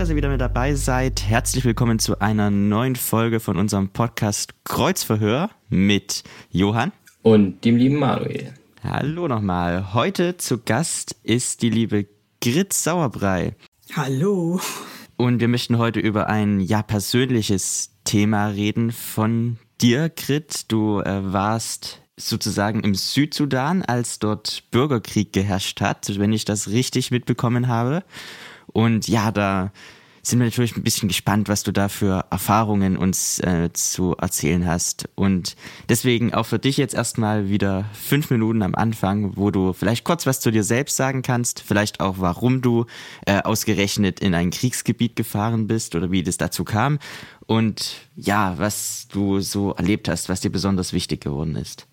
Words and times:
dass 0.00 0.08
ihr 0.08 0.16
wieder 0.16 0.30
mit 0.30 0.40
dabei 0.40 0.76
seid. 0.76 1.28
Herzlich 1.28 1.62
willkommen 1.66 1.98
zu 1.98 2.20
einer 2.20 2.50
neuen 2.50 2.96
Folge 2.96 3.38
von 3.38 3.58
unserem 3.58 3.90
Podcast 3.90 4.54
Kreuzverhör 4.64 5.50
mit 5.68 6.24
Johann 6.50 6.92
und 7.20 7.66
dem 7.66 7.76
lieben 7.76 7.96
Manuel. 7.96 8.54
Hallo 8.82 9.28
nochmal. 9.28 9.92
Heute 9.92 10.38
zu 10.38 10.56
Gast 10.56 11.16
ist 11.22 11.60
die 11.60 11.68
liebe 11.68 12.06
Grit 12.40 12.72
Sauerbrei. 12.72 13.54
Hallo. 13.94 14.58
Und 15.18 15.40
wir 15.40 15.48
möchten 15.48 15.76
heute 15.76 16.00
über 16.00 16.30
ein 16.30 16.60
ja 16.60 16.80
persönliches 16.80 17.90
Thema 18.04 18.46
reden 18.46 18.92
von 18.92 19.58
dir, 19.82 20.08
Grit. 20.08 20.72
Du 20.72 21.00
äh, 21.00 21.30
warst 21.30 22.00
sozusagen 22.16 22.80
im 22.84 22.94
Südsudan, 22.94 23.82
als 23.82 24.18
dort 24.18 24.64
Bürgerkrieg 24.70 25.34
geherrscht 25.34 25.82
hat, 25.82 26.18
wenn 26.18 26.32
ich 26.32 26.46
das 26.46 26.70
richtig 26.70 27.10
mitbekommen 27.10 27.68
habe. 27.68 28.02
Und 28.72 29.08
ja, 29.08 29.30
da 29.30 29.72
sind 30.22 30.38
wir 30.38 30.46
natürlich 30.46 30.76
ein 30.76 30.82
bisschen 30.82 31.08
gespannt, 31.08 31.48
was 31.48 31.62
du 31.62 31.72
da 31.72 31.88
für 31.88 32.26
Erfahrungen 32.30 32.96
uns 32.96 33.38
äh, 33.40 33.70
zu 33.72 34.16
erzählen 34.16 34.66
hast. 34.66 35.08
Und 35.14 35.56
deswegen 35.88 36.34
auch 36.34 36.46
für 36.46 36.58
dich 36.58 36.76
jetzt 36.76 36.94
erstmal 36.94 37.48
wieder 37.48 37.86
fünf 37.94 38.30
Minuten 38.30 38.62
am 38.62 38.74
Anfang, 38.74 39.36
wo 39.36 39.50
du 39.50 39.72
vielleicht 39.72 40.04
kurz 40.04 40.26
was 40.26 40.40
zu 40.40 40.50
dir 40.50 40.62
selbst 40.62 40.96
sagen 40.96 41.22
kannst, 41.22 41.60
vielleicht 41.60 42.00
auch 42.00 42.16
warum 42.18 42.60
du 42.60 42.86
äh, 43.26 43.40
ausgerechnet 43.42 44.20
in 44.20 44.34
ein 44.34 44.50
Kriegsgebiet 44.50 45.16
gefahren 45.16 45.66
bist 45.66 45.94
oder 45.94 46.10
wie 46.10 46.22
das 46.22 46.36
dazu 46.36 46.64
kam 46.64 46.98
und 47.46 47.96
ja, 48.14 48.54
was 48.58 49.08
du 49.10 49.40
so 49.40 49.72
erlebt 49.72 50.08
hast, 50.08 50.28
was 50.28 50.40
dir 50.40 50.50
besonders 50.50 50.92
wichtig 50.92 51.22
geworden 51.22 51.56
ist. 51.56 51.86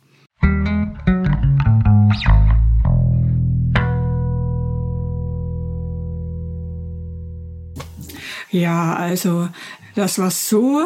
Ja, 8.57 8.95
also 8.95 9.49
das 9.93 10.17
war 10.17 10.31
so, 10.31 10.85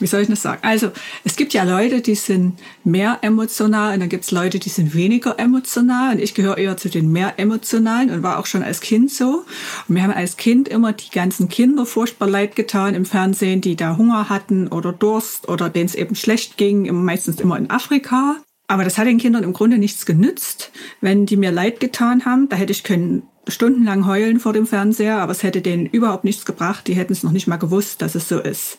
wie 0.00 0.08
soll 0.08 0.22
ich 0.22 0.28
das 0.28 0.42
sagen? 0.42 0.58
Also 0.62 0.90
es 1.22 1.36
gibt 1.36 1.54
ja 1.54 1.62
Leute, 1.62 2.00
die 2.00 2.16
sind 2.16 2.58
mehr 2.82 3.18
emotional 3.22 3.94
und 3.94 4.00
dann 4.00 4.08
gibt 4.08 4.24
es 4.24 4.32
Leute, 4.32 4.58
die 4.58 4.70
sind 4.70 4.92
weniger 4.92 5.38
emotional 5.38 6.14
und 6.14 6.20
ich 6.20 6.34
gehöre 6.34 6.58
eher 6.58 6.76
zu 6.76 6.88
den 6.88 7.12
mehr 7.12 7.34
emotionalen 7.38 8.10
und 8.10 8.24
war 8.24 8.40
auch 8.40 8.46
schon 8.46 8.64
als 8.64 8.80
Kind 8.80 9.12
so. 9.12 9.44
Und 9.86 9.94
wir 9.94 10.02
haben 10.02 10.12
als 10.12 10.36
Kind 10.36 10.66
immer 10.66 10.92
die 10.92 11.10
ganzen 11.10 11.48
Kinder 11.48 11.86
furchtbar 11.86 12.28
leid 12.28 12.56
getan 12.56 12.96
im 12.96 13.04
Fernsehen, 13.04 13.60
die 13.60 13.76
da 13.76 13.96
Hunger 13.96 14.28
hatten 14.28 14.66
oder 14.66 14.92
Durst 14.92 15.48
oder 15.48 15.68
denen 15.70 15.86
es 15.86 15.94
eben 15.94 16.16
schlecht 16.16 16.56
ging, 16.56 16.92
meistens 17.04 17.38
immer 17.38 17.56
in 17.56 17.70
Afrika. 17.70 18.34
Aber 18.66 18.82
das 18.82 18.98
hat 18.98 19.06
den 19.06 19.18
Kindern 19.18 19.44
im 19.44 19.52
Grunde 19.52 19.78
nichts 19.78 20.06
genützt, 20.06 20.72
wenn 21.00 21.24
die 21.24 21.36
mir 21.36 21.52
leid 21.52 21.78
getan 21.78 22.24
haben. 22.24 22.48
Da 22.48 22.56
hätte 22.56 22.72
ich 22.72 22.82
können 22.82 23.22
stundenlang 23.48 24.06
heulen 24.06 24.40
vor 24.40 24.52
dem 24.52 24.66
Fernseher, 24.66 25.18
aber 25.18 25.32
es 25.32 25.42
hätte 25.42 25.62
denen 25.62 25.86
überhaupt 25.86 26.24
nichts 26.24 26.44
gebracht. 26.44 26.86
Die 26.86 26.94
hätten 26.94 27.12
es 27.12 27.22
noch 27.22 27.32
nicht 27.32 27.46
mal 27.46 27.56
gewusst, 27.56 28.02
dass 28.02 28.14
es 28.14 28.28
so 28.28 28.40
ist. 28.40 28.78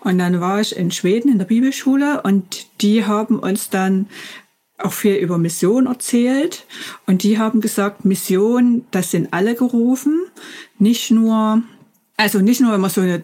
Und 0.00 0.18
dann 0.18 0.40
war 0.40 0.60
ich 0.60 0.76
in 0.76 0.90
Schweden 0.90 1.30
in 1.30 1.38
der 1.38 1.44
Bibelschule 1.44 2.22
und 2.22 2.66
die 2.80 3.04
haben 3.04 3.38
uns 3.38 3.70
dann 3.70 4.06
auch 4.78 4.92
viel 4.92 5.16
über 5.16 5.38
Mission 5.38 5.86
erzählt. 5.86 6.64
Und 7.06 7.22
die 7.22 7.38
haben 7.38 7.60
gesagt, 7.60 8.04
Mission, 8.04 8.84
das 8.90 9.10
sind 9.10 9.32
alle 9.32 9.54
gerufen. 9.54 10.20
Nicht 10.78 11.10
nur, 11.10 11.62
also 12.16 12.40
nicht 12.40 12.60
nur, 12.60 12.72
wenn 12.72 12.80
man 12.80 12.90
so 12.90 13.02
eine, 13.02 13.22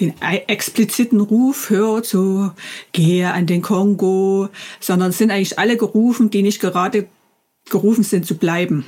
den 0.00 0.14
expliziten 0.20 1.20
Ruf 1.20 1.70
hört, 1.70 2.06
so 2.06 2.50
gehe 2.92 3.32
an 3.32 3.46
den 3.46 3.62
Kongo, 3.62 4.48
sondern 4.80 5.10
es 5.10 5.18
sind 5.18 5.30
eigentlich 5.30 5.58
alle 5.58 5.76
gerufen, 5.76 6.30
die 6.30 6.42
nicht 6.42 6.60
gerade 6.60 7.06
gerufen 7.70 8.04
sind 8.04 8.26
zu 8.26 8.36
bleiben. 8.36 8.84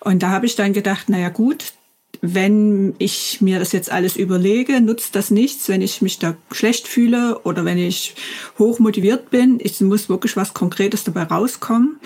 Und 0.00 0.22
da 0.22 0.30
habe 0.30 0.46
ich 0.46 0.56
dann 0.56 0.72
gedacht, 0.72 1.08
naja 1.08 1.28
gut, 1.28 1.72
wenn 2.20 2.94
ich 2.98 3.40
mir 3.40 3.58
das 3.58 3.72
jetzt 3.72 3.90
alles 3.90 4.16
überlege, 4.16 4.80
nutzt 4.80 5.16
das 5.16 5.30
nichts, 5.30 5.68
wenn 5.68 5.82
ich 5.82 6.02
mich 6.02 6.18
da 6.18 6.36
schlecht 6.52 6.86
fühle 6.86 7.40
oder 7.40 7.64
wenn 7.64 7.78
ich 7.78 8.14
hoch 8.58 8.78
motiviert 8.78 9.30
bin. 9.30 9.58
Es 9.58 9.80
muss 9.80 10.08
wirklich 10.08 10.36
was 10.36 10.54
Konkretes 10.54 11.04
dabei 11.04 11.24
rauskommen. 11.24 11.98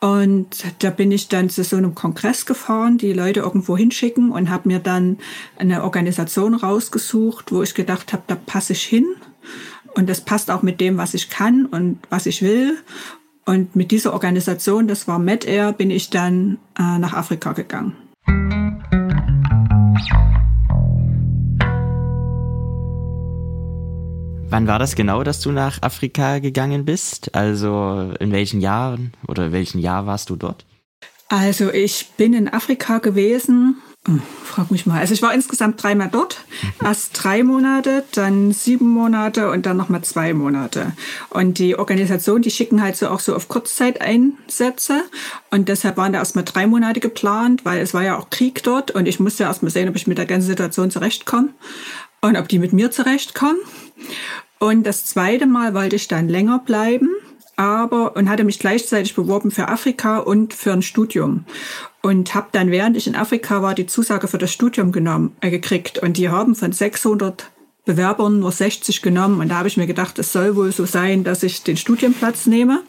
Und 0.00 0.64
da 0.80 0.90
bin 0.90 1.10
ich 1.10 1.28
dann 1.28 1.48
zu 1.48 1.64
so 1.64 1.76
einem 1.76 1.94
Kongress 1.94 2.44
gefahren, 2.44 2.98
die 2.98 3.14
Leute 3.14 3.40
irgendwo 3.40 3.78
hinschicken 3.78 4.30
und 4.30 4.50
habe 4.50 4.68
mir 4.68 4.78
dann 4.78 5.18
eine 5.58 5.84
Organisation 5.84 6.54
rausgesucht, 6.54 7.50
wo 7.50 7.62
ich 7.62 7.74
gedacht 7.74 8.12
habe, 8.12 8.24
da 8.26 8.34
passe 8.34 8.74
ich 8.74 8.82
hin. 8.82 9.06
Und 9.94 10.10
das 10.10 10.20
passt 10.20 10.50
auch 10.50 10.60
mit 10.60 10.82
dem, 10.82 10.98
was 10.98 11.14
ich 11.14 11.30
kann 11.30 11.64
und 11.64 11.98
was 12.10 12.26
ich 12.26 12.42
will. 12.42 12.76
Und 13.48 13.76
mit 13.76 13.92
dieser 13.92 14.12
Organisation, 14.12 14.88
das 14.88 15.06
war 15.06 15.20
MedAir, 15.20 15.72
bin 15.72 15.92
ich 15.92 16.10
dann 16.10 16.58
äh, 16.76 16.98
nach 16.98 17.12
Afrika 17.12 17.52
gegangen. 17.52 17.94
Wann 24.48 24.66
war 24.66 24.80
das 24.80 24.96
genau, 24.96 25.22
dass 25.22 25.40
du 25.40 25.52
nach 25.52 25.80
Afrika 25.82 26.40
gegangen 26.40 26.84
bist? 26.84 27.36
Also 27.36 28.12
in 28.18 28.32
welchen 28.32 28.60
Jahren 28.60 29.12
oder 29.28 29.46
in 29.46 29.52
welchem 29.52 29.78
Jahr 29.78 30.06
warst 30.06 30.28
du 30.30 30.34
dort? 30.34 30.64
Also 31.28 31.70
ich 31.70 32.10
bin 32.16 32.34
in 32.34 32.48
Afrika 32.48 32.98
gewesen 32.98 33.76
frag 34.44 34.70
mich 34.70 34.86
mal. 34.86 35.00
Also 35.00 35.14
ich 35.14 35.22
war 35.22 35.34
insgesamt 35.34 35.82
dreimal 35.82 36.08
dort. 36.10 36.44
Erst 36.82 37.10
drei 37.12 37.42
Monate, 37.42 38.04
dann 38.12 38.52
sieben 38.52 38.88
Monate 38.88 39.50
und 39.50 39.66
dann 39.66 39.76
nochmal 39.76 40.02
zwei 40.02 40.32
Monate. 40.32 40.92
Und 41.30 41.58
die 41.58 41.78
Organisation, 41.78 42.42
die 42.42 42.50
schicken 42.50 42.82
halt 42.82 42.96
so 42.96 43.08
auch 43.08 43.20
so 43.20 43.34
auf 43.34 43.48
Kurzzeiteinsätze. 43.48 45.02
Und 45.50 45.68
deshalb 45.68 45.96
waren 45.96 46.12
da 46.12 46.20
erstmal 46.20 46.44
drei 46.44 46.66
Monate 46.66 47.00
geplant, 47.00 47.64
weil 47.64 47.80
es 47.80 47.94
war 47.94 48.02
ja 48.02 48.18
auch 48.18 48.30
Krieg 48.30 48.62
dort 48.62 48.90
und 48.90 49.06
ich 49.06 49.20
musste 49.20 49.44
erstmal 49.44 49.70
sehen, 49.70 49.88
ob 49.88 49.96
ich 49.96 50.06
mit 50.06 50.18
der 50.18 50.26
ganzen 50.26 50.48
Situation 50.48 50.90
zurechtkomme 50.90 51.48
und 52.20 52.36
ob 52.36 52.48
die 52.48 52.58
mit 52.58 52.72
mir 52.72 52.90
zurechtkommen. 52.90 53.58
Und 54.58 54.86
das 54.86 55.04
zweite 55.04 55.46
Mal 55.46 55.74
wollte 55.74 55.96
ich 55.96 56.08
dann 56.08 56.28
länger 56.28 56.60
bleiben 56.60 57.10
aber 57.56 58.16
und 58.16 58.28
hatte 58.28 58.44
mich 58.44 58.58
gleichzeitig 58.58 59.14
beworben 59.14 59.50
für 59.50 59.68
Afrika 59.68 60.18
und 60.18 60.52
für 60.52 60.72
ein 60.72 60.82
Studium 60.82 61.46
und 62.06 62.36
habe 62.36 62.46
dann 62.52 62.70
während 62.70 62.96
ich 62.96 63.08
in 63.08 63.16
Afrika 63.16 63.62
war 63.62 63.74
die 63.74 63.86
Zusage 63.86 64.28
für 64.28 64.38
das 64.38 64.52
Studium 64.52 64.92
genommen 64.92 65.36
äh, 65.40 65.50
gekriegt. 65.50 65.98
Und 65.98 66.16
die 66.18 66.28
haben 66.28 66.54
von 66.54 66.70
600 66.70 67.50
Bewerbern 67.84 68.38
nur 68.38 68.52
60 68.52 69.02
genommen. 69.02 69.40
Und 69.40 69.48
da 69.48 69.56
habe 69.56 69.66
ich 69.66 69.76
mir 69.76 69.88
gedacht, 69.88 70.16
es 70.20 70.32
soll 70.32 70.54
wohl 70.54 70.70
so 70.70 70.86
sein, 70.86 71.24
dass 71.24 71.42
ich 71.42 71.64
den 71.64 71.76
Studienplatz 71.76 72.46
nehme 72.46 72.82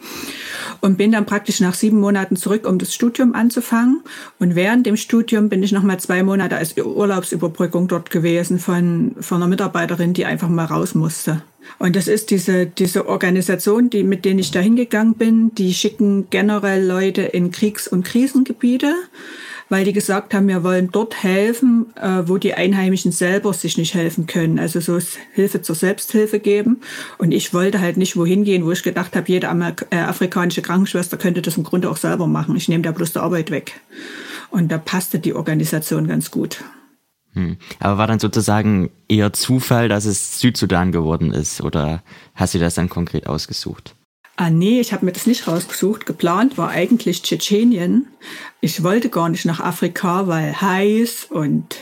und 0.82 0.98
bin 0.98 1.12
dann 1.12 1.26
praktisch 1.26 1.60
nach 1.60 1.74
sieben 1.74 2.00
Monaten 2.00 2.36
zurück, 2.36 2.68
um 2.68 2.78
das 2.78 2.94
Studium 2.94 3.34
anzufangen. 3.34 4.02
Und 4.40 4.56
während 4.56 4.86
dem 4.86 4.98
Studium 4.98 5.50
bin 5.50 5.64
ich 5.64 5.72
noch 5.72 5.84
mal 5.84 6.00
zwei 6.00 6.24
Monate 6.24 6.58
als 6.58 6.76
Urlaubsüberbrückung 6.78 7.88
dort 7.88 8.10
gewesen 8.10 8.60
von, 8.60 9.16
von 9.20 9.38
einer 9.38 9.48
Mitarbeiterin, 9.48 10.14
die 10.14 10.26
einfach 10.26 10.50
mal 10.50 10.66
raus 10.66 10.96
musste. 10.96 11.42
Und 11.80 11.96
das 11.96 12.08
ist 12.08 12.32
diese, 12.32 12.66
diese 12.66 13.08
Organisation, 13.08 13.90
die, 13.90 14.04
mit 14.04 14.26
denen 14.26 14.40
ich 14.40 14.52
da 14.52 14.60
hingegangen 14.60 15.16
bin, 15.16 15.54
die 15.56 15.74
schicken 15.74 16.28
generell 16.30 16.86
Leute 16.86 17.24
in 17.24 17.52
Kriegs- 17.52 17.88
und 17.88 18.06
Krisengebiete, 18.06 18.94
weil 19.70 19.86
die 19.86 19.94
gesagt 19.94 20.34
haben, 20.34 20.48
wir 20.48 20.64
wollen 20.64 20.90
dort 20.92 21.24
helfen, 21.24 21.88
äh, 21.96 22.24
wo 22.28 22.38
die 22.38 22.54
Einheimischen 22.54 23.12
selber 23.12 23.54
sich 23.54 23.78
nicht 23.78 23.94
helfen 23.94 24.26
können. 24.26 24.60
Also 24.60 24.80
so 24.80 25.00
Hilfe 25.34 25.62
zur 25.62 25.76
Selbsthilfe 25.76 26.40
geben. 26.40 26.82
Und 27.18 27.32
ich 27.32 27.54
wollte 27.54 27.82
halt 27.82 27.98
nicht 27.98 28.16
wohin 28.16 28.44
gehen, 28.44 28.66
wo 28.66 28.72
ich 28.72 28.84
gedacht 28.84 29.16
habe, 29.16 29.28
jede 29.28 29.48
äh, 29.92 29.98
afrikanische 29.98 30.62
Krankenschwester 30.62 31.18
könnte 31.18 31.42
das 31.42 31.58
im 31.58 31.64
Grunde 31.64 31.90
auch 31.90 31.98
selber 31.98 32.28
machen. 32.28 32.56
Ich 32.56 32.70
nehme 32.70 32.84
da 32.84 32.92
bloß 32.92 33.14
die 33.14 33.20
Arbeit 33.20 33.52
weg. 33.52 33.80
Und 34.50 34.72
da 34.72 34.78
passte 34.78 35.20
die 35.20 35.34
Organisation 35.34 36.08
ganz 36.08 36.32
gut. 36.32 36.64
Hm. 37.34 37.58
Aber 37.80 37.98
war 37.98 38.08
dann 38.08 38.20
sozusagen 38.20 38.90
eher 39.08 39.34
Zufall, 39.34 39.90
dass 39.90 40.06
es 40.06 40.40
Südsudan 40.40 40.92
geworden 40.92 41.34
ist 41.34 41.62
oder 41.62 42.02
hast 42.34 42.54
du 42.54 42.60
das 42.60 42.76
dann 42.76 42.90
konkret 42.90 43.28
ausgesucht? 43.28 43.97
Ah 44.40 44.52
nee, 44.52 44.80
ich 44.80 44.94
habe 44.94 45.04
mir 45.04 45.14
das 45.14 45.26
nicht 45.26 45.48
rausgesucht. 45.48 46.06
Geplant 46.06 46.60
war 46.60 46.70
eigentlich 46.70 47.24
Tschetschenien. 47.24 48.08
Ich 48.62 48.84
wollte 48.84 49.10
gar 49.10 49.30
nicht 49.30 49.46
nach 49.46 49.60
Afrika, 49.60 50.28
weil 50.28 50.62
heiß 50.62 51.26
und 51.32 51.76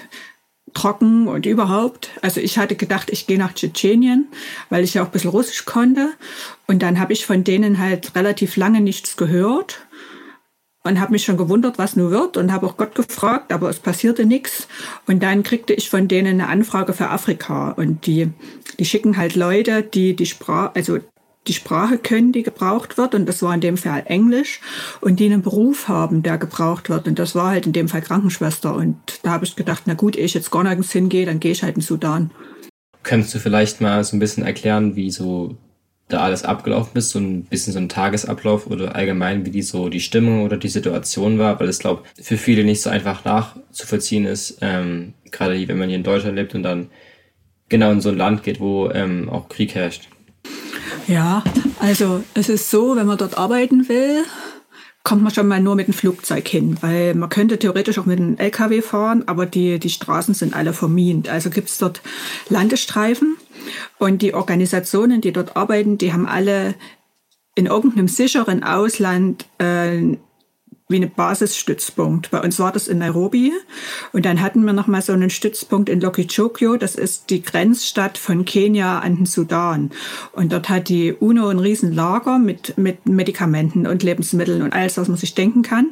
trocken 0.74 1.28
und 1.28 1.46
überhaupt. 1.46 2.12
Also 2.22 2.40
ich 2.40 2.58
hatte 2.58 2.78
gedacht, 2.78 3.10
ich 3.10 3.28
gehe 3.28 3.38
nach 3.38 3.54
Tschetschenien, 3.54 4.28
weil 4.70 4.86
ich 4.86 4.94
ja 4.94 5.02
auch 5.02 5.08
ein 5.08 5.12
bisschen 5.12 5.32
Russisch 5.32 5.66
konnte. 5.66 6.14
Und 6.66 6.82
dann 6.82 6.98
habe 6.98 7.12
ich 7.12 7.26
von 7.26 7.44
denen 7.44 7.78
halt 7.78 8.16
relativ 8.16 8.56
lange 8.56 8.80
nichts 8.80 9.18
gehört 9.18 9.86
und 10.86 11.02
habe 11.02 11.12
mich 11.12 11.26
schon 11.26 11.36
gewundert, 11.36 11.78
was 11.78 11.98
nur 11.98 12.10
wird 12.12 12.38
und 12.38 12.54
habe 12.54 12.68
auch 12.68 12.78
Gott 12.78 12.96
gefragt, 12.96 13.52
aber 13.52 13.70
es 13.70 13.80
passierte 13.80 14.26
nichts. 14.26 14.70
Und 15.08 15.24
dann 15.24 15.44
kriegte 15.44 15.74
ich 15.74 15.90
von 15.90 16.08
denen 16.08 16.40
eine 16.40 16.48
Anfrage 16.48 16.94
für 16.94 17.10
Afrika 17.10 17.72
und 17.72 18.06
die, 18.06 18.32
die 18.80 18.86
schicken 18.86 19.18
halt 19.18 19.36
Leute, 19.36 19.84
die 19.84 20.16
die 20.16 20.26
Sprache, 20.26 20.72
also 20.74 21.00
die 21.48 21.54
Sprache 21.54 21.98
können, 21.98 22.32
die 22.32 22.44
gebraucht 22.44 22.98
wird. 22.98 23.16
Und 23.16 23.28
das 23.28 23.42
war 23.42 23.54
in 23.54 23.62
dem 23.62 23.78
Fall 23.78 24.04
Englisch. 24.06 24.62
Und 25.02 25.20
die 25.20 25.26
einen 25.26 25.42
Beruf 25.42 25.88
haben, 25.88 26.24
der 26.24 26.38
gebraucht 26.38 26.90
wird. 26.90 27.08
Und 27.08 27.20
das 27.20 27.36
war 27.36 27.52
halt 27.52 27.66
in 27.66 27.74
dem 27.74 27.88
Fall 27.88 28.02
Krankenschwester. 28.02 28.76
Und 28.76 28.98
da 29.24 29.32
habe 29.32 29.46
ich 29.46 29.56
gedacht, 29.56 29.84
na 29.86 29.94
gut, 29.94 30.16
ehe 30.16 30.26
ich 30.26 30.34
jetzt 30.34 30.52
gar 30.52 30.64
nirgends 30.64 30.92
hingehe, 30.92 31.26
dann 31.26 31.40
gehe 31.40 31.52
ich 31.52 31.64
halt 31.64 31.76
in 31.76 31.82
Sudan. 31.82 32.32
Könntest 33.04 33.36
du 33.36 33.40
vielleicht 33.40 33.82
mal 33.82 34.04
so 34.04 34.16
ein 34.16 34.20
bisschen 34.20 34.44
erklären, 34.44 34.96
wie 34.96 35.12
so 35.12 35.58
da 36.08 36.20
alles 36.20 36.44
abgelaufen 36.44 36.98
ist, 36.98 37.10
so 37.10 37.20
ein 37.20 37.44
bisschen 37.44 37.74
so 37.74 37.80
ein 37.80 37.90
Tagesablauf 37.90 38.68
oder 38.68 38.96
allgemein, 38.96 39.46
wie 39.46 39.50
die 39.50 39.64
so 39.64 39.90
die 39.90 40.00
Stimmung 40.00 40.44
oder 40.44 40.58
die 40.58 40.70
Situation 40.70 41.40
war, 41.40 41.60
weil 41.60 41.68
es 41.68 41.80
glaube 41.80 42.04
für 42.22 42.38
viele 42.38 42.64
nicht 42.64 42.82
so 42.82 42.92
einfach 42.92 43.26
nachzuvollziehen 43.26 44.26
ist, 44.26 44.60
ähm, 44.62 45.14
gerade 45.32 45.68
wenn 45.68 45.78
man 45.78 45.90
hier 45.90 45.98
in 45.98 46.04
Deutschland 46.04 46.36
lebt 46.36 46.54
und 46.54 46.64
dann 46.64 46.90
genau 47.70 47.92
in 47.92 48.02
so 48.02 48.10
ein 48.10 48.18
Land 48.18 48.44
geht, 48.44 48.60
wo 48.60 48.90
ähm, 48.92 49.30
auch 49.30 49.50
Krieg 49.50 49.74
herrscht. 49.74 50.10
Ja, 51.08 51.44
also 51.80 52.24
es 52.34 52.50
ist 52.50 52.70
so, 52.72 52.96
wenn 52.96 53.08
man 53.08 53.18
dort 53.18 53.38
arbeiten 53.38 53.88
will, 53.90 54.24
kommt 55.04 55.22
man 55.22 55.32
schon 55.32 55.48
mal 55.48 55.62
nur 55.62 55.76
mit 55.76 55.88
dem 55.88 55.94
Flugzeug 55.94 56.48
hin, 56.48 56.78
weil 56.82 57.14
man 57.14 57.30
könnte 57.30 57.60
theoretisch 57.60 58.00
auch 58.00 58.08
mit 58.08 58.20
einem 58.20 58.38
LKW 58.38 58.82
fahren, 58.82 59.24
aber 59.28 59.46
die, 59.46 59.78
die 59.78 59.92
Straßen 59.92 60.34
sind 60.34 60.56
alle 60.56 60.74
vermint. 60.74 61.30
Also 61.30 61.52
gibt 61.52 61.70
es 61.70 61.78
dort 61.78 62.02
Landestreifen 62.50 63.38
und 64.00 64.24
die 64.24 64.34
Organisationen, 64.34 65.22
die 65.22 65.32
dort 65.32 65.56
arbeiten, 65.56 66.00
die 66.00 66.12
haben 66.12 66.28
alle 66.28 66.74
in 67.54 67.68
irgendeinem 67.68 68.08
sicheren 68.08 68.64
Ausland 68.64 69.46
äh, 69.60 70.18
wie 70.88 70.98
eine 70.98 71.08
Basisstützpunkt. 71.08 72.30
Bei 72.30 72.42
uns 72.42 72.60
war 72.60 72.72
das 72.72 72.88
in 72.88 73.00
Nairobi 73.00 73.52
und 74.14 74.24
dann 74.24 74.40
hatten 74.40 74.64
wir 74.66 74.74
noch 74.74 74.86
mal 74.86 75.02
so 75.02 75.14
einen 75.14 75.32
Stützpunkt 75.32 75.90
in 75.90 76.00
Lokichokyo. 76.00 76.78
Das 76.78 76.94
ist 76.94 77.32
die 77.32 77.42
Grenzstadt 77.42 78.20
von 78.20 78.46
Kenia 78.46 79.00
an 79.00 79.16
den 79.16 79.26
Sudan. 79.26 79.90
Und 80.34 80.52
dort 80.52 80.70
hat 80.70 80.90
die 80.90 81.12
UNO 81.12 81.48
ein 81.48 81.58
Riesenlager 81.58 82.38
mit, 82.38 82.78
mit 82.78 83.08
Medikamenten 83.08 83.88
und 83.88 84.04
Lebensmitteln 84.04 84.62
und 84.62 84.74
alles, 84.74 84.98
was 84.98 85.08
man 85.08 85.18
sich 85.18 85.34
denken 85.34 85.64
kann. 85.64 85.88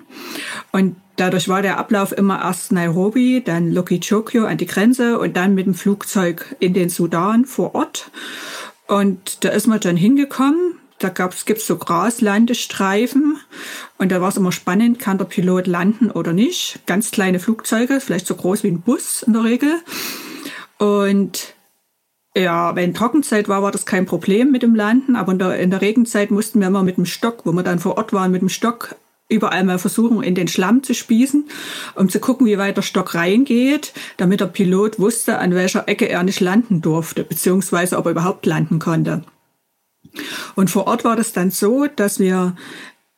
Und 0.72 0.96
dadurch 1.16 1.50
war 1.50 1.64
der 1.64 1.80
Ablauf 1.80 2.12
immer 2.12 2.44
erst 2.44 2.72
Nairobi, 2.72 3.42
dann 3.44 3.72
Lokichokyo 3.72 4.46
an 4.46 4.60
die 4.60 4.68
Grenze 4.68 5.18
und 5.18 5.36
dann 5.36 5.56
mit 5.56 5.66
dem 5.66 5.74
Flugzeug 5.74 6.56
in 6.60 6.76
den 6.76 6.90
Sudan 6.90 7.46
vor 7.46 7.74
Ort. 7.74 8.12
Und 8.86 9.44
da 9.44 9.50
ist 9.50 9.66
man 9.66 9.80
dann 9.80 9.98
hingekommen 9.98 10.78
da 11.04 11.10
gab's, 11.10 11.46
gibt's 11.46 11.68
so 11.68 11.78
Graslandestreifen 11.78 13.38
und 13.98 14.12
da 14.12 14.22
war 14.22 14.30
es 14.30 14.38
immer 14.38 14.52
spannend, 14.52 15.00
kann 15.00 15.18
der 15.18 15.26
Pilot 15.26 15.68
landen 15.68 16.12
oder 16.12 16.34
nicht. 16.34 16.80
Ganz 16.86 17.12
kleine 17.12 17.40
Flugzeuge, 17.40 18.00
vielleicht 18.00 18.28
so 18.28 18.36
groß 18.36 18.64
wie 18.64 18.70
ein 18.70 18.82
Bus 18.82 19.24
in 19.24 19.34
der 19.34 19.44
Regel. 19.44 19.76
Und 20.78 21.54
ja, 22.36 22.76
wenn 22.76 22.94
Trockenzeit 22.94 23.48
war, 23.48 23.62
war 23.62 23.72
das 23.72 23.86
kein 23.86 24.06
Problem 24.06 24.52
mit 24.52 24.64
dem 24.64 24.76
Landen, 24.76 25.16
aber 25.16 25.32
in 25.34 25.40
der, 25.40 25.60
in 25.60 25.70
der 25.70 25.82
Regenzeit 25.82 26.32
mussten 26.32 26.60
wir 26.60 26.68
immer 26.68 26.84
mit 26.84 26.98
dem 26.98 27.06
Stock, 27.06 27.46
wo 27.46 27.52
wir 27.52 27.64
dann 27.64 27.80
vor 27.80 27.98
Ort 27.98 28.12
waren, 28.12 28.32
mit 28.32 28.42
dem 28.42 28.50
Stock 28.50 28.96
überall 29.30 29.64
mal 29.64 29.80
versuchen, 29.80 30.24
in 30.24 30.36
den 30.36 30.48
Schlamm 30.48 30.84
zu 30.84 30.94
spießen, 30.94 31.46
um 31.96 32.10
zu 32.10 32.20
gucken, 32.20 32.46
wie 32.46 32.58
weit 32.58 32.78
der 32.78 32.82
Stock 32.82 33.16
reingeht, 33.16 33.94
damit 34.18 34.42
der 34.42 34.48
Pilot 34.48 35.00
wusste, 35.00 35.40
an 35.40 35.54
welcher 35.56 35.88
Ecke 35.88 36.10
er 36.10 36.24
nicht 36.24 36.40
landen 36.40 36.82
durfte, 36.82 37.24
beziehungsweise 37.24 37.98
ob 37.98 38.06
er 38.06 38.12
überhaupt 38.12 38.46
landen 38.46 38.80
konnte. 38.80 39.24
Und 40.56 40.70
vor 40.70 40.88
Ort 40.88 41.06
war 41.06 41.16
das 41.16 41.34
dann 41.34 41.52
so, 41.52 41.88
dass 41.88 42.20
wir 42.20 42.56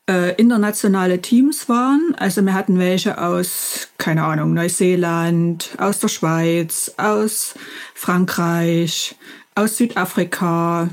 äh, 0.09 0.35
internationale 0.35 1.21
Teams 1.21 1.67
waren. 1.67 2.15
Also 2.17 2.41
wir 2.43 2.53
hatten 2.53 2.77
welche 2.79 3.21
aus, 3.21 3.89
keine 3.97 4.23
Ahnung, 4.23 4.53
Neuseeland, 4.53 5.69
aus 5.77 5.99
der 5.99 6.09
Schweiz, 6.09 6.93
aus 6.97 7.55
Frankreich, 7.93 9.15
aus 9.55 9.77
Südafrika, 9.77 10.89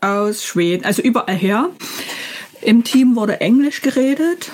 aus 0.00 0.44
Schweden, 0.44 0.84
also 0.84 1.02
überall 1.02 1.36
her. 1.36 1.70
Im 2.62 2.84
Team 2.84 3.16
wurde 3.16 3.40
Englisch 3.40 3.82
geredet 3.82 4.50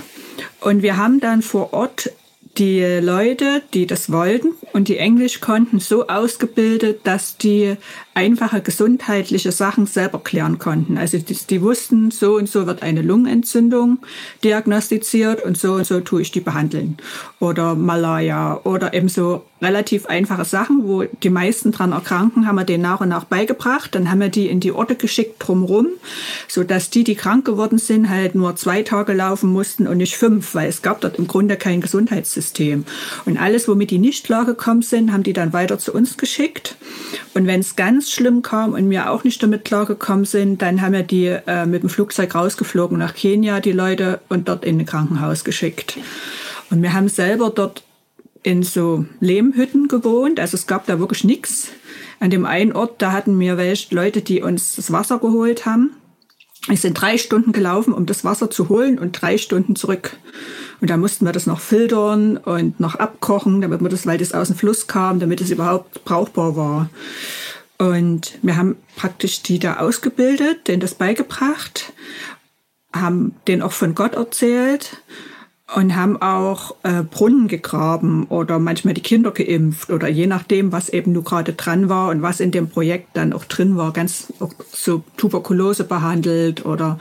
und 0.60 0.82
wir 0.82 0.96
haben 0.96 1.20
dann 1.20 1.42
vor 1.42 1.72
Ort 1.72 2.10
die 2.60 2.82
Leute, 2.82 3.62
die 3.72 3.86
das 3.86 4.12
wollten 4.12 4.48
und 4.74 4.88
die 4.88 4.98
Englisch 4.98 5.40
konnten, 5.40 5.80
so 5.80 6.08
ausgebildet, 6.08 7.00
dass 7.04 7.38
die 7.38 7.76
einfache 8.12 8.60
gesundheitliche 8.60 9.50
Sachen 9.50 9.86
selber 9.86 10.18
klären 10.18 10.58
konnten. 10.58 10.98
Also 10.98 11.16
die, 11.16 11.34
die, 11.34 11.62
wussten, 11.62 12.10
so 12.10 12.36
und 12.36 12.50
so 12.50 12.66
wird 12.66 12.82
eine 12.82 13.00
Lungenentzündung 13.00 13.98
diagnostiziert 14.44 15.42
und 15.42 15.56
so 15.56 15.72
und 15.72 15.86
so 15.86 16.00
tue 16.00 16.20
ich 16.20 16.32
die 16.32 16.40
behandeln. 16.40 16.98
Oder 17.38 17.74
Malaya 17.74 18.60
oder 18.64 18.92
eben 18.92 19.08
so 19.08 19.44
relativ 19.62 20.06
einfache 20.06 20.44
Sachen, 20.44 20.86
wo 20.86 21.04
die 21.04 21.30
meisten 21.30 21.72
dran 21.72 21.92
erkranken, 21.92 22.46
haben 22.46 22.56
wir 22.56 22.64
denen 22.64 22.82
nach 22.82 23.00
und 23.00 23.08
nach 23.08 23.24
beigebracht. 23.24 23.94
Dann 23.94 24.10
haben 24.10 24.20
wir 24.20 24.28
die 24.28 24.48
in 24.48 24.60
die 24.60 24.72
Orte 24.72 24.96
geschickt 24.96 25.36
drumrum, 25.38 25.86
so 26.46 26.62
dass 26.62 26.90
die, 26.90 27.04
die 27.04 27.14
krank 27.14 27.46
geworden 27.46 27.78
sind, 27.78 28.10
halt 28.10 28.34
nur 28.34 28.56
zwei 28.56 28.82
Tage 28.82 29.14
laufen 29.14 29.50
mussten 29.50 29.86
und 29.86 29.96
nicht 29.96 30.16
fünf, 30.16 30.54
weil 30.54 30.68
es 30.68 30.82
gab 30.82 31.00
dort 31.00 31.18
im 31.18 31.26
Grunde 31.26 31.56
kein 31.56 31.80
Gesundheitssystem. 31.80 32.49
Und 32.58 33.36
alles, 33.36 33.68
womit 33.68 33.90
die 33.90 33.98
nicht 33.98 34.24
klargekommen 34.24 34.82
sind, 34.82 35.12
haben 35.12 35.22
die 35.22 35.32
dann 35.32 35.52
weiter 35.52 35.78
zu 35.78 35.92
uns 35.92 36.16
geschickt. 36.16 36.76
Und 37.34 37.46
wenn 37.46 37.60
es 37.60 37.76
ganz 37.76 38.10
schlimm 38.10 38.42
kam 38.42 38.72
und 38.72 38.88
mir 38.88 39.10
auch 39.10 39.24
nicht 39.24 39.42
damit 39.42 39.64
klargekommen 39.64 40.24
sind, 40.24 40.62
dann 40.62 40.82
haben 40.82 40.92
wir 40.92 41.02
die 41.02 41.26
äh, 41.26 41.66
mit 41.66 41.82
dem 41.82 41.88
Flugzeug 41.88 42.34
rausgeflogen 42.34 42.98
nach 42.98 43.14
Kenia, 43.14 43.60
die 43.60 43.72
Leute, 43.72 44.20
und 44.28 44.48
dort 44.48 44.64
in 44.64 44.78
ein 44.78 44.86
Krankenhaus 44.86 45.44
geschickt. 45.44 45.98
Und 46.70 46.82
wir 46.82 46.92
haben 46.92 47.08
selber 47.08 47.50
dort 47.50 47.82
in 48.42 48.62
so 48.62 49.04
Lehmhütten 49.20 49.88
gewohnt, 49.88 50.40
also 50.40 50.56
es 50.56 50.66
gab 50.66 50.86
da 50.86 50.98
wirklich 50.98 51.24
nichts. 51.24 51.68
An 52.20 52.30
dem 52.30 52.46
einen 52.46 52.72
Ort, 52.72 53.00
da 53.02 53.12
hatten 53.12 53.38
wir 53.38 53.56
welche 53.56 53.94
Leute, 53.94 54.22
die 54.22 54.42
uns 54.42 54.76
das 54.76 54.92
Wasser 54.92 55.18
geholt 55.18 55.66
haben. 55.66 55.92
Wir 56.66 56.76
sind 56.76 56.94
drei 56.94 57.16
Stunden 57.18 57.52
gelaufen, 57.52 57.94
um 57.94 58.06
das 58.06 58.24
Wasser 58.24 58.50
zu 58.50 58.68
holen 58.68 58.98
und 58.98 59.20
drei 59.20 59.38
Stunden 59.38 59.76
zurück. 59.76 60.16
Und 60.80 60.90
da 60.90 60.96
mussten 60.96 61.24
wir 61.24 61.32
das 61.32 61.46
noch 61.46 61.60
filtern 61.60 62.36
und 62.36 62.80
noch 62.80 62.94
abkochen, 62.94 63.60
damit 63.60 63.80
wir 63.80 63.88
das, 63.88 64.06
weil 64.06 64.18
das 64.18 64.32
aus 64.32 64.48
dem 64.48 64.56
Fluss 64.56 64.86
kam, 64.86 65.20
damit 65.20 65.40
es 65.40 65.50
überhaupt 65.50 66.04
brauchbar 66.04 66.56
war. 66.56 66.90
Und 67.78 68.38
wir 68.42 68.56
haben 68.56 68.76
praktisch 68.96 69.42
die 69.42 69.58
da 69.58 69.78
ausgebildet, 69.78 70.68
denen 70.68 70.80
das 70.80 70.94
beigebracht, 70.94 71.92
haben 72.92 73.34
denen 73.46 73.62
auch 73.62 73.72
von 73.72 73.94
Gott 73.94 74.14
erzählt 74.14 74.98
und 75.74 75.94
haben 75.94 76.20
auch 76.20 76.74
äh, 76.82 77.02
Brunnen 77.02 77.46
gegraben 77.46 78.24
oder 78.24 78.58
manchmal 78.58 78.94
die 78.94 79.02
Kinder 79.02 79.30
geimpft 79.30 79.90
oder 79.90 80.08
je 80.08 80.26
nachdem, 80.26 80.72
was 80.72 80.88
eben 80.88 81.12
nur 81.12 81.24
gerade 81.24 81.52
dran 81.52 81.88
war 81.88 82.10
und 82.10 82.22
was 82.22 82.40
in 82.40 82.50
dem 82.50 82.68
Projekt 82.68 83.10
dann 83.14 83.32
auch 83.32 83.44
drin 83.44 83.76
war, 83.76 83.92
ganz 83.92 84.32
so 84.72 85.04
Tuberkulose 85.16 85.84
behandelt 85.84 86.66
oder 86.66 86.98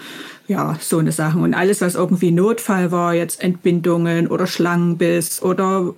ja, 0.48 0.77
so 0.80 0.98
eine 0.98 1.12
Sache. 1.12 1.39
Und 1.39 1.54
alles, 1.54 1.81
was 1.81 1.95
irgendwie 1.95 2.31
Notfall 2.31 2.92
war, 2.92 3.13
jetzt 3.13 3.42
Entbindungen 3.42 4.27
oder 4.27 4.48
Schlangenbiss 4.48 5.42
oder 5.42 5.94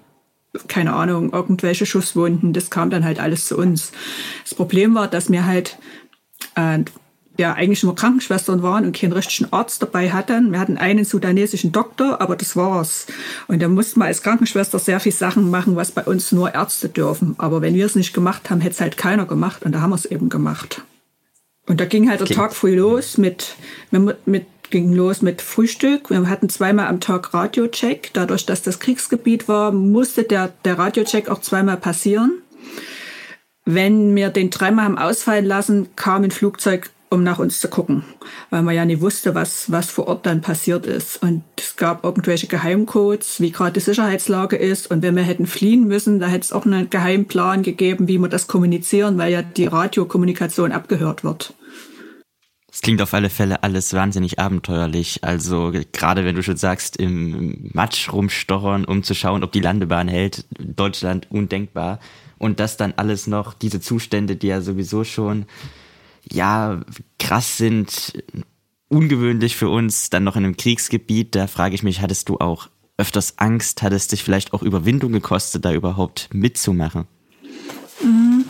keine 0.67 0.93
Ahnung, 0.93 1.31
irgendwelche 1.31 1.85
Schusswunden, 1.85 2.51
das 2.51 2.69
kam 2.69 2.89
dann 2.89 3.05
halt 3.05 3.19
alles 3.19 3.45
zu 3.45 3.57
uns. 3.57 3.91
Das 4.43 4.53
Problem 4.53 4.95
war, 4.95 5.07
dass 5.07 5.31
wir 5.31 5.45
halt 5.45 5.77
äh, 6.55 6.79
ja 7.41 7.53
eigentlich 7.53 7.83
nur 7.83 7.95
Krankenschwestern 7.95 8.63
waren 8.63 8.85
und 8.85 8.95
keinen 8.95 9.11
richtigen 9.11 9.51
Arzt 9.51 9.81
dabei 9.81 10.11
hatten. 10.11 10.51
Wir 10.51 10.59
hatten 10.59 10.77
einen 10.77 11.03
sudanesischen 11.03 11.71
Doktor, 11.71 12.21
aber 12.21 12.35
das 12.35 12.55
war's. 12.55 13.07
Und 13.47 13.61
da 13.61 13.67
mussten 13.67 13.99
wir 13.99 14.05
als 14.05 14.21
Krankenschwester 14.21 14.79
sehr 14.79 14.99
viel 14.99 15.11
Sachen 15.11 15.49
machen, 15.49 15.75
was 15.75 15.91
bei 15.91 16.03
uns 16.03 16.31
nur 16.31 16.53
Ärzte 16.53 16.89
dürfen. 16.89 17.35
Aber 17.37 17.61
wenn 17.61 17.75
wir 17.75 17.85
es 17.85 17.95
nicht 17.95 18.13
gemacht 18.13 18.49
haben, 18.49 18.61
hätte 18.61 18.75
es 18.75 18.81
halt 18.81 18.97
keiner 18.97 19.25
gemacht 19.25 19.63
und 19.63 19.73
da 19.73 19.81
haben 19.81 19.89
wir 19.89 19.95
es 19.95 20.05
eben 20.05 20.29
gemacht. 20.29 20.81
Und 21.67 21.79
da 21.79 21.85
ging 21.85 22.09
halt 22.09 22.21
der 22.21 22.27
okay. 22.27 22.35
Tag 22.35 22.53
früh 22.53 22.75
los 22.75 23.17
mit, 23.17 23.55
mit 24.25 24.45
ging 24.71 24.93
los 24.93 25.21
mit 25.21 25.41
Frühstück. 25.41 26.09
Wir 26.09 26.27
hatten 26.27 26.49
zweimal 26.49 26.87
am 26.87 26.99
Tag 26.99 27.33
Radiocheck. 27.33 28.09
Dadurch, 28.13 28.45
dass 28.45 28.63
das 28.63 28.79
Kriegsgebiet 28.79 29.47
war, 29.47 29.71
musste 29.71 30.23
der, 30.23 30.53
der 30.65 30.79
Radiocheck 30.79 31.29
auch 31.29 31.41
zweimal 31.41 31.77
passieren. 31.77 32.41
Wenn 33.65 34.15
wir 34.15 34.29
den 34.29 34.49
dreimal 34.49 34.85
haben 34.85 34.97
ausfallen 34.97 35.45
lassen, 35.45 35.89
kam 35.95 36.23
ein 36.23 36.31
Flugzeug, 36.31 36.89
um 37.11 37.23
nach 37.23 37.39
uns 37.39 37.59
zu 37.59 37.67
gucken, 37.67 38.03
weil 38.49 38.63
man 38.63 38.73
ja 38.73 38.85
nicht 38.85 39.01
wusste, 39.01 39.35
was, 39.35 39.69
was 39.69 39.91
vor 39.91 40.07
Ort 40.07 40.25
dann 40.25 40.41
passiert 40.41 40.85
ist. 40.85 41.21
Und 41.21 41.43
es 41.59 41.75
gab 41.75 42.05
irgendwelche 42.05 42.47
Geheimcodes, 42.47 43.41
wie 43.41 43.51
gerade 43.51 43.73
die 43.73 43.79
Sicherheitslage 43.81 44.55
ist. 44.55 44.89
Und 44.89 45.03
wenn 45.03 45.15
wir 45.15 45.23
hätten 45.23 45.45
fliehen 45.45 45.87
müssen, 45.87 46.19
da 46.19 46.27
hätte 46.27 46.45
es 46.45 46.53
auch 46.53 46.65
einen 46.65 46.89
Geheimplan 46.89 47.63
gegeben, 47.63 48.07
wie 48.07 48.17
wir 48.17 48.29
das 48.29 48.47
kommunizieren, 48.47 49.17
weil 49.17 49.31
ja 49.31 49.41
die 49.41 49.65
Radiokommunikation 49.65 50.71
abgehört 50.71 51.25
wird. 51.25 51.53
Es 52.71 52.79
klingt 52.79 53.01
auf 53.01 53.13
alle 53.13 53.29
Fälle 53.29 53.63
alles 53.63 53.93
wahnsinnig 53.93 54.39
abenteuerlich. 54.39 55.25
Also 55.25 55.73
gerade 55.91 56.23
wenn 56.23 56.37
du 56.37 56.43
schon 56.43 56.55
sagst, 56.55 56.95
im 56.95 57.69
Matsch 57.73 58.11
rumstochern, 58.13 58.85
um 58.85 59.03
zu 59.03 59.13
schauen, 59.13 59.43
ob 59.43 59.51
die 59.51 59.59
Landebahn 59.59 60.07
hält, 60.07 60.45
Deutschland 60.57 61.29
undenkbar. 61.29 61.99
Und 62.37 62.61
das 62.61 62.77
dann 62.77 62.93
alles 62.95 63.27
noch, 63.27 63.53
diese 63.53 63.81
Zustände, 63.81 64.37
die 64.37 64.47
ja 64.47 64.61
sowieso 64.61 65.03
schon, 65.03 65.45
ja, 66.29 66.81
krass 67.19 67.57
sind, 67.57 68.23
ungewöhnlich 68.89 69.55
für 69.55 69.69
uns, 69.69 70.09
dann 70.09 70.23
noch 70.23 70.35
in 70.35 70.45
einem 70.45 70.57
Kriegsgebiet, 70.57 71.35
da 71.35 71.47
frage 71.47 71.75
ich 71.75 71.83
mich, 71.83 72.01
hattest 72.01 72.29
du 72.29 72.37
auch 72.39 72.69
öfters 72.97 73.37
Angst? 73.37 73.81
Hat 73.81 73.93
es 73.93 74.07
dich 74.07 74.23
vielleicht 74.23 74.53
auch 74.53 74.61
Überwindung 74.61 75.11
gekostet, 75.11 75.65
da 75.65 75.73
überhaupt 75.73 76.29
mitzumachen? 76.33 77.07
Mhm. 78.03 78.45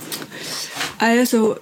Also 0.98 1.56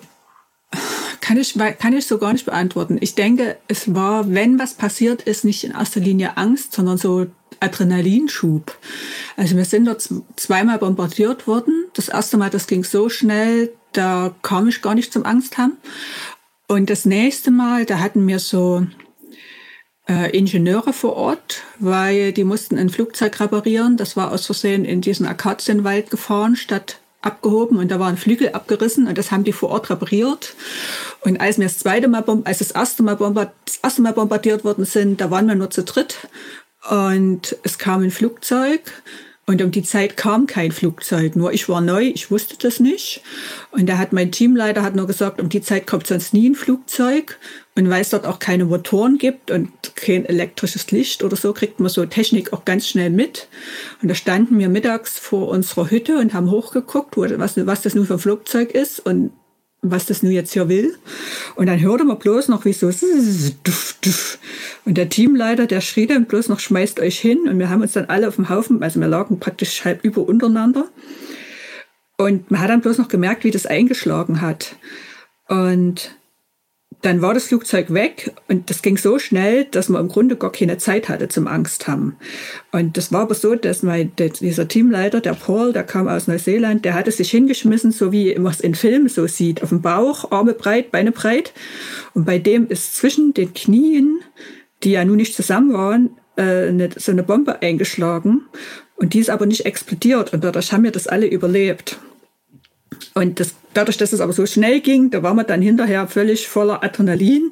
kann 1.22 1.38
ich, 1.38 1.56
kann 1.78 1.94
ich 1.94 2.08
so 2.08 2.18
gar 2.18 2.34
nicht 2.34 2.46
beantworten. 2.46 2.98
Ich 3.02 3.16
denke, 3.16 3.58
es 3.68 3.94
war, 3.94 4.30
wenn 4.34 4.58
was 4.58 4.74
passiert 4.74 5.22
ist, 5.22 5.46
nicht 5.46 5.64
in 5.64 5.72
erster 5.72 6.00
Linie 6.00 6.38
Angst, 6.38 6.74
sondern 6.74 6.98
so 6.98 7.28
Adrenalinschub. 7.60 8.76
Also 9.38 9.56
wir 9.56 9.66
sind 9.66 9.86
dort 9.86 10.08
zweimal 10.38 10.80
bombardiert 10.80 11.46
worden. 11.46 11.86
Das 11.94 12.10
erste 12.10 12.38
Mal, 12.38 12.50
das 12.50 12.68
ging 12.68 12.84
so 12.84 13.10
schnell, 13.10 13.72
da 13.94 14.34
kam 14.42 14.68
ich 14.68 14.82
gar 14.82 14.96
nicht 14.96 15.14
zum 15.14 15.26
Angst 15.26 15.58
haben. 15.58 15.78
Und 16.68 16.90
das 16.90 17.06
nächste 17.06 17.52
Mal, 17.52 17.86
da 17.86 18.00
hatten 18.00 18.28
wir 18.28 18.40
so 18.40 18.86
äh, 20.08 20.36
Ingenieure 20.38 20.94
vor 20.94 21.16
Ort, 21.16 21.64
weil 21.80 22.32
die 22.32 22.44
mussten 22.44 22.78
ein 22.78 22.90
Flugzeug 22.90 23.40
reparieren. 23.40 23.98
Das 23.98 24.18
war 24.18 24.32
aus 24.32 24.46
Versehen 24.46 24.86
in 24.86 25.02
diesen 25.02 25.26
Akazienwald 25.26 26.10
gefahren, 26.10 26.56
statt 26.56 27.00
abgehoben 27.22 27.78
und 27.78 27.92
da 27.92 28.00
war 28.00 28.08
ein 28.08 28.18
Flügel 28.18 28.50
abgerissen 28.54 29.08
und 29.08 29.18
das 29.18 29.32
haben 29.32 29.44
die 29.44 29.52
vor 29.52 29.70
Ort 29.70 29.90
repariert. 29.90 30.56
Und 31.22 31.42
als 31.42 31.58
wir 31.58 31.66
das 31.66 31.80
zweite 31.80 32.08
Mal, 32.08 32.24
als 32.46 32.60
das 32.60 32.72
erste 32.72 33.04
Mal, 33.04 33.18
das 33.66 33.78
erste 33.84 34.02
Mal 34.02 34.14
bombardiert 34.14 34.64
worden 34.64 34.86
sind, 34.86 35.20
da 35.20 35.30
waren 35.30 35.48
wir 35.48 35.56
nur 35.56 35.70
zu 35.70 35.84
dritt 35.84 36.30
und 36.90 37.58
es 37.64 37.78
kam 37.78 38.04
ein 38.04 38.12
Flugzeug 38.12 38.82
und 39.50 39.64
um 39.64 39.72
die 39.72 39.82
Zeit 39.82 40.16
kam 40.16 40.46
kein 40.46 40.72
Flugzeug. 40.72 41.36
Nur 41.36 41.52
ich 41.52 41.68
war 41.68 41.82
neu, 41.82 42.04
ich 42.04 42.30
wusste 42.30 42.56
das 42.60 42.80
nicht. 42.80 43.24
Und 43.72 43.90
da 43.90 43.98
hat 43.98 44.14
mein 44.14 44.32
Teamleiter 44.32 44.84
hat 44.84 44.96
nur 44.96 45.08
gesagt, 45.08 45.42
um 45.42 45.50
die 45.50 45.64
Zeit 45.64 45.88
kommt 45.88 46.06
sonst 46.06 46.36
nie 46.36 46.52
ein 46.52 46.54
Flugzeug. 46.54 47.40
Und 47.76 47.90
weil 47.90 48.02
es 48.02 48.12
dort 48.12 48.28
auch 48.28 48.38
keine 48.38 48.66
Motoren 48.66 49.18
gibt 49.18 49.50
und 49.50 49.72
kein 49.96 50.24
elektrisches 50.26 50.92
Licht 50.92 51.24
oder 51.24 51.36
so, 51.36 51.52
kriegt 51.52 51.80
man 51.80 51.90
so 51.90 52.06
Technik 52.06 52.54
auch 52.54 52.64
ganz 52.64 52.88
schnell 52.88 53.10
mit. 53.10 53.48
Und 54.04 54.10
da 54.10 54.14
standen 54.14 54.60
wir 54.60 54.70
mittags 54.70 55.18
vor 55.18 55.48
unserer 55.48 55.90
Hütte 55.90 56.20
und 56.20 56.36
haben 56.36 56.52
hochgeguckt, 56.52 57.18
was, 57.18 57.58
was 57.66 57.82
das 57.82 57.96
nun 57.96 58.06
für 58.06 58.14
ein 58.14 58.20
Flugzeug 58.20 58.70
ist. 58.70 59.00
Und 59.00 59.32
was 59.82 60.06
das 60.06 60.24
nun 60.24 60.32
jetzt 60.32 60.54
hier 60.54 60.68
will. 60.68 60.96
Und 61.56 61.68
dann 61.68 61.80
hörte 61.80 62.04
man 62.04 62.20
bloß 62.20 62.50
noch 62.50 62.66
wie 62.66 62.74
so 62.74 62.92
und 64.86 64.98
der 64.98 65.10
Teamleiter, 65.10 65.68
der 65.68 65.82
schrie 65.82 66.08
dann 66.08 66.26
bloß 66.26 66.50
noch, 66.50 66.60
schmeißt 66.60 67.00
euch 67.00 67.20
hin. 67.20 67.48
Und 67.48 67.60
wir 67.60 67.70
haben 67.70 67.82
uns 67.82 67.94
dann 67.94 68.06
alle 68.06 68.28
auf 68.28 68.36
dem 68.36 68.50
Haufen, 68.50 68.82
also 68.84 69.00
wir 69.00 69.08
lagen 69.08 69.40
praktisch 69.40 69.86
halb 69.86 70.04
über 70.04 70.28
untereinander. 70.28 70.90
Und 72.18 72.52
man 72.52 72.60
hat 72.60 72.70
dann 72.70 72.82
bloß 72.82 72.98
noch 72.98 73.08
gemerkt, 73.08 73.44
wie 73.44 73.52
das 73.52 73.66
eingeschlagen 73.66 74.42
hat. 74.42 74.76
Und 75.48 76.19
dann 77.02 77.22
war 77.22 77.34
das 77.34 77.46
Flugzeug 77.46 77.94
weg 77.94 78.34
und 78.50 78.70
das 78.70 78.82
ging 78.82 78.98
so 78.98 79.20
schnell, 79.20 79.66
dass 79.66 79.88
man 79.88 80.02
im 80.02 80.10
Grunde 80.10 80.36
gar 80.36 80.52
keine 80.52 80.78
Zeit 80.78 81.08
hatte 81.08 81.30
zum 81.30 81.48
Angst 81.48 81.88
haben. 81.88 82.18
Und 82.72 82.98
das 82.98 83.14
war 83.14 83.22
aber 83.22 83.36
so, 83.36 83.56
dass 83.56 83.84
mein, 83.84 84.12
dieser 84.18 84.68
Teamleiter, 84.68 85.22
der 85.22 85.34
Paul, 85.34 85.72
der 85.72 85.84
kam 85.84 86.10
aus 86.10 86.28
Neuseeland, 86.28 86.84
der 86.84 86.96
hatte 86.96 87.12
sich 87.12 87.32
hingeschmissen, 87.32 87.92
so 87.92 88.12
wie 88.12 88.36
man 88.36 88.52
es 88.52 88.60
in 88.60 88.76
Filmen 88.76 89.08
so 89.08 89.28
sieht, 89.28 89.64
auf 89.64 89.70
dem 89.70 89.82
Bauch, 89.82 90.32
Arme 90.32 90.54
breit, 90.54 90.92
Beine 90.92 91.14
breit. 91.14 91.54
Und 92.14 92.26
bei 92.26 92.38
dem 92.38 92.68
ist 92.68 92.98
zwischen 92.98 93.34
den 93.34 93.54
Knien, 93.54 94.20
die 94.84 94.92
ja 94.92 95.06
nun 95.06 95.18
nicht 95.18 95.36
zusammen 95.36 95.74
waren, 95.74 96.18
äh, 96.36 96.68
eine, 96.68 96.90
so 96.96 97.14
eine 97.14 97.24
Bombe 97.24 97.62
eingeschlagen. 97.62 98.42
Und 98.98 99.14
die 99.14 99.20
ist 99.20 99.30
aber 99.30 99.46
nicht 99.46 99.66
explodiert. 99.66 100.34
Und 100.34 100.44
dadurch 100.44 100.74
haben 100.74 100.84
wir 100.84 100.92
das 100.92 101.08
alle 101.08 101.28
überlebt. 101.28 101.98
Und 103.20 103.42
das, 103.42 103.54
dadurch, 103.74 103.98
dass 103.98 104.14
es 104.14 104.22
aber 104.22 104.32
so 104.32 104.46
schnell 104.46 104.80
ging, 104.80 105.10
da 105.10 105.22
war 105.22 105.34
man 105.34 105.46
dann 105.46 105.62
hinterher 105.62 106.08
völlig 106.08 106.48
voller 106.48 106.86
Adrenalin. 106.86 107.50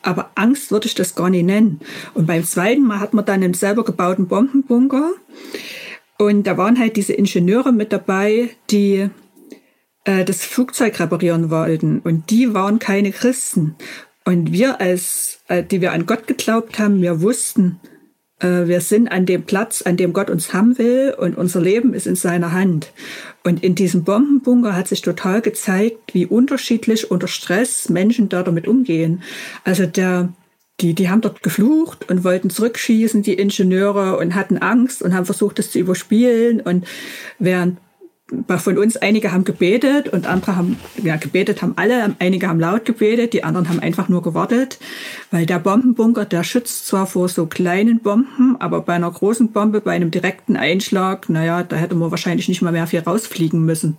Aber 0.00 0.30
Angst 0.34 0.70
würde 0.70 0.86
ich 0.86 0.94
das 0.94 1.14
gar 1.14 1.28
nicht 1.28 1.44
nennen. 1.44 1.80
Und 2.14 2.26
beim 2.26 2.42
zweiten 2.42 2.84
Mal 2.84 3.00
hat 3.00 3.12
man 3.12 3.26
dann 3.26 3.42
einen 3.42 3.52
selber 3.52 3.84
gebauten 3.84 4.28
Bombenbunker. 4.28 5.12
Und 6.16 6.46
da 6.46 6.56
waren 6.56 6.78
halt 6.78 6.96
diese 6.96 7.12
Ingenieure 7.12 7.70
mit 7.70 7.92
dabei, 7.92 8.48
die 8.70 9.10
äh, 10.04 10.24
das 10.24 10.42
Flugzeug 10.42 10.98
reparieren 10.98 11.50
wollten. 11.50 11.98
Und 11.98 12.30
die 12.30 12.54
waren 12.54 12.78
keine 12.78 13.12
Christen. 13.12 13.74
Und 14.24 14.52
wir 14.52 14.80
als, 14.80 15.40
äh, 15.48 15.62
die 15.62 15.82
wir 15.82 15.92
an 15.92 16.06
Gott 16.06 16.28
geglaubt 16.28 16.78
haben, 16.78 17.02
wir 17.02 17.20
wussten, 17.20 17.78
wir 18.40 18.80
sind 18.80 19.08
an 19.08 19.26
dem 19.26 19.44
Platz, 19.44 19.82
an 19.82 19.96
dem 19.96 20.12
Gott 20.12 20.30
uns 20.30 20.52
haben 20.52 20.78
will 20.78 21.14
und 21.18 21.36
unser 21.36 21.60
Leben 21.60 21.94
ist 21.94 22.06
in 22.06 22.16
seiner 22.16 22.52
Hand. 22.52 22.92
Und 23.44 23.62
in 23.62 23.74
diesem 23.74 24.04
Bombenbunker 24.04 24.74
hat 24.74 24.88
sich 24.88 25.02
total 25.02 25.40
gezeigt, 25.40 26.14
wie 26.14 26.26
unterschiedlich 26.26 27.10
unter 27.10 27.28
Stress 27.28 27.88
Menschen 27.88 28.28
da 28.28 28.42
damit 28.42 28.68
umgehen. 28.68 29.22
Also 29.64 29.86
der, 29.86 30.32
die, 30.80 30.94
die 30.94 31.08
haben 31.08 31.20
dort 31.20 31.42
geflucht 31.42 32.10
und 32.10 32.24
wollten 32.24 32.50
zurückschießen, 32.50 33.22
die 33.22 33.34
Ingenieure, 33.34 34.18
und 34.18 34.34
hatten 34.34 34.58
Angst 34.58 35.02
und 35.02 35.14
haben 35.14 35.26
versucht, 35.26 35.58
das 35.58 35.70
zu 35.70 35.78
überspielen. 35.78 36.60
Und 36.60 36.86
während 37.38 37.78
von 38.58 38.78
uns 38.78 38.96
einige 38.96 39.32
haben 39.32 39.44
gebetet 39.44 40.08
und 40.08 40.26
andere 40.26 40.56
haben, 40.56 40.78
ja, 41.02 41.16
gebetet 41.16 41.62
haben 41.62 41.74
alle, 41.76 42.14
einige 42.18 42.48
haben 42.48 42.60
laut 42.60 42.84
gebetet, 42.84 43.32
die 43.32 43.44
anderen 43.44 43.68
haben 43.68 43.80
einfach 43.80 44.08
nur 44.08 44.22
gewartet, 44.22 44.78
weil 45.30 45.46
der 45.46 45.58
Bombenbunker, 45.58 46.24
der 46.24 46.44
schützt 46.44 46.86
zwar 46.86 47.06
vor 47.06 47.28
so 47.28 47.46
kleinen 47.46 48.00
Bomben, 48.00 48.56
aber 48.60 48.82
bei 48.82 48.94
einer 48.94 49.10
großen 49.10 49.52
Bombe, 49.52 49.80
bei 49.80 49.92
einem 49.92 50.10
direkten 50.10 50.56
Einschlag, 50.56 51.28
naja, 51.28 51.62
da 51.62 51.76
hätte 51.76 51.94
man 51.94 52.10
wahrscheinlich 52.10 52.48
nicht 52.48 52.62
mal 52.62 52.72
mehr 52.72 52.86
viel 52.86 53.00
rausfliegen 53.00 53.64
müssen. 53.64 53.96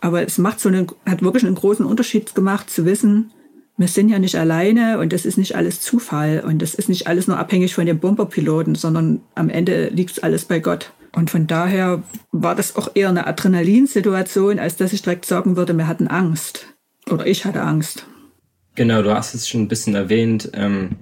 Aber 0.00 0.22
es 0.22 0.38
macht 0.38 0.60
so 0.60 0.68
einen, 0.68 0.86
hat 1.06 1.22
wirklich 1.22 1.44
einen 1.44 1.54
großen 1.54 1.84
Unterschied 1.84 2.34
gemacht 2.34 2.70
zu 2.70 2.84
wissen, 2.84 3.30
wir 3.76 3.88
sind 3.88 4.08
ja 4.08 4.20
nicht 4.20 4.36
alleine 4.36 5.00
und 5.00 5.12
das 5.12 5.26
ist 5.26 5.36
nicht 5.36 5.56
alles 5.56 5.80
Zufall 5.80 6.44
und 6.46 6.62
das 6.62 6.74
ist 6.74 6.88
nicht 6.88 7.08
alles 7.08 7.26
nur 7.26 7.38
abhängig 7.38 7.74
von 7.74 7.86
dem 7.86 7.98
Bomberpiloten, 7.98 8.76
sondern 8.76 9.20
am 9.34 9.48
Ende 9.48 9.88
liegt 9.88 10.22
alles 10.22 10.44
bei 10.44 10.60
Gott. 10.60 10.92
Und 11.14 11.30
von 11.30 11.46
daher 11.46 12.02
war 12.32 12.54
das 12.54 12.76
auch 12.76 12.90
eher 12.94 13.08
eine 13.08 13.26
Adrenalinsituation, 13.26 14.58
als 14.58 14.76
dass 14.76 14.92
ich 14.92 15.02
direkt 15.02 15.26
sagen 15.26 15.56
würde, 15.56 15.72
wir 15.74 15.86
hatten 15.86 16.08
Angst. 16.08 16.66
Oder 17.08 17.26
ich 17.26 17.44
hatte 17.44 17.62
Angst. 17.62 18.06
Genau, 18.74 19.02
du 19.02 19.14
hast 19.14 19.34
es 19.34 19.48
schon 19.48 19.62
ein 19.62 19.68
bisschen 19.68 19.94
erwähnt, 19.94 20.50
ähm, 20.54 20.96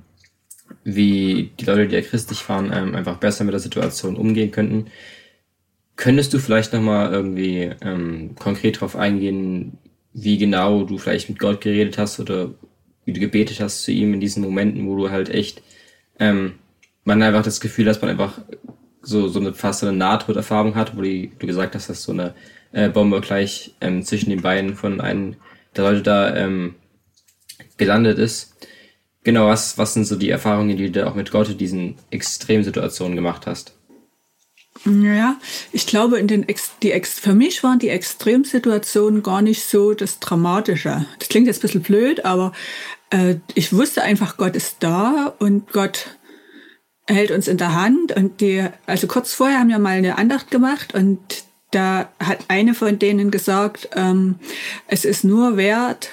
wie 0.84 1.52
die 1.58 1.64
Leute, 1.64 1.88
die 1.88 1.94
ja 1.94 2.02
christlich 2.02 2.46
waren, 2.48 2.70
ähm, 2.72 2.94
einfach 2.94 3.16
besser 3.16 3.44
mit 3.44 3.54
der 3.54 3.60
Situation 3.60 4.16
umgehen 4.16 4.50
könnten. 4.50 4.86
Könntest 5.96 6.34
du 6.34 6.38
vielleicht 6.38 6.72
nochmal 6.72 7.12
irgendwie 7.12 7.70
ähm, 7.80 8.34
konkret 8.38 8.76
darauf 8.76 8.96
eingehen, 8.96 9.78
wie 10.12 10.36
genau 10.36 10.84
du 10.84 10.98
vielleicht 10.98 11.30
mit 11.30 11.38
Gott 11.38 11.62
geredet 11.62 11.96
hast 11.96 12.20
oder 12.20 12.50
wie 13.06 13.14
du 13.14 13.20
gebetet 13.20 13.60
hast 13.60 13.82
zu 13.82 13.92
ihm 13.92 14.12
in 14.12 14.20
diesen 14.20 14.42
Momenten, 14.42 14.86
wo 14.86 14.96
du 14.96 15.10
halt 15.10 15.30
echt 15.30 15.62
ähm, 16.18 16.54
man 17.04 17.22
einfach 17.22 17.42
das 17.42 17.60
Gefühl 17.60 17.88
hast, 17.88 18.00
man 18.02 18.10
einfach 18.10 18.40
so, 19.02 19.28
so 19.28 19.40
eine 19.40 19.54
fast 19.54 19.80
so 19.80 19.86
eine 19.86 19.96
Nahtoderfahrung 19.96 20.74
hat, 20.74 20.96
wo 20.96 21.02
die, 21.02 21.32
du 21.38 21.46
gesagt 21.46 21.74
hast, 21.74 21.88
dass 21.88 22.02
so 22.02 22.12
eine 22.12 22.34
äh, 22.72 22.88
Bombe 22.88 23.20
gleich 23.20 23.74
ähm, 23.80 24.02
zwischen 24.02 24.30
den 24.30 24.42
Beinen 24.42 24.74
von 24.74 25.00
einem 25.00 25.36
der 25.76 25.84
Leute 25.84 26.02
da 26.02 26.36
ähm, 26.36 26.74
gelandet 27.76 28.18
ist. 28.18 28.54
Genau, 29.24 29.46
was, 29.46 29.78
was 29.78 29.94
sind 29.94 30.04
so 30.04 30.16
die 30.16 30.30
Erfahrungen, 30.30 30.76
die 30.76 30.90
du 30.90 31.06
auch 31.06 31.14
mit 31.14 31.30
Gott 31.30 31.48
in 31.48 31.58
diesen 31.58 31.96
Extremsituationen 32.10 33.16
gemacht 33.16 33.46
hast? 33.46 33.74
Ja, 34.84 35.36
ich 35.70 35.86
glaube, 35.86 36.18
in 36.18 36.26
den 36.26 36.48
Ex 36.48 36.72
die 36.82 36.90
Ex 36.90 37.20
für 37.20 37.34
mich 37.34 37.62
waren 37.62 37.78
die 37.78 37.90
Extremsituationen 37.90 39.22
gar 39.22 39.42
nicht 39.42 39.64
so 39.64 39.94
das 39.94 40.18
Dramatische. 40.18 41.06
Das 41.18 41.28
klingt 41.28 41.46
jetzt 41.46 41.58
ein 41.58 41.62
bisschen 41.62 41.82
blöd, 41.82 42.24
aber 42.24 42.52
äh, 43.10 43.36
ich 43.54 43.72
wusste 43.72 44.02
einfach, 44.02 44.36
Gott 44.36 44.56
ist 44.56 44.78
da 44.80 45.34
und 45.38 45.72
Gott 45.72 46.16
hält 47.06 47.30
uns 47.30 47.48
in 47.48 47.56
der 47.56 47.74
Hand 47.74 48.12
und 48.12 48.40
die, 48.40 48.66
also 48.86 49.06
kurz 49.06 49.34
vorher 49.34 49.58
haben 49.58 49.68
wir 49.68 49.78
mal 49.78 49.96
eine 49.96 50.18
Andacht 50.18 50.50
gemacht 50.50 50.94
und 50.94 51.18
da 51.72 52.10
hat 52.20 52.44
eine 52.48 52.74
von 52.74 52.98
denen 52.98 53.30
gesagt, 53.30 53.88
ähm, 53.96 54.36
es 54.86 55.04
ist 55.04 55.24
nur 55.24 55.56
wert, 55.56 56.10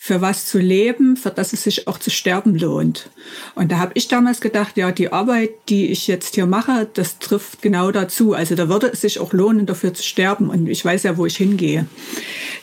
für 0.00 0.20
was 0.20 0.46
zu 0.46 0.58
leben, 0.58 1.16
für 1.16 1.30
das 1.30 1.52
es 1.52 1.64
sich 1.64 1.88
auch 1.88 1.98
zu 1.98 2.10
sterben 2.10 2.56
lohnt. 2.56 3.10
Und 3.56 3.72
da 3.72 3.78
habe 3.78 3.90
ich 3.94 4.06
damals 4.06 4.40
gedacht, 4.40 4.76
ja, 4.76 4.92
die 4.92 5.12
Arbeit, 5.12 5.50
die 5.68 5.88
ich 5.88 6.06
jetzt 6.06 6.36
hier 6.36 6.46
mache, 6.46 6.88
das 6.94 7.18
trifft 7.18 7.62
genau 7.62 7.90
dazu. 7.90 8.32
Also 8.32 8.54
da 8.54 8.68
würde 8.68 8.86
es 8.86 9.00
sich 9.00 9.18
auch 9.18 9.32
lohnen, 9.32 9.66
dafür 9.66 9.92
zu 9.92 10.04
sterben. 10.04 10.50
Und 10.50 10.68
ich 10.68 10.84
weiß 10.84 11.02
ja, 11.02 11.16
wo 11.16 11.26
ich 11.26 11.36
hingehe. 11.36 11.86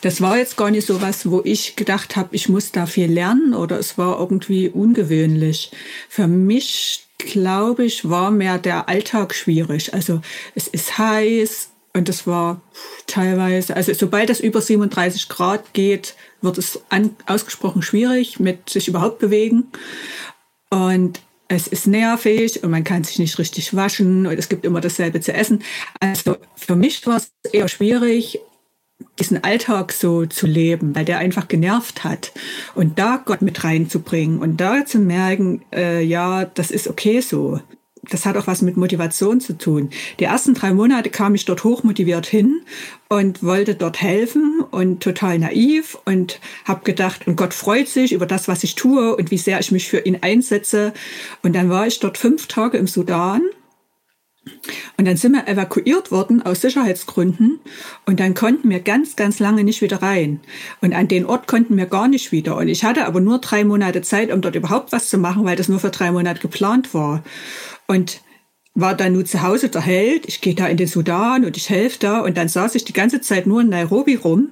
Das 0.01 0.21
war 0.21 0.37
jetzt 0.37 0.55
gar 0.55 0.71
nicht 0.71 0.87
so 0.87 1.01
was, 1.01 1.29
wo 1.29 1.41
ich 1.43 1.75
gedacht 1.75 2.15
habe, 2.15 2.29
ich 2.31 2.47
muss 2.47 2.71
da 2.71 2.85
viel 2.85 3.11
lernen 3.11 3.53
oder 3.53 3.77
es 3.77 3.97
war 3.97 4.17
irgendwie 4.17 4.69
ungewöhnlich. 4.69 5.71
Für 6.07 6.27
mich 6.27 7.04
glaube 7.17 7.85
ich, 7.85 8.09
war 8.09 8.31
mehr 8.31 8.57
der 8.57 8.89
Alltag 8.89 9.33
schwierig. 9.33 9.93
Also 9.93 10.21
es 10.53 10.67
ist 10.67 10.97
heiß 10.97 11.69
und 11.93 12.09
es 12.09 12.27
war 12.27 12.61
teilweise, 13.07 13.75
also 13.75 13.93
sobald 13.93 14.29
es 14.29 14.39
über 14.39 14.61
37 14.61 15.29
Grad 15.29 15.73
geht, 15.73 16.15
wird 16.41 16.57
es 16.57 16.81
an, 16.89 17.15
ausgesprochen 17.25 17.81
schwierig 17.81 18.39
mit 18.39 18.69
sich 18.69 18.87
überhaupt 18.87 19.19
bewegen. 19.19 19.71
Und 20.69 21.21
es 21.47 21.67
ist 21.67 21.87
nervig 21.87 22.63
und 22.63 22.71
man 22.71 22.83
kann 22.83 23.03
sich 23.03 23.19
nicht 23.19 23.37
richtig 23.37 23.75
waschen 23.75 24.25
und 24.25 24.37
es 24.37 24.49
gibt 24.49 24.65
immer 24.65 24.81
dasselbe 24.81 25.21
zu 25.21 25.31
essen. 25.33 25.63
Also 25.99 26.37
für 26.55 26.75
mich 26.75 27.05
war 27.07 27.17
es 27.17 27.31
eher 27.51 27.67
schwierig, 27.67 28.39
diesen 29.19 29.43
Alltag 29.43 29.91
so 29.91 30.25
zu 30.25 30.47
leben, 30.47 30.95
weil 30.95 31.05
der 31.05 31.19
einfach 31.19 31.47
genervt 31.47 32.03
hat. 32.03 32.31
Und 32.73 32.99
da 32.99 33.21
Gott 33.23 33.41
mit 33.41 33.63
reinzubringen 33.63 34.39
und 34.39 34.57
da 34.57 34.85
zu 34.85 34.99
merken, 34.99 35.61
äh, 35.73 36.03
ja, 36.03 36.45
das 36.45 36.71
ist 36.71 36.87
okay 36.87 37.21
so. 37.21 37.59
Das 38.09 38.25
hat 38.25 38.37
auch 38.37 38.45
was 38.45 38.61
mit 38.61 38.77
Motivation 38.77 39.41
zu 39.41 39.57
tun. 39.57 39.89
Die 40.19 40.25
ersten 40.25 40.53
drei 40.53 40.73
Monate 40.73 41.09
kam 41.09 41.33
ich 41.33 41.45
dort 41.45 41.63
hochmotiviert 41.63 42.27
hin 42.27 42.61
und 43.09 43.41
wollte 43.41 43.73
dort 43.73 43.99
helfen 43.99 44.63
und 44.69 45.01
total 45.01 45.39
naiv 45.39 45.97
und 46.05 46.39
habe 46.65 46.83
gedacht, 46.83 47.27
und 47.27 47.35
Gott 47.35 47.55
freut 47.55 47.87
sich 47.87 48.13
über 48.13 48.27
das, 48.27 48.47
was 48.47 48.63
ich 48.63 48.75
tue 48.75 49.15
und 49.15 49.31
wie 49.31 49.39
sehr 49.39 49.59
ich 49.59 49.71
mich 49.71 49.87
für 49.89 49.99
ihn 49.99 50.19
einsetze. 50.21 50.93
Und 51.41 51.55
dann 51.55 51.69
war 51.69 51.87
ich 51.87 51.99
dort 51.99 52.19
fünf 52.19 52.45
Tage 52.47 52.77
im 52.77 52.85
Sudan 52.85 53.41
Und 54.97 55.05
dann 55.05 55.17
sind 55.17 55.33
wir 55.33 55.47
evakuiert 55.47 56.11
worden 56.11 56.41
aus 56.41 56.61
Sicherheitsgründen 56.61 57.59
und 58.05 58.19
dann 58.19 58.33
konnten 58.33 58.69
wir 58.69 58.79
ganz, 58.79 59.15
ganz 59.15 59.39
lange 59.39 59.63
nicht 59.63 59.81
wieder 59.81 60.01
rein. 60.01 60.39
Und 60.81 60.93
an 60.93 61.07
den 61.07 61.25
Ort 61.25 61.47
konnten 61.47 61.75
wir 61.77 61.85
gar 61.85 62.07
nicht 62.07 62.31
wieder. 62.31 62.55
Und 62.55 62.67
ich 62.67 62.83
hatte 62.83 63.05
aber 63.05 63.19
nur 63.19 63.39
drei 63.39 63.65
Monate 63.65 64.01
Zeit, 64.01 64.31
um 64.31 64.41
dort 64.41 64.55
überhaupt 64.55 64.91
was 64.91 65.09
zu 65.09 65.17
machen, 65.17 65.45
weil 65.45 65.57
das 65.57 65.69
nur 65.69 65.79
für 65.79 65.89
drei 65.89 66.11
Monate 66.11 66.39
geplant 66.39 66.93
war. 66.93 67.23
Und 67.87 68.21
war 68.75 68.93
dann 68.93 69.13
nur 69.13 69.25
zu 69.25 69.41
Hause 69.41 69.69
der 69.69 69.81
Held. 69.81 70.27
Ich 70.27 70.41
gehe 70.41 70.53
da 70.53 70.67
in 70.67 70.77
den 70.77 70.87
Sudan 70.87 71.45
und 71.45 71.55
ich 71.55 71.69
helfe 71.69 71.97
da. 71.99 72.19
Und 72.19 72.37
dann 72.37 72.49
saß 72.49 72.75
ich 72.75 72.83
die 72.83 72.93
ganze 72.93 73.21
Zeit 73.21 73.47
nur 73.47 73.61
in 73.61 73.69
Nairobi 73.69 74.15
rum 74.15 74.49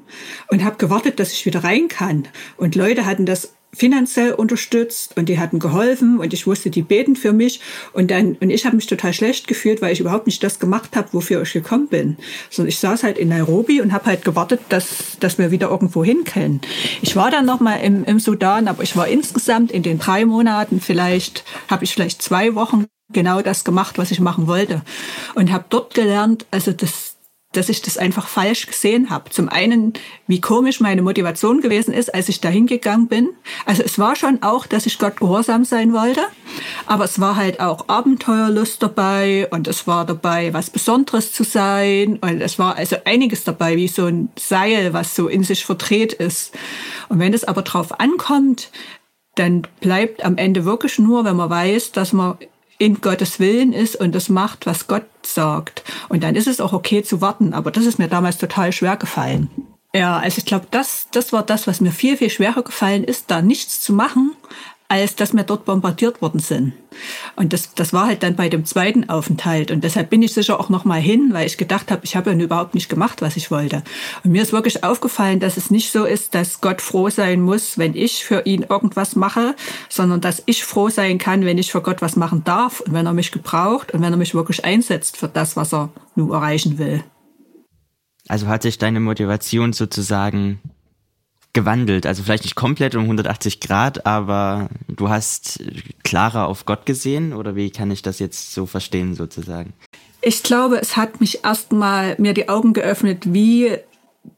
und 0.49 0.63
habe 0.63 0.77
gewartet, 0.77 1.19
dass 1.19 1.33
ich 1.33 1.45
wieder 1.45 1.63
rein 1.63 1.89
kann. 1.89 2.27
Und 2.55 2.75
Leute 2.75 3.05
hatten 3.05 3.25
das 3.25 3.53
finanziell 3.73 4.33
unterstützt 4.33 5.17
und 5.17 5.29
die 5.29 5.39
hatten 5.39 5.59
geholfen 5.59 6.19
und 6.19 6.33
ich 6.33 6.45
wusste, 6.45 6.69
die 6.69 6.83
beten 6.83 7.15
für 7.15 7.33
mich 7.33 7.59
und 7.91 8.11
dann 8.11 8.37
und 8.39 8.49
ich 8.49 8.65
habe 8.65 8.75
mich 8.75 8.85
total 8.85 9.13
schlecht 9.13 9.47
gefühlt, 9.47 9.81
weil 9.81 9.93
ich 9.93 9.99
überhaupt 9.99 10.27
nicht 10.27 10.43
das 10.43 10.59
gemacht 10.59 10.95
habe, 10.95 11.09
wofür 11.11 11.41
ich 11.41 11.53
gekommen 11.53 11.87
bin. 11.87 12.17
Sondern 12.49 12.69
ich 12.69 12.79
saß 12.79 13.03
halt 13.03 13.17
in 13.17 13.29
Nairobi 13.29 13.81
und 13.81 13.91
habe 13.91 14.05
halt 14.05 14.23
gewartet, 14.23 14.61
dass 14.69 15.17
dass 15.19 15.37
wir 15.37 15.51
wieder 15.51 15.69
irgendwo 15.69 16.03
hin 16.03 16.23
können. 16.23 16.61
Ich 17.01 17.15
war 17.15 17.31
dann 17.31 17.45
noch 17.45 17.59
mal 17.59 17.77
im, 17.77 18.03
im 18.05 18.19
Sudan, 18.19 18.67
aber 18.67 18.83
ich 18.83 18.95
war 18.95 19.07
insgesamt 19.07 19.71
in 19.71 19.83
den 19.83 19.99
drei 19.99 20.25
Monaten 20.25 20.79
vielleicht 20.79 21.43
habe 21.67 21.83
ich 21.83 21.93
vielleicht 21.93 22.21
zwei 22.21 22.55
Wochen 22.55 22.85
genau 23.11 23.41
das 23.41 23.63
gemacht, 23.63 23.97
was 23.97 24.11
ich 24.11 24.19
machen 24.19 24.47
wollte 24.47 24.81
und 25.35 25.51
habe 25.51 25.65
dort 25.69 25.93
gelernt, 25.93 26.45
also 26.51 26.71
das 26.71 27.12
dass 27.53 27.69
ich 27.69 27.81
das 27.81 27.97
einfach 27.97 28.27
falsch 28.27 28.67
gesehen 28.67 29.09
habe. 29.09 29.29
Zum 29.29 29.47
einen, 29.47 29.93
wie 30.27 30.41
komisch 30.41 30.79
meine 30.79 31.01
Motivation 31.01 31.61
gewesen 31.61 31.93
ist, 31.93 32.13
als 32.13 32.29
ich 32.29 32.41
da 32.41 32.49
hingegangen 32.49 33.07
bin. 33.07 33.29
Also 33.65 33.83
es 33.83 33.97
war 33.97 34.15
schon 34.15 34.43
auch, 34.43 34.65
dass 34.67 34.85
ich 34.85 34.99
Gott 34.99 35.17
gehorsam 35.17 35.63
sein 35.63 35.93
wollte, 35.93 36.21
aber 36.85 37.05
es 37.05 37.19
war 37.19 37.35
halt 37.35 37.59
auch 37.59 37.87
Abenteuerlust 37.87 38.83
dabei 38.83 39.47
und 39.51 39.67
es 39.67 39.87
war 39.87 40.05
dabei, 40.05 40.53
was 40.53 40.69
Besonderes 40.69 41.31
zu 41.31 41.43
sein 41.43 42.17
und 42.17 42.41
es 42.41 42.59
war 42.59 42.75
also 42.75 42.97
einiges 43.05 43.43
dabei, 43.43 43.77
wie 43.77 43.87
so 43.87 44.05
ein 44.05 44.29
Seil, 44.37 44.93
was 44.93 45.15
so 45.15 45.27
in 45.27 45.43
sich 45.43 45.65
verdreht 45.65 46.13
ist. 46.13 46.53
Und 47.09 47.19
wenn 47.19 47.33
es 47.33 47.43
aber 47.43 47.61
drauf 47.61 47.99
ankommt, 47.99 48.69
dann 49.35 49.63
bleibt 49.79 50.23
am 50.23 50.37
Ende 50.37 50.65
wirklich 50.65 50.99
nur, 50.99 51.25
wenn 51.25 51.35
man 51.35 51.49
weiß, 51.49 51.91
dass 51.91 52.13
man 52.13 52.37
in 52.77 53.01
Gottes 53.01 53.39
Willen 53.39 53.73
ist 53.73 53.95
und 53.95 54.13
das 54.13 54.29
macht, 54.29 54.65
was 54.65 54.87
Gott 54.87 55.05
sagt. 55.25 55.83
Und 56.09 56.23
dann 56.23 56.35
ist 56.35 56.47
es 56.47 56.59
auch 56.59 56.73
okay 56.73 57.03
zu 57.03 57.21
warten. 57.21 57.53
Aber 57.53 57.71
das 57.71 57.85
ist 57.85 57.99
mir 57.99 58.07
damals 58.07 58.37
total 58.37 58.71
schwer 58.71 58.97
gefallen. 58.97 59.49
Ja, 59.95 60.17
also 60.17 60.39
ich 60.39 60.45
glaube, 60.45 60.65
das, 60.71 61.07
das 61.11 61.33
war 61.33 61.43
das, 61.43 61.67
was 61.67 61.79
mir 61.79 61.91
viel, 61.91 62.17
viel 62.17 62.31
schwerer 62.31 62.63
gefallen 62.63 63.03
ist, 63.03 63.29
da 63.29 63.43
nichts 63.43 63.79
zu 63.79 63.93
machen, 63.93 64.31
als 64.89 65.15
dass 65.15 65.33
wir 65.33 65.43
dort 65.43 65.65
bombardiert 65.65 66.21
worden 66.21 66.39
sind. 66.39 66.73
Und 67.35 67.51
das, 67.53 67.73
das 67.73 67.93
war 67.93 68.05
halt 68.05 68.21
dann 68.21 68.35
bei 68.35 68.49
dem 68.49 68.65
zweiten 68.65 69.09
Aufenthalt. 69.09 69.71
Und 69.71 69.83
deshalb 69.83 70.09
bin 70.09 70.21
ich 70.21 70.33
sicher 70.33 70.59
auch 70.59 70.69
noch 70.69 70.85
mal 70.85 71.01
hin, 71.01 71.29
weil 71.31 71.47
ich 71.47 71.57
gedacht 71.57 71.89
habe, 71.89 72.01
ich 72.03 72.15
habe 72.15 72.31
ja 72.31 72.37
überhaupt 72.37 72.75
nicht 72.75 72.89
gemacht, 72.89 73.21
was 73.21 73.35
ich 73.35 73.49
wollte. 73.49 73.83
Und 74.23 74.31
mir 74.31 74.43
ist 74.43 74.53
wirklich 74.53 74.83
aufgefallen, 74.83 75.39
dass 75.39 75.57
es 75.57 75.71
nicht 75.71 75.91
so 75.91 76.05
ist, 76.05 76.35
dass 76.35 76.61
Gott 76.61 76.81
froh 76.81 77.09
sein 77.09 77.41
muss, 77.41 77.77
wenn 77.77 77.95
ich 77.95 78.23
für 78.23 78.45
ihn 78.45 78.65
irgendwas 78.69 79.15
mache, 79.15 79.55
sondern 79.89 80.21
dass 80.21 80.43
ich 80.45 80.63
froh 80.63 80.89
sein 80.89 81.17
kann, 81.17 81.45
wenn 81.45 81.57
ich 81.57 81.71
für 81.71 81.81
Gott 81.81 82.01
was 82.01 82.15
machen 82.15 82.43
darf 82.43 82.81
und 82.81 82.93
wenn 82.93 83.05
er 83.05 83.13
mich 83.13 83.31
gebraucht 83.31 83.93
und 83.93 84.01
wenn 84.01 84.13
er 84.13 84.17
mich 84.17 84.35
wirklich 84.35 84.63
einsetzt 84.63 85.17
für 85.17 85.27
das, 85.27 85.55
was 85.55 85.73
er 85.73 85.89
nun 86.15 86.31
erreichen 86.31 86.77
will. 86.77 87.03
Also 88.27 88.47
hat 88.47 88.61
sich 88.61 88.77
deine 88.77 88.99
Motivation 88.99 89.73
sozusagen 89.73 90.59
gewandelt. 91.53 92.05
Also 92.05 92.23
vielleicht 92.23 92.43
nicht 92.43 92.55
komplett 92.55 92.95
um 92.95 93.03
180 93.03 93.59
Grad, 93.59 94.05
aber 94.05 94.69
du 94.87 95.09
hast 95.09 95.63
klarer 96.03 96.47
auf 96.47 96.65
Gott 96.65 96.85
gesehen 96.85 97.33
oder 97.33 97.55
wie 97.55 97.69
kann 97.69 97.91
ich 97.91 98.01
das 98.01 98.19
jetzt 98.19 98.53
so 98.53 98.65
verstehen 98.65 99.15
sozusagen? 99.15 99.73
Ich 100.21 100.41
glaube, 100.41 100.77
es 100.77 100.97
hat 100.97 101.21
mich 101.21 101.43
erstmal 101.43 102.15
mir 102.17 102.33
die 102.33 102.49
Augen 102.49 102.73
geöffnet, 102.73 103.33
wie 103.33 103.77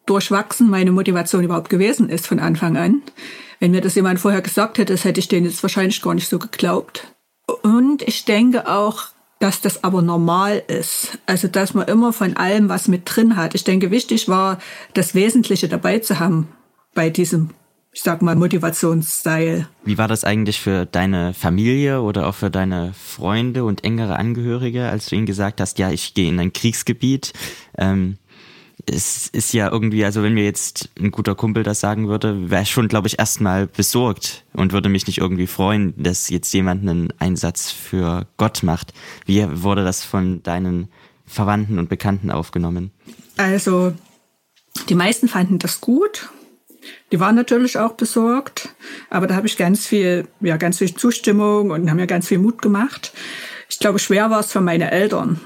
durchwachsen 0.06 0.70
meine 0.70 0.92
Motivation 0.92 1.44
überhaupt 1.44 1.70
gewesen 1.70 2.10
ist 2.10 2.28
von 2.28 2.40
Anfang 2.40 2.76
an. 2.76 3.02
Wenn 3.60 3.72
mir 3.72 3.82
das 3.82 3.96
jemand 3.96 4.20
vorher 4.20 4.42
gesagt 4.42 4.78
hätte, 4.78 4.94
das 4.94 5.06
hätte 5.06 5.20
ich 5.20 5.28
denen 5.28 5.46
jetzt 5.46 5.64
wahrscheinlich 5.64 6.02
gar 6.02 6.14
nicht 6.14 6.28
so 6.28 6.40
geglaubt. 6.40 7.08
Und 7.62 8.02
ich 8.02 8.26
denke 8.26 8.68
auch, 8.68 9.06
dass 9.40 9.62
das 9.62 9.84
aber 9.84 10.02
normal 10.02 10.64
ist. 10.68 11.20
Also, 11.28 11.48
dass 11.48 11.74
man 11.74 11.88
immer 11.88 12.14
von 12.14 12.36
allem 12.36 12.68
was 12.68 12.88
mit 12.88 13.04
drin 13.06 13.36
hat. 13.36 13.54
Ich 13.54 13.64
denke, 13.64 13.92
wichtig 13.92 14.28
war, 14.28 14.60
das 14.94 15.14
Wesentliche 15.14 15.68
dabei 15.68 16.00
zu 16.00 16.20
haben 16.20 16.48
bei 16.96 17.12
diesem, 17.12 17.52
ich 17.92 18.02
sag 18.02 18.24
mal, 18.24 18.36
Motivationsstyle. 18.36 19.68
Wie 19.84 19.98
war 20.00 20.08
das 20.08 20.24
eigentlich 20.24 20.60
für 20.60 20.88
deine 20.88 21.36
Familie 21.36 22.02
oder 22.02 22.28
auch 22.28 22.34
für 22.34 22.50
deine 22.50 22.94
Freunde 22.94 23.64
und 23.64 23.84
engere 23.84 24.16
Angehörige, 24.18 24.90
als 24.90 25.08
du 25.08 25.16
ihnen 25.16 25.28
gesagt 25.28 25.62
hast, 25.62 25.78
ja, 25.78 25.92
ich 25.92 26.16
gehe 26.16 26.30
in 26.30 26.40
ein 26.40 26.54
Kriegsgebiet? 26.54 27.34
Ähm, 27.78 28.18
es 28.88 29.28
ist 29.28 29.54
ja 29.54 29.72
irgendwie, 29.72 30.06
also 30.06 30.24
wenn 30.24 30.34
mir 30.34 30.44
jetzt 30.44 30.90
ein 31.00 31.12
guter 31.12 31.36
Kumpel 31.36 31.64
das 31.64 31.80
sagen 31.80 32.08
würde, 32.08 32.50
wäre 32.50 32.64
ich 32.64 32.70
schon, 32.72 32.88
glaube 32.88 33.08
ich, 33.08 33.20
erstmal 33.20 33.68
besorgt 33.68 34.46
und 34.54 34.74
würde 34.74 34.90
mich 34.90 35.08
nicht 35.08 35.18
irgendwie 35.18 35.48
freuen, 35.48 35.94
dass 35.98 36.30
jetzt 36.30 36.54
jemand 36.54 36.82
einen 36.82 37.14
Einsatz 37.20 37.72
für 37.72 38.28
Gott 38.38 38.64
macht. 38.64 38.94
Wie 39.26 39.46
wurde 39.64 39.84
das 39.84 40.04
von 40.04 40.44
deinen 40.44 40.90
Verwandten 41.26 41.80
und 41.80 41.90
Bekannten 41.90 42.30
aufgenommen? 42.30 42.92
Also, 43.38 43.94
die 44.88 44.96
meisten 44.96 45.28
fanden 45.28 45.58
das 45.58 45.82
gut 45.82 46.30
die 47.12 47.20
waren 47.20 47.36
natürlich 47.36 47.78
auch 47.78 47.94
besorgt, 47.94 48.70
aber 49.10 49.28
da 49.28 49.36
habe 49.36 49.48
ich 49.48 49.58
ganz 49.58 49.86
viel, 49.86 50.28
ja, 50.42 50.58
ganz 50.58 50.80
viel 50.80 50.94
Zustimmung 50.94 51.72
und 51.72 51.90
haben 51.90 51.98
mir 51.98 52.08
ganz 52.08 52.28
viel 52.28 52.40
Mut 52.40 52.62
gemacht. 52.62 53.14
Ich 53.70 53.80
glaube, 53.80 54.00
schwer 54.00 54.30
war 54.30 54.40
es 54.40 54.52
für 54.52 54.62
meine 54.62 54.92
Eltern. 54.92 55.40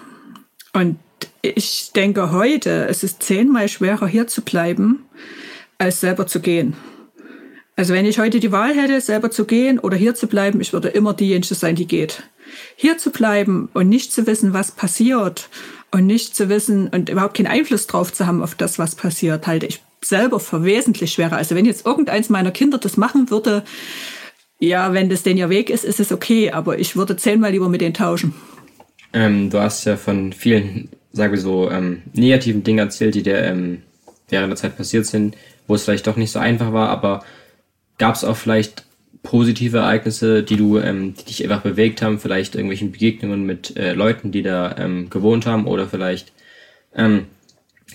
Und 0.73 0.99
ich 1.41 1.91
denke 1.95 2.31
heute, 2.31 2.87
es 2.87 3.03
ist 3.03 3.23
zehnmal 3.23 3.69
schwerer 3.69 4.07
hier 4.07 4.27
zu 4.27 4.41
bleiben, 4.41 5.05
als 5.77 6.01
selber 6.01 6.27
zu 6.27 6.41
gehen. 6.41 6.75
Also 7.75 7.93
wenn 7.93 8.05
ich 8.05 8.19
heute 8.19 8.41
die 8.41 8.51
Wahl 8.51 8.75
hätte, 8.75 8.99
selber 8.99 9.31
zu 9.31 9.45
gehen 9.45 9.79
oder 9.79 9.95
hier 9.95 10.13
zu 10.13 10.27
bleiben, 10.27 10.59
ich 10.59 10.73
würde 10.73 10.89
immer 10.89 11.13
diejenige 11.13 11.55
sein, 11.55 11.75
die 11.75 11.87
geht. 11.87 12.23
Hier 12.75 12.97
zu 12.97 13.09
bleiben 13.09 13.69
und 13.73 13.87
nicht 13.87 14.11
zu 14.11 14.27
wissen, 14.27 14.53
was 14.53 14.71
passiert 14.71 15.49
und 15.91 16.05
nicht 16.05 16.35
zu 16.35 16.49
wissen 16.49 16.89
und 16.89 17.09
überhaupt 17.09 17.37
keinen 17.37 17.47
Einfluss 17.47 17.87
drauf 17.87 18.11
zu 18.11 18.27
haben 18.27 18.43
auf 18.43 18.55
das, 18.55 18.79
was 18.79 18.95
passiert, 18.95 19.47
halte 19.47 19.65
ich 19.65 19.81
selber 20.03 20.39
für 20.39 20.63
wesentlich 20.63 21.13
schwerer. 21.13 21.37
Also 21.37 21.55
wenn 21.55 21.65
jetzt 21.65 21.85
irgendeins 21.85 22.29
meiner 22.29 22.51
Kinder 22.51 22.77
das 22.77 22.97
machen 22.97 23.29
würde, 23.29 23.63
ja, 24.59 24.93
wenn 24.93 25.09
das 25.09 25.23
denn 25.23 25.37
ihr 25.37 25.49
Weg 25.49 25.69
ist, 25.69 25.85
ist 25.85 25.99
es 25.99 26.11
okay, 26.11 26.51
aber 26.51 26.79
ich 26.79 26.95
würde 26.95 27.15
zehnmal 27.15 27.51
lieber 27.51 27.69
mit 27.69 27.81
denen 27.81 27.93
tauschen. 27.93 28.33
Ähm, 29.13 29.49
du 29.49 29.59
hast 29.59 29.85
ja 29.85 29.95
von 29.95 30.33
vielen, 30.33 30.89
sagen 31.13 31.33
wir 31.33 31.39
so, 31.39 31.69
ähm, 31.71 32.03
negativen 32.13 32.63
Dingen 32.63 32.79
erzählt, 32.79 33.15
die 33.15 33.23
dir 33.23 33.39
ähm, 33.39 33.83
während 34.27 34.51
der 34.51 34.57
Zeit 34.57 34.77
passiert 34.77 35.05
sind, 35.05 35.35
wo 35.67 35.75
es 35.75 35.83
vielleicht 35.83 36.07
doch 36.07 36.17
nicht 36.17 36.31
so 36.31 36.39
einfach 36.39 36.73
war, 36.73 36.89
aber 36.89 37.23
gab 37.97 38.15
es 38.15 38.23
auch 38.23 38.37
vielleicht 38.37 38.85
positive 39.23 39.77
Ereignisse, 39.77 40.43
die 40.43 40.55
du, 40.55 40.77
ähm, 40.77 41.13
die 41.15 41.25
dich 41.25 41.43
einfach 41.43 41.61
bewegt 41.61 42.01
haben, 42.01 42.19
vielleicht 42.19 42.55
irgendwelchen 42.55 42.91
Begegnungen 42.91 43.45
mit 43.45 43.77
äh, 43.77 43.93
Leuten, 43.93 44.31
die 44.31 44.43
da 44.43 44.75
ähm, 44.77 45.09
gewohnt 45.09 45.45
haben 45.45 45.67
oder 45.67 45.87
vielleicht 45.87 46.31
ähm, 46.95 47.27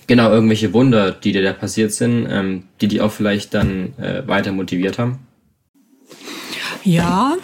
genau 0.06 0.30
irgendwelche 0.30 0.72
Wunder, 0.72 1.12
die 1.12 1.32
dir 1.32 1.42
da 1.42 1.52
passiert 1.52 1.92
sind, 1.92 2.26
ähm, 2.30 2.64
die 2.80 2.88
dich 2.88 3.00
auch 3.00 3.12
vielleicht 3.12 3.54
dann 3.54 3.94
äh, 3.98 4.26
weiter 4.26 4.52
motiviert 4.52 4.98
haben? 4.98 5.20
Ja, 6.82 7.36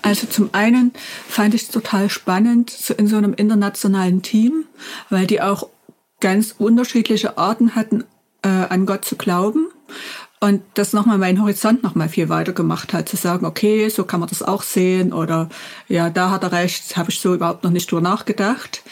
also 0.00 0.26
zum 0.26 0.50
einen 0.52 0.92
fand 1.28 1.54
ich 1.54 1.64
es 1.64 1.68
total 1.68 2.08
spannend 2.08 2.70
so 2.70 2.94
in 2.94 3.06
so 3.06 3.16
einem 3.16 3.34
internationalen 3.34 4.22
Team, 4.22 4.64
weil 5.10 5.26
die 5.26 5.42
auch 5.42 5.68
ganz 6.20 6.54
unterschiedliche 6.56 7.36
Arten 7.36 7.74
hatten, 7.74 8.04
äh, 8.42 8.48
an 8.48 8.86
Gott 8.86 9.04
zu 9.04 9.16
glauben. 9.16 9.68
Und 10.38 10.62
das 10.74 10.92
nochmal 10.92 11.16
meinen 11.16 11.40
Horizont 11.40 11.82
nochmal 11.82 12.10
viel 12.10 12.28
weiter 12.28 12.52
gemacht 12.52 12.92
hat, 12.92 13.08
zu 13.08 13.16
sagen, 13.16 13.46
okay, 13.46 13.88
so 13.88 14.04
kann 14.04 14.20
man 14.20 14.28
das 14.28 14.42
auch 14.42 14.62
sehen 14.62 15.14
oder 15.14 15.48
ja, 15.88 16.10
da 16.10 16.30
hat 16.30 16.42
er 16.42 16.52
recht, 16.52 16.96
habe 16.96 17.10
ich 17.10 17.20
so 17.20 17.34
überhaupt 17.34 17.64
noch 17.64 17.70
nicht 17.70 17.90
drüber 17.90 18.02
nachgedacht. 18.02 18.82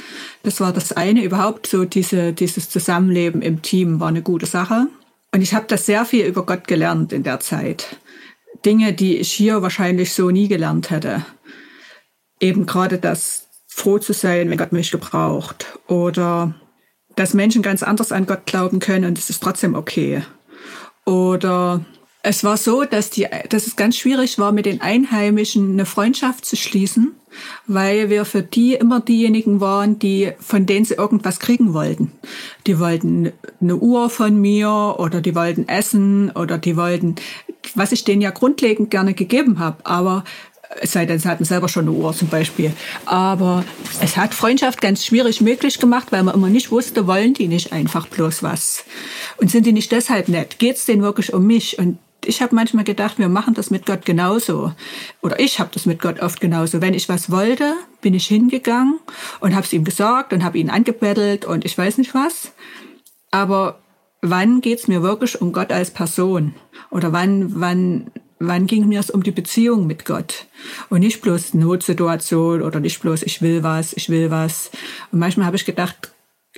Das 0.43 0.61
war 0.61 0.73
das 0.73 0.93
eine, 0.93 1.23
überhaupt 1.23 1.67
so 1.67 1.85
diese, 1.85 2.33
dieses 2.33 2.71
Zusammenleben 2.71 3.43
im 3.43 3.61
Team 3.61 4.01
war 4.01 4.09
eine 4.09 4.23
gute 4.23 4.47
Sache. 4.47 4.87
Und 5.33 5.43
ich 5.43 5.53
habe 5.53 5.67
das 5.69 5.85
sehr 5.85 6.07
viel 6.07 6.25
über 6.25 6.47
Gott 6.47 6.67
gelernt 6.67 7.13
in 7.13 7.25
der 7.25 7.41
Zeit. 7.41 7.99
Dinge, 8.65 8.95
die 8.95 9.19
ich 9.19 9.33
hier 9.33 9.61
wahrscheinlich 9.61 10.15
so 10.15 10.31
nie 10.31 10.49
gelernt 10.49 10.91
hätte. 10.91 11.27
Eben 12.41 12.65
gerade 12.65 12.99
das 12.99 13.49
froh 13.67 13.99
zu 13.99 14.15
sein, 14.15 14.49
wenn 14.49 14.57
Gott 14.59 14.73
mich 14.73 14.91
gebraucht. 14.91 15.79
Oder 15.89 16.55
dass 17.17 17.35
Menschen 17.35 17.63
ganz 17.63 17.83
anders 17.83 18.13
an 18.13 18.27
Gott 18.27 18.47
glauben 18.47 18.79
können 18.79 19.05
und 19.05 19.19
es 19.19 19.29
ist 19.29 19.43
trotzdem 19.43 19.75
okay. 19.75 20.23
Oder 21.05 21.85
es 22.23 22.43
war 22.43 22.57
so, 22.57 22.85
dass, 22.85 23.11
die, 23.11 23.27
dass 23.51 23.67
es 23.67 23.77
ganz 23.77 23.99
schwierig 23.99 24.39
war, 24.39 24.51
mit 24.51 24.65
den 24.65 24.81
Einheimischen 24.81 25.73
eine 25.73 25.85
Freundschaft 25.85 26.47
zu 26.47 26.57
schließen, 26.57 27.13
weil 27.67 28.09
wir 28.09 28.25
für 28.25 28.43
die 28.43 28.73
immer 28.73 29.01
diejenigen 29.01 29.61
waren, 29.61 29.99
die, 29.99 30.33
von 30.41 30.65
denen 30.65 30.87
sie 30.87 30.95
irgendwas 30.95 31.39
kriegen 31.39 31.75
wollten. 31.75 32.13
Die 32.67 32.79
wollten 32.79 33.33
eine 33.61 33.77
Uhr 33.77 34.09
von 34.09 34.41
mir 34.41 34.97
oder 34.99 35.21
die 35.21 35.35
wollten 35.35 35.69
essen 35.69 36.31
oder 36.31 36.57
die 36.57 36.79
wollten, 36.79 37.17
was 37.75 37.93
ich 37.93 38.05
denen 38.05 38.23
ja 38.23 38.31
grundlegend 38.31 38.91
gerne 38.91 39.13
gegeben 39.13 39.59
habe. 39.59 39.85
Aber 39.85 40.25
Es 40.81 40.93
sei 40.93 41.07
denn, 41.07 41.19
sie 41.19 41.29
hatten 41.29 41.45
selber 41.45 41.69
schon 41.69 41.89
eine 41.89 41.97
Uhr 41.97 42.13
zum 42.15 42.29
Beispiel. 42.29 42.73
Aber 43.07 43.65
es 44.01 44.17
hat 44.17 44.35
Freundschaft 44.35 44.81
ganz 44.81 45.05
schwierig 45.05 45.41
möglich 45.41 45.79
gemacht, 45.79 46.09
weil 46.11 46.23
man 46.23 46.35
immer 46.35 46.49
nicht 46.49 46.71
wusste, 46.71 47.07
wollen 47.07 47.35
die 47.35 47.49
nicht 47.49 47.73
einfach 47.73 48.07
bloß 48.09 48.43
was? 48.43 48.85
Und 49.37 49.51
sind 49.51 49.67
die 49.67 49.73
nicht 49.73 49.93
deshalb 49.93 50.29
nett? 50.29 50.59
Geht 50.59 50.77
es 50.77 50.85
denen 50.85 51.03
wirklich 51.03 51.33
um 51.33 51.47
mich? 51.47 51.79
Und 51.79 51.99
ich 52.27 52.43
habe 52.43 52.55
manchmal 52.55 52.85
gedacht, 52.85 53.19
wir 53.19 53.29
machen 53.29 53.55
das 53.55 53.71
mit 53.71 53.87
Gott 53.87 54.05
genauso. 54.05 54.73
Oder 55.23 55.39
ich 55.41 55.59
habe 55.61 55.71
das 55.73 55.87
mit 55.87 56.01
Gott 56.01 56.21
oft 56.21 56.41
genauso. 56.41 56.81
Wenn 56.81 56.95
ich 56.95 57.09
was 57.09 57.31
wollte, 57.31 57.75
bin 58.01 58.15
ich 58.15 58.27
hingegangen 58.27 58.99
und 59.41 59.55
habe 59.55 59.65
es 59.67 59.73
ihm 59.73 59.85
gesagt 59.85 60.33
und 60.33 60.45
habe 60.45 60.59
ihn 60.59 60.71
angebettelt 60.71 61.45
und 61.45 61.65
ich 61.65 61.77
weiß 61.77 61.99
nicht 61.99 62.15
was. 62.15 62.53
Aber 63.31 63.81
wann 64.23 64.61
geht's 64.61 64.89
mir 64.89 65.03
wirklich 65.03 65.41
um 65.41 65.53
Gott 65.53 65.73
als 65.73 65.91
Person? 65.91 66.55
Oder 66.91 67.13
wann, 67.13 67.61
wann, 67.61 68.11
wann 68.47 68.67
ging 68.67 68.89
mir 68.89 69.01
es 69.01 69.11
um 69.11 69.23
die 69.23 69.31
Beziehung 69.31 69.87
mit 69.87 70.05
Gott? 70.05 70.47
Und 70.91 71.01
nicht 71.01 71.21
bloß 71.21 71.55
Notsituation 71.55 72.63
oder 72.63 72.81
nicht 72.81 73.01
bloß 73.01 73.23
ich 73.23 73.43
will 73.43 73.63
was, 73.63 73.93
ich 73.93 74.09
will 74.09 74.31
was. 74.31 74.71
Und 75.13 75.19
manchmal 75.19 75.47
habe 75.47 75.57
ich 75.57 75.65
gedacht, 75.65 76.13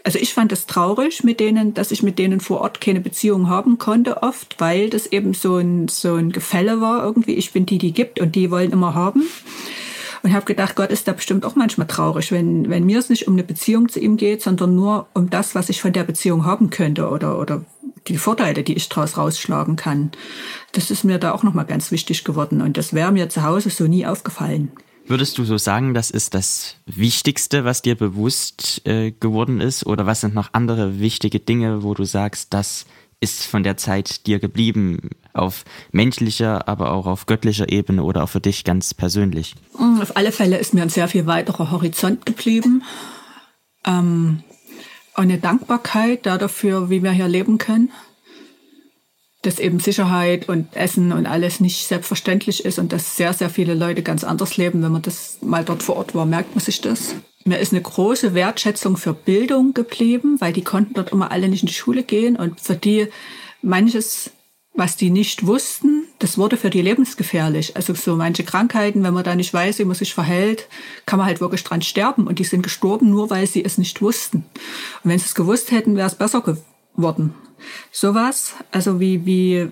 also 0.05 0.19
ich 0.19 0.35
fand 0.35 0.53
es 0.53 0.67
traurig 0.67 1.25
mit 1.25 1.41
denen, 1.41 1.75
dass 1.75 1.91
ich 1.91 2.03
mit 2.03 2.19
denen 2.19 2.41
vor 2.41 2.61
Ort 2.61 2.81
keine 2.81 3.01
Beziehung 3.01 3.49
haben 3.49 3.79
konnte 3.79 4.23
oft, 4.23 4.61
weil 4.61 4.89
das 4.89 5.07
eben 5.07 5.35
so 5.35 5.57
ein, 5.57 5.89
so 5.89 6.15
ein 6.15 6.31
Gefälle 6.31 6.81
war 6.81 7.03
irgendwie. 7.03 7.35
Ich 7.35 7.53
bin 7.53 7.67
die, 7.67 7.79
die 7.79 7.93
gibt 7.93 8.21
und 8.21 8.37
die 8.37 8.51
wollen 8.51 8.71
immer 8.71 8.95
haben. 8.95 9.23
Und 10.23 10.33
habe 10.33 10.47
gedacht, 10.47 10.77
Gott 10.77 10.91
ist 10.91 11.09
da 11.09 11.13
bestimmt 11.13 11.45
auch 11.45 11.57
manchmal 11.57 11.87
traurig, 11.87 12.33
wenn, 12.33 12.69
wenn 12.69 12.85
mir 12.85 12.99
es 12.99 13.11
nicht 13.11 13.29
um 13.29 13.35
eine 13.35 13.45
Beziehung 13.45 13.89
zu 13.89 14.01
ihm 14.01 14.17
geht, 14.17 14.43
sondern 14.43 14.75
nur 14.75 15.07
um 15.15 15.31
das, 15.31 15.55
was 15.55 15.69
ich 15.69 15.81
von 15.81 15.93
der 15.93 16.05
Beziehung 16.05 16.45
haben 16.45 16.71
könnte 16.71 17.09
oder, 17.09 17.39
oder 17.39 17.65
die 18.09 18.19
Vorteile, 18.19 18.63
die 18.63 18.75
ich 18.75 18.89
daraus 18.89 19.17
rausschlagen 19.17 19.77
kann. 19.77 20.13
Das 20.73 20.91
ist 20.91 21.05
mir 21.05 21.19
da 21.19 21.33
auch 21.33 21.43
nochmal 21.43 21.67
ganz 21.67 21.91
wichtig 21.91 22.25
geworden 22.25 22.61
und 22.61 22.77
das 22.77 22.93
wäre 22.93 23.13
mir 23.13 23.29
zu 23.29 23.43
Hause 23.43 23.71
so 23.71 23.85
nie 23.85 24.07
aufgefallen. 24.07 24.71
Würdest 25.09 25.39
du 25.39 25.45
so 25.45 25.57
sagen, 25.57 25.95
das 25.95 26.11
ist 26.11 26.35
das 26.35 26.77
Wichtigste, 26.85 27.65
was 27.65 27.81
dir 27.81 27.95
bewusst 27.95 28.83
äh, 28.87 29.13
geworden 29.13 29.61
ist? 29.61 29.87
Oder 29.87 30.05
was 30.05 30.21
sind 30.21 30.35
noch 30.35 30.49
andere 30.53 30.99
wichtige 30.99 31.39
Dinge, 31.39 31.85
wo 31.85 31.95
du 31.95 32.03
sagst, 32.03 32.53
das 32.53 32.87
ist 33.21 33.47
von 33.47 33.63
der 33.63 33.77
Zeit 33.77 34.27
dir 34.27 34.41
geblieben, 34.41 35.11
auf 35.33 35.65
menschlicher, 35.93 36.67
aber 36.69 36.93
auch 36.93 37.07
auf 37.07 37.27
göttlicher 37.27 37.71
Ebene 37.71 38.03
oder 38.03 38.25
auch 38.25 38.29
für 38.29 38.41
dich 38.41 38.65
ganz 38.65 38.95
persönlich? 38.95 39.55
Auf 40.01 40.17
alle 40.17 40.33
Fälle 40.33 40.59
ist 40.59 40.75
mir 40.75 40.83
ein 40.83 40.89
sehr 40.89 41.09
viel 41.09 41.27
weiterer 41.27 41.71
Horizont 41.71 42.27
geblieben. 42.27 42.83
Ähm, 43.87 44.43
eine 45.17 45.39
Dankbarkeit 45.39 46.27
dafür, 46.27 46.91
wie 46.91 47.03
wir 47.03 47.13
hier 47.13 47.29
leben 47.29 47.59
können 47.59 47.91
dass 49.47 49.61
eben 49.61 49.79
Sicherheit 49.79 50.49
und 50.49 50.75
Essen 50.75 51.13
und 51.13 51.27
alles 51.27 51.61
nicht 51.61 51.87
selbstverständlich 51.87 52.65
ist 52.65 52.81
und 52.81 52.93
dass 52.93 53.17
sehr, 53.17 53.33
sehr 53.33 53.49
viele 53.49 53.75
Leute 53.75 54.03
ganz 54.03 54.25
anders 54.25 54.57
leben. 54.57 54.83
Wenn 54.83 54.91
man 54.91 55.03
das 55.03 55.39
mal 55.41 55.65
dort 55.65 55.85
vor 55.85 55.97
Ort 55.97 56.15
war, 56.17 56.27
merkt 56.27 56.57
man 56.57 56.65
sich 56.65 56.81
das. 56.81 57.15
Mir 57.45 57.59
ist 57.59 57.73
eine 57.73 57.81
große 57.81 58.35
Wertschätzung 58.35 58.97
für 58.97 59.15
Bildung 59.15 59.73
geblieben, 59.73 60.41
weil 60.41 60.53
die 60.53 60.65
konnten 60.65 60.95
dort 60.95 61.13
immer 61.13 61.31
alle 61.31 61.49
nicht 61.49 61.63
in 61.63 61.69
die 61.69 61.75
Schule 61.75 62.03
gehen 62.03 62.35
und 62.35 62.61
für 62.61 62.75
die 62.75 63.07
manches, 63.63 64.33
was 64.75 64.97
die 64.97 65.11
nicht 65.11 65.47
wussten, 65.47 65.96
das 66.19 66.39
wurde 66.39 66.57
für 66.57 66.71
die 66.71 66.83
lebensgefährlich. 66.83 67.77
Also 67.77 67.95
so 67.95 68.17
manche 68.17 68.45
Krankheiten, 68.45 69.03
wenn 69.03 69.15
man 69.15 69.25
da 69.25 69.35
nicht 69.35 69.53
weiß, 69.53 69.79
wie 69.79 69.85
man 69.85 69.97
sich 69.97 70.15
verhält, 70.15 70.69
kann 71.05 71.19
man 71.19 71.27
halt 71.27 71.41
wirklich 71.41 71.63
dran 71.65 71.83
sterben. 71.83 72.27
Und 72.27 72.39
die 72.39 72.45
sind 72.45 72.63
gestorben, 72.63 73.11
nur 73.11 73.31
weil 73.31 73.47
sie 73.47 73.65
es 73.65 73.79
nicht 73.79 74.01
wussten. 74.01 74.39
Und 75.05 75.11
wenn 75.11 75.19
sie 75.19 75.27
es 75.27 75.35
gewusst 75.35 75.71
hätten, 75.71 75.97
wäre 75.97 76.07
es 76.07 76.15
besser 76.15 76.41
geworden 76.41 77.35
sowas, 77.91 78.55
also 78.71 79.01
wie, 79.01 79.27
wie, 79.27 79.69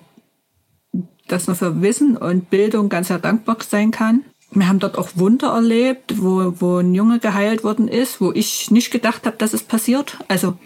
dass 1.29 1.47
man 1.47 1.57
für 1.57 1.83
Wissen 1.83 2.17
und 2.17 2.51
Bildung 2.51 2.89
ganz 2.89 3.09
sehr 3.09 3.19
dankbar 3.19 3.57
sein 3.67 3.91
kann. 3.91 4.25
Wir 4.51 4.69
haben 4.69 4.79
dort 4.79 4.97
auch 4.99 5.09
Wunder 5.17 5.49
erlebt, 5.49 6.23
wo, 6.23 6.55
wo 6.61 6.77
ein 6.79 6.95
Junge 6.95 7.19
geheilt 7.19 7.65
worden 7.65 7.89
ist, 7.89 8.21
wo 8.21 8.31
ich 8.31 8.71
nicht 8.71 8.93
gedacht 8.93 9.27
habe, 9.27 9.37
dass 9.37 9.53
es 9.53 9.65
passiert. 9.65 10.19
Also 10.29 10.57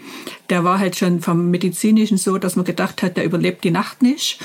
der 0.49 0.63
war 0.63 0.77
halt 0.77 0.95
schon 0.95 1.21
vom 1.21 1.49
Medizinischen 1.49 2.17
so, 2.17 2.37
dass 2.37 2.55
man 2.55 2.65
gedacht 2.65 3.01
hat, 3.01 3.17
der 3.17 3.25
überlebt 3.25 3.63
die 3.63 3.71
Nacht 3.71 4.03
nicht. 4.03 4.39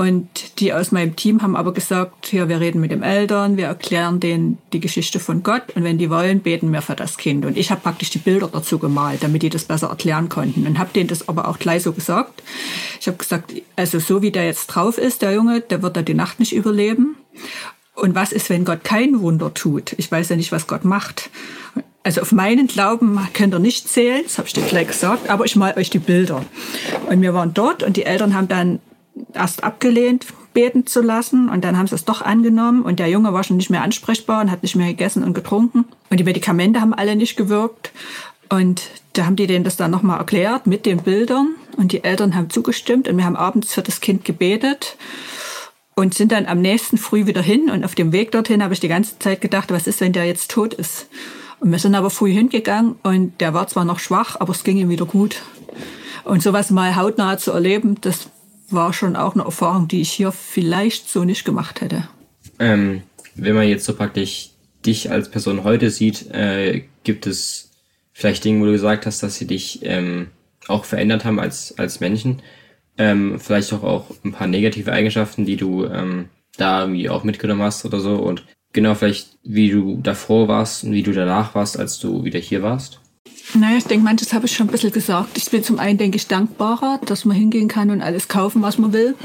Und 0.00 0.58
die 0.60 0.72
aus 0.72 0.92
meinem 0.92 1.14
Team 1.14 1.42
haben 1.42 1.54
aber 1.54 1.74
gesagt, 1.74 2.32
ja, 2.32 2.48
wir 2.48 2.58
reden 2.58 2.80
mit 2.80 2.90
den 2.90 3.02
Eltern, 3.02 3.58
wir 3.58 3.66
erklären 3.66 4.18
denen 4.18 4.56
die 4.72 4.80
Geschichte 4.80 5.20
von 5.20 5.42
Gott 5.42 5.64
und 5.74 5.84
wenn 5.84 5.98
die 5.98 6.08
wollen, 6.08 6.40
beten 6.40 6.72
wir 6.72 6.80
für 6.80 6.96
das 6.96 7.18
Kind. 7.18 7.44
Und 7.44 7.58
ich 7.58 7.70
habe 7.70 7.82
praktisch 7.82 8.08
die 8.08 8.16
Bilder 8.16 8.48
dazu 8.50 8.78
gemalt, 8.78 9.22
damit 9.22 9.42
die 9.42 9.50
das 9.50 9.64
besser 9.64 9.88
erklären 9.88 10.30
konnten 10.30 10.66
und 10.66 10.78
habe 10.78 10.88
denen 10.94 11.08
das 11.08 11.28
aber 11.28 11.48
auch 11.48 11.58
gleich 11.58 11.82
so 11.82 11.92
gesagt. 11.92 12.42
Ich 12.98 13.08
habe 13.08 13.18
gesagt, 13.18 13.52
also 13.76 13.98
so 13.98 14.22
wie 14.22 14.30
der 14.30 14.46
jetzt 14.46 14.68
drauf 14.68 14.96
ist, 14.96 15.20
der 15.20 15.34
Junge, 15.34 15.60
der 15.60 15.82
wird 15.82 15.98
da 15.98 16.00
die 16.00 16.14
Nacht 16.14 16.40
nicht 16.40 16.54
überleben. 16.54 17.16
Und 17.94 18.14
was 18.14 18.32
ist, 18.32 18.48
wenn 18.48 18.64
Gott 18.64 18.82
kein 18.84 19.20
Wunder 19.20 19.52
tut? 19.52 19.92
Ich 19.98 20.10
weiß 20.10 20.30
ja 20.30 20.36
nicht, 20.36 20.50
was 20.50 20.66
Gott 20.66 20.86
macht. 20.86 21.28
Also 22.04 22.22
auf 22.22 22.32
meinen 22.32 22.68
Glauben 22.68 23.20
könnt 23.34 23.52
ihr 23.52 23.58
nicht 23.58 23.86
zählen, 23.86 24.22
das 24.22 24.38
habe 24.38 24.48
ich 24.48 24.54
dir 24.54 24.62
gleich 24.62 24.86
gesagt, 24.86 25.28
aber 25.28 25.44
ich 25.44 25.56
mal 25.56 25.76
euch 25.76 25.90
die 25.90 25.98
Bilder. 25.98 26.42
Und 27.10 27.20
wir 27.20 27.34
waren 27.34 27.52
dort 27.52 27.82
und 27.82 27.98
die 27.98 28.04
Eltern 28.04 28.34
haben 28.34 28.48
dann 28.48 28.80
erst 29.32 29.64
abgelehnt, 29.64 30.26
beten 30.52 30.86
zu 30.86 31.02
lassen. 31.02 31.48
Und 31.48 31.64
dann 31.64 31.78
haben 31.78 31.86
sie 31.86 31.94
es 31.94 32.04
doch 32.04 32.22
angenommen. 32.22 32.82
Und 32.82 32.98
der 32.98 33.08
Junge 33.08 33.32
war 33.32 33.44
schon 33.44 33.56
nicht 33.56 33.70
mehr 33.70 33.82
ansprechbar 33.82 34.40
und 34.42 34.50
hat 34.50 34.62
nicht 34.62 34.76
mehr 34.76 34.88
gegessen 34.88 35.24
und 35.24 35.34
getrunken. 35.34 35.84
Und 36.10 36.20
die 36.20 36.24
Medikamente 36.24 36.80
haben 36.80 36.94
alle 36.94 37.16
nicht 37.16 37.36
gewirkt. 37.36 37.92
Und 38.48 38.82
da 39.12 39.26
haben 39.26 39.36
die 39.36 39.46
denen 39.46 39.64
das 39.64 39.76
dann 39.76 39.90
nochmal 39.90 40.18
erklärt 40.18 40.66
mit 40.66 40.86
den 40.86 40.98
Bildern. 40.98 41.54
Und 41.76 41.92
die 41.92 42.04
Eltern 42.04 42.34
haben 42.34 42.50
zugestimmt. 42.50 43.08
Und 43.08 43.16
wir 43.16 43.24
haben 43.24 43.36
abends 43.36 43.72
für 43.72 43.82
das 43.82 44.00
Kind 44.00 44.24
gebetet 44.24 44.96
und 45.94 46.14
sind 46.14 46.32
dann 46.32 46.46
am 46.46 46.60
nächsten 46.60 46.98
Früh 46.98 47.26
wieder 47.26 47.42
hin. 47.42 47.70
Und 47.70 47.84
auf 47.84 47.94
dem 47.94 48.12
Weg 48.12 48.32
dorthin 48.32 48.62
habe 48.62 48.74
ich 48.74 48.80
die 48.80 48.88
ganze 48.88 49.18
Zeit 49.18 49.40
gedacht, 49.40 49.70
was 49.70 49.86
ist, 49.86 50.00
wenn 50.00 50.12
der 50.12 50.24
jetzt 50.24 50.50
tot 50.50 50.74
ist? 50.74 51.08
Und 51.60 51.70
wir 51.70 51.78
sind 51.78 51.94
aber 51.94 52.10
früh 52.10 52.32
hingegangen. 52.32 52.96
Und 53.02 53.40
der 53.40 53.54
war 53.54 53.68
zwar 53.68 53.84
noch 53.84 53.98
schwach, 53.98 54.36
aber 54.40 54.52
es 54.52 54.64
ging 54.64 54.78
ihm 54.78 54.88
wieder 54.88 55.04
gut. 55.04 55.42
Und 56.24 56.42
sowas 56.42 56.70
mal 56.70 56.96
hautnah 56.96 57.38
zu 57.38 57.52
erleben, 57.52 57.96
das 58.00 58.30
war 58.72 58.92
schon 58.92 59.16
auch 59.16 59.34
eine 59.34 59.44
Erfahrung, 59.44 59.88
die 59.88 60.00
ich 60.00 60.12
hier 60.12 60.32
vielleicht 60.32 61.08
so 61.08 61.24
nicht 61.24 61.44
gemacht 61.44 61.80
hätte. 61.80 62.08
Ähm, 62.58 63.02
wenn 63.34 63.54
man 63.54 63.68
jetzt 63.68 63.84
so 63.84 63.94
praktisch 63.94 64.50
dich 64.84 65.10
als 65.10 65.30
Person 65.30 65.64
heute 65.64 65.90
sieht, 65.90 66.30
äh, 66.30 66.84
gibt 67.04 67.26
es 67.26 67.70
vielleicht 68.12 68.44
Dinge, 68.44 68.60
wo 68.60 68.66
du 68.66 68.72
gesagt 68.72 69.06
hast, 69.06 69.22
dass 69.22 69.36
sie 69.36 69.46
dich 69.46 69.80
ähm, 69.82 70.28
auch 70.68 70.84
verändert 70.84 71.24
haben 71.24 71.38
als, 71.38 71.78
als 71.78 72.00
Menschen. 72.00 72.42
Ähm, 72.98 73.40
vielleicht 73.40 73.72
auch, 73.72 73.82
auch 73.82 74.10
ein 74.24 74.32
paar 74.32 74.46
negative 74.46 74.92
Eigenschaften, 74.92 75.46
die 75.46 75.56
du 75.56 75.86
ähm, 75.86 76.28
da 76.56 76.82
irgendwie 76.82 77.08
auch 77.08 77.24
mitgenommen 77.24 77.62
hast 77.62 77.84
oder 77.84 78.00
so. 78.00 78.16
Und 78.16 78.44
genau 78.72 78.94
vielleicht, 78.94 79.38
wie 79.42 79.70
du 79.70 79.98
davor 80.02 80.48
warst 80.48 80.84
und 80.84 80.92
wie 80.92 81.02
du 81.02 81.12
danach 81.12 81.54
warst, 81.54 81.78
als 81.78 81.98
du 81.98 82.24
wieder 82.24 82.38
hier 82.38 82.62
warst. 82.62 82.99
Naja, 83.54 83.78
ich 83.78 83.84
denke, 83.84 84.04
manches 84.04 84.32
habe 84.32 84.46
ich 84.46 84.54
schon 84.54 84.68
ein 84.68 84.70
bisschen 84.70 84.92
gesagt. 84.92 85.36
Ich 85.36 85.50
bin 85.50 85.64
zum 85.64 85.78
einen, 85.78 85.98
denke 85.98 86.16
ich, 86.16 86.28
dankbarer, 86.28 87.00
dass 87.04 87.24
man 87.24 87.36
hingehen 87.36 87.68
kann 87.68 87.90
und 87.90 88.00
alles 88.00 88.28
kaufen, 88.28 88.62
was 88.62 88.78
man 88.78 88.92
will. 88.92 89.16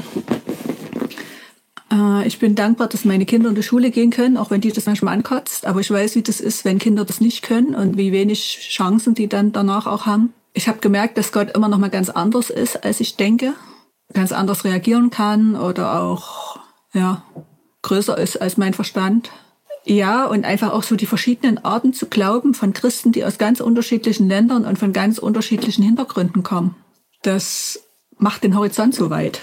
Äh, 1.92 2.26
ich 2.26 2.38
bin 2.38 2.54
dankbar, 2.54 2.88
dass 2.88 3.04
meine 3.04 3.24
Kinder 3.24 3.50
in 3.50 3.54
die 3.54 3.62
Schule 3.62 3.90
gehen 3.90 4.10
können, 4.10 4.36
auch 4.36 4.50
wenn 4.50 4.60
die 4.60 4.72
das 4.72 4.86
manchmal 4.86 5.14
ankotzt. 5.14 5.66
Aber 5.66 5.80
ich 5.80 5.90
weiß, 5.90 6.16
wie 6.16 6.22
das 6.22 6.40
ist, 6.40 6.64
wenn 6.64 6.78
Kinder 6.78 7.04
das 7.04 7.20
nicht 7.20 7.42
können 7.42 7.74
und 7.74 7.96
wie 7.96 8.12
wenig 8.12 8.58
Chancen 8.68 9.14
die 9.14 9.28
dann 9.28 9.52
danach 9.52 9.86
auch 9.86 10.06
haben. 10.06 10.32
Ich 10.52 10.68
habe 10.68 10.78
gemerkt, 10.78 11.18
dass 11.18 11.32
Gott 11.32 11.54
immer 11.54 11.68
noch 11.68 11.78
mal 11.78 11.90
ganz 11.90 12.08
anders 12.08 12.50
ist, 12.50 12.84
als 12.84 13.00
ich 13.00 13.16
denke. 13.16 13.54
Ganz 14.12 14.32
anders 14.32 14.64
reagieren 14.64 15.10
kann 15.10 15.56
oder 15.56 16.00
auch, 16.00 16.58
ja, 16.92 17.22
größer 17.82 18.16
ist 18.18 18.40
als 18.40 18.56
mein 18.56 18.74
Verstand. 18.74 19.30
Ja, 19.88 20.26
und 20.26 20.44
einfach 20.44 20.72
auch 20.72 20.82
so 20.82 20.96
die 20.96 21.06
verschiedenen 21.06 21.64
Arten 21.64 21.92
zu 21.92 22.06
glauben 22.06 22.54
von 22.54 22.72
Christen, 22.72 23.12
die 23.12 23.24
aus 23.24 23.38
ganz 23.38 23.60
unterschiedlichen 23.60 24.28
Ländern 24.28 24.64
und 24.64 24.80
von 24.80 24.92
ganz 24.92 25.18
unterschiedlichen 25.18 25.84
Hintergründen 25.84 26.42
kommen. 26.42 26.74
Das 27.22 27.84
macht 28.18 28.42
den 28.42 28.56
Horizont 28.56 28.96
so 28.96 29.10
weit. 29.10 29.40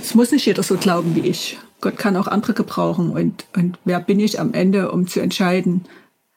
Es 0.00 0.14
muss 0.14 0.30
nicht 0.30 0.46
jeder 0.46 0.62
so 0.62 0.76
glauben 0.76 1.16
wie 1.16 1.26
ich. 1.26 1.58
Gott 1.80 1.98
kann 1.98 2.16
auch 2.16 2.28
andere 2.28 2.54
gebrauchen. 2.54 3.10
Und, 3.10 3.46
und 3.56 3.78
wer 3.84 3.98
bin 3.98 4.20
ich 4.20 4.38
am 4.38 4.54
Ende, 4.54 4.92
um 4.92 5.08
zu 5.08 5.20
entscheiden, 5.20 5.86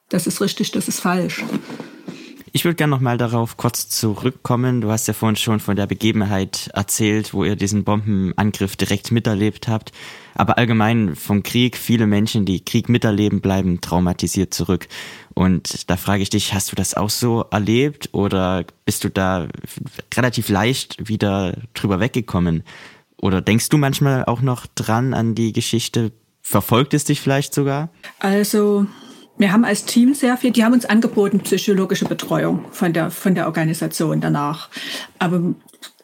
das 0.09 0.25
ist 0.25 0.41
richtig, 0.41 0.71
das 0.71 0.87
ist 0.87 0.99
falsch. 0.99 1.43
Ich 2.57 2.65
würde 2.65 2.73
gerne 2.73 2.89
noch 2.89 3.01
mal 3.01 3.19
darauf 3.19 3.55
kurz 3.55 3.87
zurückkommen. 3.87 4.81
Du 4.81 4.89
hast 4.89 5.07
ja 5.07 5.13
vorhin 5.13 5.35
schon 5.35 5.59
von 5.59 5.75
der 5.75 5.85
Begebenheit 5.85 6.71
erzählt, 6.73 7.31
wo 7.35 7.43
ihr 7.43 7.55
diesen 7.55 7.83
Bombenangriff 7.83 8.75
direkt 8.75 9.11
miterlebt 9.11 9.67
habt. 9.67 9.91
Aber 10.33 10.57
allgemein 10.57 11.15
vom 11.15 11.43
Krieg, 11.43 11.77
viele 11.77 12.07
Menschen, 12.07 12.45
die 12.45 12.65
Krieg 12.65 12.89
miterleben, 12.89 13.41
bleiben 13.41 13.79
traumatisiert 13.79 14.55
zurück. 14.55 14.87
Und 15.35 15.87
da 15.87 15.97
frage 15.97 16.23
ich 16.23 16.31
dich, 16.31 16.55
hast 16.55 16.71
du 16.71 16.75
das 16.75 16.95
auch 16.95 17.11
so 17.11 17.45
erlebt 17.51 18.09
oder 18.13 18.65
bist 18.85 19.03
du 19.03 19.11
da 19.11 19.47
relativ 20.15 20.49
leicht 20.49 21.07
wieder 21.07 21.59
drüber 21.75 21.99
weggekommen? 21.99 22.63
Oder 23.21 23.41
denkst 23.41 23.69
du 23.69 23.77
manchmal 23.77 24.25
auch 24.25 24.41
noch 24.41 24.65
dran 24.65 25.13
an 25.13 25.35
die 25.35 25.53
Geschichte? 25.53 26.11
Verfolgt 26.41 26.95
es 26.95 27.03
dich 27.03 27.21
vielleicht 27.21 27.53
sogar? 27.53 27.89
Also 28.17 28.87
wir 29.37 29.51
haben 29.51 29.65
als 29.65 29.85
Team 29.85 30.13
sehr 30.13 30.37
viel, 30.37 30.51
die 30.51 30.63
haben 30.63 30.73
uns 30.73 30.85
angeboten, 30.85 31.39
psychologische 31.39 32.05
Betreuung 32.05 32.65
von 32.71 32.93
der, 32.93 33.11
von 33.11 33.35
der 33.35 33.45
Organisation 33.45 34.21
danach. 34.21 34.69
Aber 35.19 35.53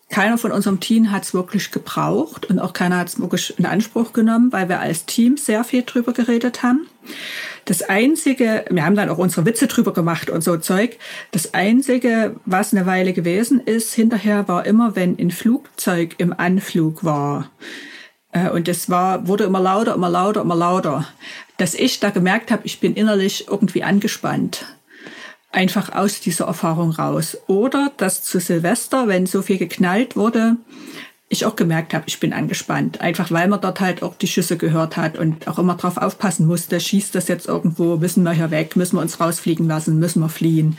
keiner 0.09 0.37
von 0.37 0.51
unserem 0.51 0.79
Team 0.79 1.11
hat 1.11 1.23
es 1.23 1.33
wirklich 1.33 1.71
gebraucht 1.71 2.45
und 2.45 2.59
auch 2.59 2.73
keiner 2.73 2.97
hat 2.99 3.07
es 3.07 3.19
wirklich 3.19 3.57
in 3.57 3.65
Anspruch 3.65 4.13
genommen, 4.13 4.51
weil 4.51 4.69
wir 4.69 4.79
als 4.79 5.05
Team 5.05 5.37
sehr 5.37 5.63
viel 5.63 5.81
drüber 5.81 6.13
geredet 6.13 6.61
haben. 6.61 6.85
Das 7.65 7.81
Einzige, 7.81 8.65
wir 8.69 8.85
haben 8.85 8.95
dann 8.95 9.09
auch 9.09 9.17
unsere 9.17 9.45
Witze 9.45 9.65
drüber 9.65 9.91
gemacht 9.91 10.29
und 10.29 10.43
so 10.43 10.57
Zeug. 10.57 10.97
Das 11.31 11.55
Einzige, 11.55 12.35
was 12.45 12.73
eine 12.73 12.85
Weile 12.85 13.13
gewesen 13.13 13.59
ist, 13.59 13.95
hinterher 13.95 14.47
war 14.47 14.65
immer, 14.67 14.95
wenn 14.95 15.17
ein 15.17 15.31
Flugzeug 15.31 16.15
im 16.19 16.31
Anflug 16.31 17.03
war. 17.03 17.49
Äh, 18.33 18.49
und 18.49 18.67
es 18.67 18.89
war, 18.89 19.27
wurde 19.27 19.45
immer 19.45 19.61
lauter, 19.61 19.95
immer 19.95 20.09
lauter, 20.09 20.41
immer 20.41 20.55
lauter. 20.55 21.07
Dass 21.57 21.73
ich 21.73 21.99
da 21.99 22.09
gemerkt 22.09 22.51
habe, 22.51 22.63
ich 22.65 22.79
bin 22.79 22.95
innerlich 22.95 23.47
irgendwie 23.47 23.83
angespannt 23.83 24.65
einfach 25.53 25.93
aus 25.93 26.19
dieser 26.19 26.45
Erfahrung 26.45 26.91
raus. 26.91 27.37
Oder 27.47 27.91
dass 27.97 28.23
zu 28.23 28.39
Silvester, 28.39 29.07
wenn 29.07 29.25
so 29.25 29.41
viel 29.41 29.57
geknallt 29.57 30.15
wurde, 30.15 30.57
ich 31.29 31.45
auch 31.45 31.55
gemerkt 31.55 31.93
habe, 31.93 32.05
ich 32.07 32.19
bin 32.19 32.33
angespannt. 32.33 33.01
Einfach 33.01 33.31
weil 33.31 33.47
man 33.47 33.61
dort 33.61 33.79
halt 33.79 34.03
auch 34.03 34.15
die 34.15 34.27
Schüsse 34.27 34.57
gehört 34.57 34.97
hat 34.97 35.17
und 35.17 35.47
auch 35.47 35.59
immer 35.59 35.75
drauf 35.75 35.97
aufpassen 35.97 36.45
musste, 36.45 36.79
schießt 36.79 37.15
das 37.15 37.27
jetzt 37.27 37.47
irgendwo, 37.47 37.97
müssen 37.97 38.23
wir 38.23 38.33
hier 38.33 38.51
weg, 38.51 38.75
müssen 38.75 38.97
wir 38.97 39.01
uns 39.01 39.19
rausfliegen 39.19 39.67
lassen, 39.67 39.99
müssen 39.99 40.21
wir 40.21 40.29
fliehen. 40.29 40.77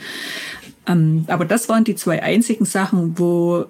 Ähm, 0.87 1.25
aber 1.27 1.45
das 1.45 1.67
waren 1.67 1.83
die 1.83 1.95
zwei 1.95 2.21
einzigen 2.21 2.65
Sachen, 2.65 3.17
wo, 3.17 3.65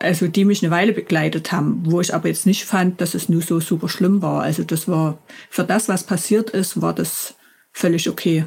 also 0.00 0.26
die 0.26 0.44
mich 0.44 0.62
eine 0.62 0.72
Weile 0.72 0.92
begleitet 0.92 1.52
haben, 1.52 1.82
wo 1.84 2.00
ich 2.00 2.14
aber 2.14 2.28
jetzt 2.28 2.46
nicht 2.46 2.64
fand, 2.64 3.00
dass 3.00 3.14
es 3.14 3.28
nur 3.28 3.42
so 3.42 3.60
super 3.60 3.88
schlimm 3.88 4.22
war. 4.22 4.42
Also 4.42 4.64
das 4.64 4.88
war, 4.88 5.18
für 5.50 5.62
das, 5.62 5.88
was 5.88 6.04
passiert 6.04 6.50
ist, 6.50 6.80
war 6.80 6.94
das 6.94 7.34
völlig 7.72 8.08
okay. 8.08 8.46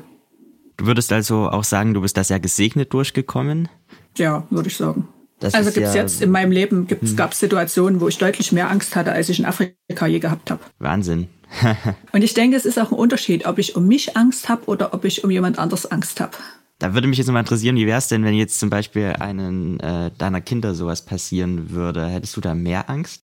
Du 0.78 0.88
würdest 0.88 1.12
also 1.14 1.50
auch 1.50 1.64
sagen, 1.64 1.94
du 1.94 2.02
bist 2.02 2.18
da 2.18 2.24
sehr 2.24 2.40
gesegnet 2.40 2.92
durchgekommen? 2.92 3.70
Ja, 4.18 4.46
würde 4.50 4.70
ich 4.70 4.76
sagen. 4.76 5.08
Das 5.40 5.54
also 5.54 5.72
gibt 5.72 5.86
es 5.86 5.94
ja 5.94 6.02
jetzt 6.02 6.22
in 6.22 6.32
meinem 6.32 6.52
Leben 6.52 6.88
hm. 6.90 7.16
gab 7.16 7.34
es 7.34 7.40
Situationen, 7.40 8.02
wo 8.02 8.08
ich 8.08 8.18
deutlich 8.18 8.52
mehr 8.52 8.72
Angst 8.72 8.96
hatte, 8.96 9.12
als 9.12 9.30
ich 9.30 9.40
in 9.40 9.46
Afrika 9.46 10.08
je 10.08 10.20
gehabt 10.20 10.50
habe. 10.50 10.62
Wahnsinn. 10.80 11.28
Und 12.12 12.24
ich 12.24 12.34
denke, 12.34 12.58
es 12.58 12.66
ist 12.66 12.80
auch 12.80 12.92
ein 12.92 12.98
Unterschied, 12.98 13.46
ob 13.46 13.60
ich 13.60 13.76
um 13.76 13.88
mich 13.88 14.18
Angst 14.18 14.50
habe 14.50 14.66
oder 14.66 14.94
ob 14.94 15.06
ich 15.06 15.24
um 15.24 15.30
jemand 15.30 15.60
anders 15.60 15.86
Angst 15.86 16.20
habe. 16.20 16.38
Da 16.84 16.94
würde 16.94 17.08
mich 17.08 17.18
jetzt 17.18 17.32
mal 17.32 17.40
interessieren, 17.40 17.78
wie 17.78 17.88
wäre 17.88 17.98
es 17.98 18.10
denn, 18.10 18.26
wenn 18.26 18.34
jetzt 18.34 18.60
zum 18.60 18.70
Beispiel 18.70 19.16
einen 19.18 19.80
äh, 19.80 20.12
deiner 20.18 20.42
Kinder 20.42 20.76
sowas 20.76 21.06
passieren 21.06 21.70
würde? 21.70 22.06
Hättest 22.08 22.36
du 22.36 22.42
da 22.42 22.54
mehr 22.56 22.90
Angst? 22.90 23.22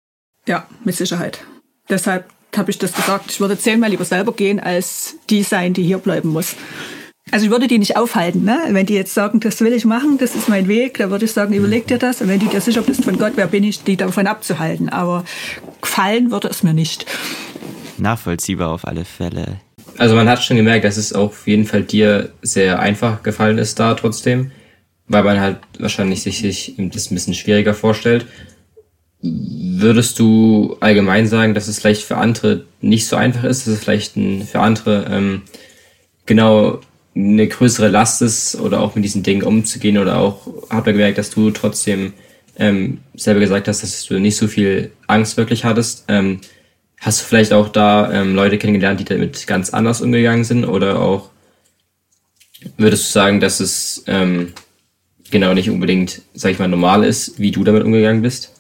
Ja, 0.49 0.67
mit 0.83 0.97
Sicherheit. 0.97 1.39
Deshalb 1.89 2.29
habe 2.57 2.73
ich 2.73 2.79
das 2.79 2.93
gesagt. 2.93 3.31
Ich 3.31 3.39
würde 3.39 3.57
zehnmal 3.57 3.91
lieber 3.91 4.05
selber 4.05 4.33
gehen, 4.33 4.59
als 4.59 5.15
die 5.31 5.45
sein, 5.45 5.73
die 5.73 5.85
hier 5.85 5.99
bleiben 5.99 6.31
muss. 6.31 6.57
Also 7.31 7.47
ich 7.47 7.53
würde 7.53 7.69
die 7.69 7.79
nicht 7.79 7.97
aufhalten. 7.97 8.43
Ne? 8.43 8.59
Wenn 8.71 8.87
die 8.87 8.95
jetzt 8.95 9.15
sagen, 9.15 9.39
das 9.39 9.61
will 9.61 9.73
ich 9.73 9.85
machen, 9.85 10.19
das 10.19 10.35
ist 10.35 10.49
mein 10.49 10.67
Weg, 10.67 10.99
dann 10.99 11.11
würde 11.11 11.27
ich 11.27 11.33
sagen, 11.33 11.55
überleg 11.55 11.87
dir 11.87 11.99
das. 11.99 12.23
Und 12.23 12.27
wenn 12.27 12.41
du 12.41 12.47
dir 12.47 12.61
sicher 12.61 12.83
bist 12.83 13.05
von 13.05 13.19
Gott, 13.19 13.35
wer 13.37 13.47
bin 13.47 13.63
ich, 13.63 13.85
die 13.85 13.97
davon 13.97 14.27
abzuhalten. 14.27 14.89
Aber 14.89 15.25
gefallen 15.81 16.33
würde 16.33 16.49
es 16.49 16.65
mir 16.65 16.75
nicht. 16.75 17.07
Nachvollziehbar 17.99 18.71
auf 18.71 18.85
alle 18.85 19.05
Fälle. 19.05 19.61
Also 19.97 20.15
man 20.15 20.29
hat 20.29 20.43
schon 20.43 20.57
gemerkt, 20.57 20.85
dass 20.85 20.97
es 20.97 21.13
auf 21.13 21.47
jeden 21.47 21.67
Fall 21.67 21.83
dir 21.83 22.31
sehr 22.43 22.81
einfach 22.81 23.23
gefallen 23.23 23.59
ist 23.59 23.79
da 23.79 23.95
trotzdem, 23.95 24.51
weil 25.07 25.23
man 25.23 25.41
halt 25.41 25.59
wahrscheinlich 25.79 26.23
sich, 26.23 26.39
sich 26.39 26.75
das 26.77 27.11
ein 27.11 27.15
bisschen 27.15 27.35
schwieriger 27.35 27.75
vorstellt. 27.75 28.27
Würdest 29.23 30.19
du 30.19 30.77
allgemein 30.81 31.27
sagen, 31.27 31.55
dass 31.55 31.69
es 31.69 31.79
vielleicht 31.79 32.03
für 32.03 32.17
andere 32.17 32.65
nicht 32.81 33.07
so 33.07 33.17
einfach 33.17 33.45
ist, 33.45 33.67
dass 33.67 33.75
es 33.75 33.81
vielleicht 33.81 34.17
ein, 34.17 34.43
für 34.43 34.61
andere 34.61 35.07
ähm, 35.11 35.43
genau 36.27 36.81
eine 37.15 37.47
größere 37.47 37.89
Last 37.89 38.23
ist 38.23 38.57
oder 38.57 38.81
auch 38.81 38.95
mit 38.95 39.05
diesen 39.05 39.23
Dingen 39.23 39.43
umzugehen 39.43 39.99
oder 39.99 40.19
auch 40.19 40.47
habt 40.69 40.89
ihr 40.89 40.93
gemerkt, 40.93 41.19
dass 41.19 41.31
du 41.31 41.51
trotzdem 41.53 42.13
ähm, 42.59 42.99
selber 43.15 43.41
gesagt 43.41 43.69
hast, 43.69 43.83
dass 43.83 44.05
du 44.05 44.19
nicht 44.19 44.37
so 44.37 44.49
viel 44.49 44.91
Angst 45.07 45.37
wirklich 45.37 45.65
hattest. 45.65 46.05
Ähm, 46.09 46.41
hast 47.01 47.21
du 47.21 47.25
vielleicht 47.25 47.53
auch 47.53 47.69
da 47.69 48.13
ähm, 48.13 48.35
Leute 48.35 48.59
kennengelernt, 48.59 49.01
die 49.01 49.05
damit 49.05 49.47
ganz 49.47 49.71
anders 49.71 50.01
umgegangen 50.01 50.45
sind 50.45 50.65
oder 50.65 51.01
auch 51.01 51.31
würdest 52.77 53.09
du 53.09 53.13
sagen, 53.13 53.41
dass 53.41 53.61
es 53.61 54.05
ähm, 54.07 54.53
genau 55.31 55.55
nicht 55.55 55.71
unbedingt, 55.71 56.23
sag 56.35 56.53
ich 56.53 56.59
mal, 56.59 56.69
normal 56.69 57.05
ist, 57.05 57.39
wie 57.39 57.51
du 57.51 57.65
damit 57.65 57.85
umgegangen 57.85 58.23
bist? 58.23 58.53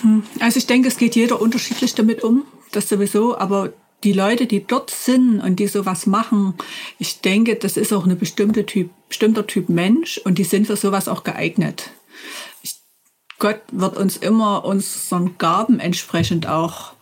Hm, 0.00 0.22
also 0.40 0.58
ich 0.58 0.66
denke, 0.66 0.88
es 0.88 0.98
geht 0.98 1.16
jeder 1.16 1.40
unterschiedlich 1.40 1.94
damit 1.94 2.22
um, 2.22 2.44
das 2.72 2.88
sowieso, 2.88 3.38
aber 3.38 3.72
die 4.04 4.12
Leute, 4.12 4.46
die 4.46 4.64
dort 4.64 4.90
sind 4.90 5.40
und 5.40 5.56
die 5.56 5.66
sowas 5.66 6.06
machen, 6.06 6.54
ich 6.98 7.20
denke, 7.20 7.56
das 7.56 7.76
ist 7.76 7.92
auch 7.92 8.04
eine 8.04 8.16
bestimmte 8.16 8.64
Typ, 8.64 8.90
bestimmter 9.08 9.46
Typ 9.46 9.68
Mensch 9.68 10.18
und 10.18 10.38
die 10.38 10.44
sind 10.44 10.66
für 10.66 10.76
sowas 10.76 11.08
auch 11.08 11.24
geeignet. 11.24 11.90
Ich, 12.62 12.76
Gott 13.38 13.60
wird 13.72 13.96
uns 13.96 14.16
immer 14.16 14.64
unseren 14.64 15.36
Gaben 15.38 15.80
entsprechend 15.80 16.46
auch 16.46 16.92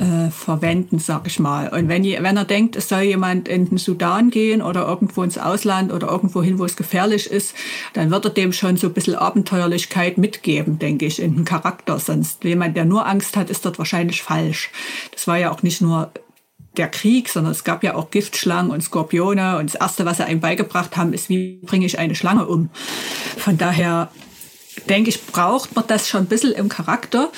äh, 0.00 0.30
verwenden, 0.30 0.98
sag 0.98 1.26
ich 1.26 1.38
mal. 1.38 1.68
Und 1.68 1.88
wenn, 1.88 2.04
wenn 2.04 2.36
er 2.36 2.44
denkt, 2.44 2.74
es 2.74 2.88
soll 2.88 3.02
jemand 3.02 3.48
in 3.48 3.68
den 3.68 3.76
Sudan 3.76 4.30
gehen 4.30 4.62
oder 4.62 4.86
irgendwo 4.86 5.22
ins 5.22 5.36
Ausland 5.36 5.92
oder 5.92 6.08
irgendwo 6.08 6.42
hin, 6.42 6.58
wo 6.58 6.64
es 6.64 6.76
gefährlich 6.76 7.30
ist, 7.30 7.54
dann 7.92 8.10
wird 8.10 8.24
er 8.24 8.30
dem 8.30 8.54
schon 8.54 8.78
so 8.78 8.86
ein 8.86 8.94
bisschen 8.94 9.14
Abenteuerlichkeit 9.14 10.16
mitgeben, 10.16 10.78
denke 10.78 11.04
ich, 11.04 11.20
in 11.20 11.36
den 11.36 11.44
Charakter. 11.44 11.98
Sonst 11.98 12.44
jemand, 12.44 12.76
der 12.76 12.86
nur 12.86 13.06
Angst 13.06 13.36
hat, 13.36 13.50
ist 13.50 13.66
dort 13.66 13.78
wahrscheinlich 13.78 14.22
falsch. 14.22 14.70
Das 15.12 15.26
war 15.26 15.38
ja 15.38 15.50
auch 15.50 15.62
nicht 15.62 15.82
nur 15.82 16.10
der 16.78 16.88
Krieg, 16.88 17.28
sondern 17.28 17.52
es 17.52 17.64
gab 17.64 17.84
ja 17.84 17.94
auch 17.94 18.10
Giftschlangen 18.10 18.70
und 18.70 18.80
Skorpione. 18.80 19.58
Und 19.58 19.74
das 19.74 19.80
Erste, 19.80 20.06
was 20.06 20.16
sie 20.16 20.24
einem 20.24 20.40
beigebracht 20.40 20.96
haben, 20.96 21.12
ist, 21.12 21.28
wie 21.28 21.60
bringe 21.62 21.84
ich 21.84 21.98
eine 21.98 22.14
Schlange 22.14 22.46
um. 22.46 22.70
Von 23.36 23.58
daher 23.58 24.10
denke 24.88 25.10
ich, 25.10 25.26
braucht 25.26 25.74
man 25.74 25.84
das 25.88 26.08
schon 26.08 26.22
ein 26.22 26.28
bisschen 26.28 26.52
im 26.52 26.70
Charakter. 26.70 27.30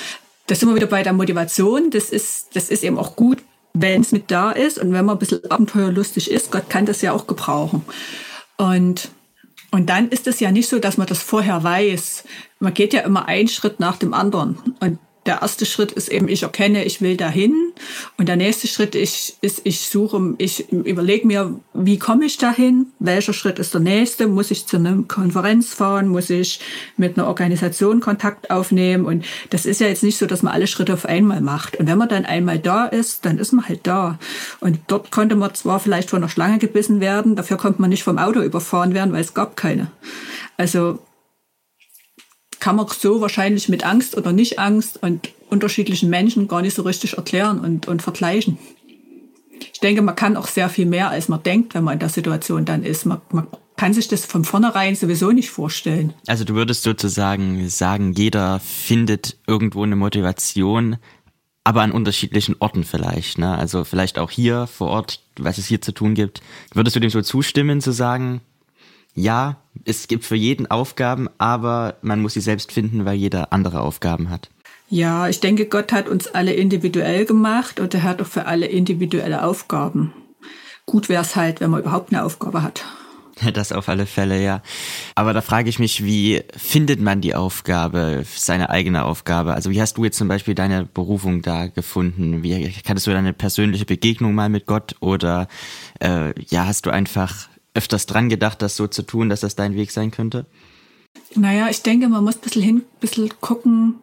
Das 0.47 0.59
sind 0.59 0.69
wir 0.69 0.75
wieder 0.75 0.87
bei 0.87 1.03
der 1.03 1.13
Motivation. 1.13 1.89
Das 1.89 2.09
ist, 2.09 2.55
das 2.55 2.69
ist 2.69 2.83
eben 2.83 2.97
auch 2.97 3.15
gut, 3.15 3.39
wenn 3.73 4.01
es 4.01 4.11
mit 4.11 4.29
da 4.29 4.51
ist 4.51 4.77
und 4.77 4.91
wenn 4.93 5.05
man 5.05 5.15
ein 5.15 5.19
bisschen 5.19 5.49
abenteuerlustig 5.49 6.29
ist. 6.29 6.51
Gott 6.51 6.69
kann 6.69 6.85
das 6.85 7.01
ja 7.01 7.13
auch 7.13 7.27
gebrauchen. 7.27 7.83
Und, 8.57 9.09
und 9.71 9.89
dann 9.89 10.09
ist 10.09 10.27
es 10.27 10.39
ja 10.39 10.51
nicht 10.51 10.69
so, 10.69 10.79
dass 10.79 10.97
man 10.97 11.07
das 11.07 11.23
vorher 11.23 11.63
weiß. 11.63 12.25
Man 12.59 12.73
geht 12.73 12.93
ja 12.93 13.01
immer 13.01 13.27
einen 13.27 13.47
Schritt 13.47 13.79
nach 13.79 13.97
dem 13.97 14.13
anderen. 14.13 14.57
Und 14.79 14.99
der 15.25 15.41
erste 15.41 15.65
Schritt 15.65 15.91
ist 15.93 16.09
eben, 16.09 16.27
ich 16.27 16.43
erkenne, 16.43 16.83
ich 16.83 17.01
will 17.01 17.15
dahin. 17.15 17.53
Und 18.17 18.27
der 18.27 18.35
nächste 18.35 18.67
Schritt 18.67 18.93
ist, 18.93 19.37
ist 19.41 19.61
ich 19.63 19.79
suche, 19.81 20.35
ich 20.37 20.69
überlege 20.71 21.25
mir, 21.25 21.59
wie 21.73 21.97
komme 21.97 22.25
ich 22.25 22.37
dahin? 22.37 22.87
Welcher 22.99 23.33
Schritt 23.33 23.59
ist 23.59 23.73
der 23.73 23.81
nächste? 23.81 24.27
Muss 24.27 24.51
ich 24.51 24.65
zu 24.65 24.77
einer 24.77 25.03
Konferenz 25.07 25.73
fahren? 25.73 26.09
Muss 26.09 26.29
ich 26.29 26.59
mit 26.97 27.17
einer 27.17 27.27
Organisation 27.27 28.01
Kontakt 28.01 28.51
aufnehmen? 28.51 29.05
Und 29.05 29.25
das 29.49 29.65
ist 29.65 29.79
ja 29.79 29.87
jetzt 29.87 30.03
nicht 30.03 30.17
so, 30.17 30.25
dass 30.25 30.43
man 30.43 30.53
alle 30.53 30.67
Schritte 30.67 30.93
auf 30.93 31.05
einmal 31.05 31.41
macht. 31.41 31.77
Und 31.77 31.87
wenn 31.87 31.97
man 31.97 32.09
dann 32.09 32.25
einmal 32.25 32.59
da 32.59 32.85
ist, 32.85 33.25
dann 33.25 33.37
ist 33.37 33.53
man 33.53 33.67
halt 33.67 33.87
da. 33.87 34.19
Und 34.59 34.79
dort 34.87 35.11
konnte 35.11 35.35
man 35.35 35.53
zwar 35.53 35.79
vielleicht 35.79 36.09
von 36.09 36.21
einer 36.21 36.29
Schlange 36.29 36.59
gebissen 36.59 36.99
werden, 36.99 37.35
dafür 37.35 37.57
konnte 37.57 37.81
man 37.81 37.89
nicht 37.89 38.03
vom 38.03 38.17
Auto 38.17 38.41
überfahren 38.41 38.93
werden, 38.93 39.13
weil 39.13 39.21
es 39.21 39.33
gab 39.33 39.55
keine. 39.55 39.91
Also 40.57 40.99
kann 42.63 42.77
man 42.77 42.87
so 42.87 43.19
wahrscheinlich 43.19 43.67
mit 43.67 43.83
Angst 43.83 44.15
oder 44.15 44.31
nicht 44.31 44.57
Angst 44.57 45.03
und 45.03 45.33
unterschiedlichen 45.49 46.09
Menschen 46.09 46.47
gar 46.47 46.61
nicht 46.61 46.73
so 46.73 46.83
richtig 46.83 47.17
erklären 47.17 47.59
und, 47.59 47.89
und 47.89 48.01
vergleichen. 48.01 48.57
Ich 49.73 49.81
denke, 49.81 50.01
man 50.01 50.15
kann 50.15 50.37
auch 50.37 50.47
sehr 50.47 50.69
viel 50.69 50.85
mehr, 50.85 51.09
als 51.09 51.27
man 51.27 51.43
denkt, 51.43 51.75
wenn 51.75 51.83
man 51.83 51.95
in 51.95 51.99
der 51.99 52.07
Situation 52.07 52.63
dann 52.63 52.83
ist. 52.83 53.05
Man, 53.05 53.19
man 53.31 53.47
kann 53.75 53.93
sich 53.93 54.07
das 54.07 54.25
von 54.25 54.45
vornherein 54.45 54.95
sowieso 54.95 55.33
nicht 55.33 55.49
vorstellen. 55.49 56.13
Also 56.25 56.45
du 56.45 56.53
würdest 56.53 56.83
sozusagen 56.83 57.67
sagen, 57.67 58.13
jeder 58.13 58.61
findet 58.61 59.35
irgendwo 59.45 59.83
eine 59.83 59.97
Motivation, 59.97 60.95
aber 61.65 61.81
an 61.81 61.91
unterschiedlichen 61.91 62.55
Orten 62.59 62.85
vielleicht. 62.85 63.39
Ne? 63.39 63.57
Also 63.57 63.83
vielleicht 63.83 64.17
auch 64.17 64.31
hier 64.31 64.67
vor 64.67 64.87
Ort, 64.87 65.19
was 65.37 65.57
es 65.57 65.65
hier 65.65 65.81
zu 65.81 65.91
tun 65.91 66.13
gibt. 66.13 66.41
Würdest 66.73 66.95
du 66.95 67.01
dem 67.01 67.09
so 67.09 67.21
zustimmen, 67.21 67.81
zu 67.81 67.91
sagen, 67.91 68.39
ja, 69.13 69.57
es 69.85 70.07
gibt 70.07 70.25
für 70.25 70.35
jeden 70.35 70.69
Aufgaben, 70.69 71.29
aber 71.37 71.95
man 72.01 72.21
muss 72.21 72.33
sie 72.33 72.41
selbst 72.41 72.71
finden, 72.71 73.05
weil 73.05 73.15
jeder 73.15 73.53
andere 73.53 73.81
Aufgaben 73.81 74.29
hat. 74.29 74.49
Ja, 74.89 75.27
ich 75.27 75.39
denke, 75.39 75.65
Gott 75.65 75.91
hat 75.91 76.07
uns 76.07 76.27
alle 76.27 76.53
individuell 76.53 77.25
gemacht 77.25 77.79
und 77.79 77.93
er 77.93 78.03
hat 78.03 78.21
auch 78.21 78.27
für 78.27 78.45
alle 78.45 78.67
individuelle 78.67 79.43
Aufgaben. 79.43 80.13
Gut 80.85 81.09
wäre 81.09 81.23
es 81.23 81.35
halt, 81.35 81.61
wenn 81.61 81.71
man 81.71 81.81
überhaupt 81.81 82.13
eine 82.13 82.23
Aufgabe 82.23 82.61
hat. 82.61 82.83
Das 83.53 83.71
auf 83.71 83.89
alle 83.89 84.05
Fälle, 84.05 84.41
ja. 84.41 84.61
Aber 85.15 85.33
da 85.33 85.41
frage 85.41 85.69
ich 85.69 85.79
mich, 85.79 86.03
wie 86.03 86.43
findet 86.55 87.01
man 87.01 87.19
die 87.19 87.35
Aufgabe, 87.35 88.23
seine 88.35 88.69
eigene 88.69 89.05
Aufgabe? 89.05 89.53
Also 89.53 89.71
wie 89.71 89.81
hast 89.81 89.97
du 89.97 90.03
jetzt 90.03 90.17
zum 90.17 90.27
Beispiel 90.27 90.55
deine 90.55 90.85
Berufung 90.85 91.41
da 91.41 91.67
gefunden? 91.67 92.43
Wie 92.43 92.71
hattest 92.87 93.07
du 93.07 93.11
deine 93.11 93.33
persönliche 93.33 93.85
Begegnung 93.85 94.35
mal 94.35 94.49
mit 94.49 94.65
Gott 94.65 94.95
oder 94.99 95.47
äh, 95.99 96.39
ja, 96.39 96.67
hast 96.67 96.85
du 96.85 96.91
einfach 96.91 97.47
öfters 97.73 98.05
dran 98.05 98.29
gedacht, 98.29 98.61
das 98.61 98.75
so 98.75 98.87
zu 98.87 99.03
tun, 99.03 99.29
dass 99.29 99.41
das 99.41 99.55
dein 99.55 99.75
Weg 99.75 99.91
sein 99.91 100.11
könnte? 100.11 100.45
Naja, 101.35 101.69
ich 101.69 101.81
denke, 101.81 102.07
man 102.09 102.23
muss 102.23 102.35
ein 102.35 102.41
bisschen 102.41 102.61
hin, 102.61 102.77
ein 102.77 102.99
bisschen 102.99 103.29
gucken, 103.41 103.95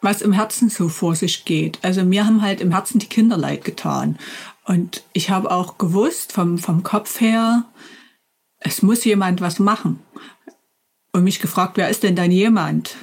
was 0.00 0.22
im 0.22 0.32
Herzen 0.32 0.70
so 0.70 0.88
vor 0.88 1.14
sich 1.14 1.44
geht. 1.44 1.78
Also 1.82 2.04
mir 2.04 2.26
haben 2.26 2.42
halt 2.42 2.60
im 2.60 2.72
Herzen 2.72 2.98
die 2.98 3.06
Kinder 3.06 3.36
leid 3.36 3.64
getan. 3.64 4.18
Und 4.64 5.02
ich 5.12 5.30
habe 5.30 5.50
auch 5.50 5.78
gewusst 5.78 6.32
vom, 6.32 6.58
vom 6.58 6.82
Kopf 6.82 7.20
her, 7.20 7.64
es 8.58 8.82
muss 8.82 9.04
jemand 9.04 9.40
was 9.40 9.58
machen. 9.58 10.00
Und 11.12 11.24
mich 11.24 11.40
gefragt, 11.40 11.76
wer 11.76 11.88
ist 11.88 12.02
denn 12.02 12.16
dann 12.16 12.30
jemand? 12.30 12.96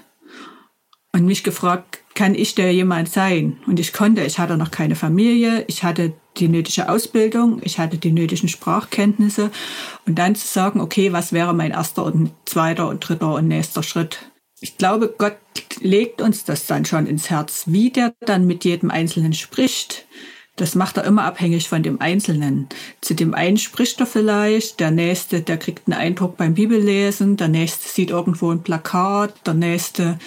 und 1.15 1.25
mich 1.25 1.45
gefragt, 1.45 2.01
kann 2.15 2.33
ich 2.33 2.55
der 2.55 2.73
jemand 2.73 3.09
sein? 3.09 3.57
Und 3.67 3.79
ich 3.79 3.93
konnte, 3.93 4.23
ich 4.23 4.39
hatte 4.39 4.57
noch 4.57 4.71
keine 4.71 4.95
Familie, 4.95 5.65
ich 5.67 5.83
hatte 5.83 6.13
die 6.37 6.47
nötige 6.47 6.89
Ausbildung, 6.89 7.61
ich 7.63 7.77
hatte 7.77 7.97
die 7.97 8.11
nötigen 8.11 8.49
Sprachkenntnisse 8.49 9.51
und 10.07 10.17
dann 10.17 10.35
zu 10.35 10.47
sagen, 10.47 10.81
okay, 10.81 11.13
was 11.13 11.33
wäre 11.33 11.53
mein 11.53 11.71
erster 11.71 12.03
und 12.03 12.31
zweiter 12.45 12.87
und 12.87 13.07
dritter 13.07 13.35
und 13.35 13.47
nächster 13.47 13.83
Schritt? 13.83 14.31
Ich 14.61 14.77
glaube, 14.77 15.13
Gott 15.17 15.37
legt 15.79 16.21
uns 16.21 16.45
das 16.45 16.65
dann 16.65 16.85
schon 16.85 17.05
ins 17.05 17.29
Herz, 17.29 17.65
wie 17.67 17.91
der 17.91 18.13
dann 18.21 18.47
mit 18.47 18.65
jedem 18.65 18.89
Einzelnen 18.89 19.33
spricht. 19.33 20.05
Das 20.55 20.73
macht 20.73 20.95
er 20.95 21.03
immer 21.03 21.25
abhängig 21.25 21.67
von 21.67 21.83
dem 21.83 21.99
Einzelnen. 21.99 22.69
Zu 23.01 23.13
dem 23.13 23.33
einen 23.33 23.57
spricht 23.57 23.99
er 23.99 24.05
vielleicht, 24.05 24.79
der 24.79 24.91
nächste, 24.91 25.41
der 25.41 25.57
kriegt 25.57 25.87
einen 25.87 25.99
Eindruck 25.99 26.37
beim 26.37 26.53
Bibellesen, 26.53 27.35
der 27.35 27.49
nächste 27.49 27.89
sieht 27.89 28.09
irgendwo 28.09 28.51
ein 28.51 28.63
Plakat, 28.63 29.33
der 29.45 29.53
nächste 29.53 30.17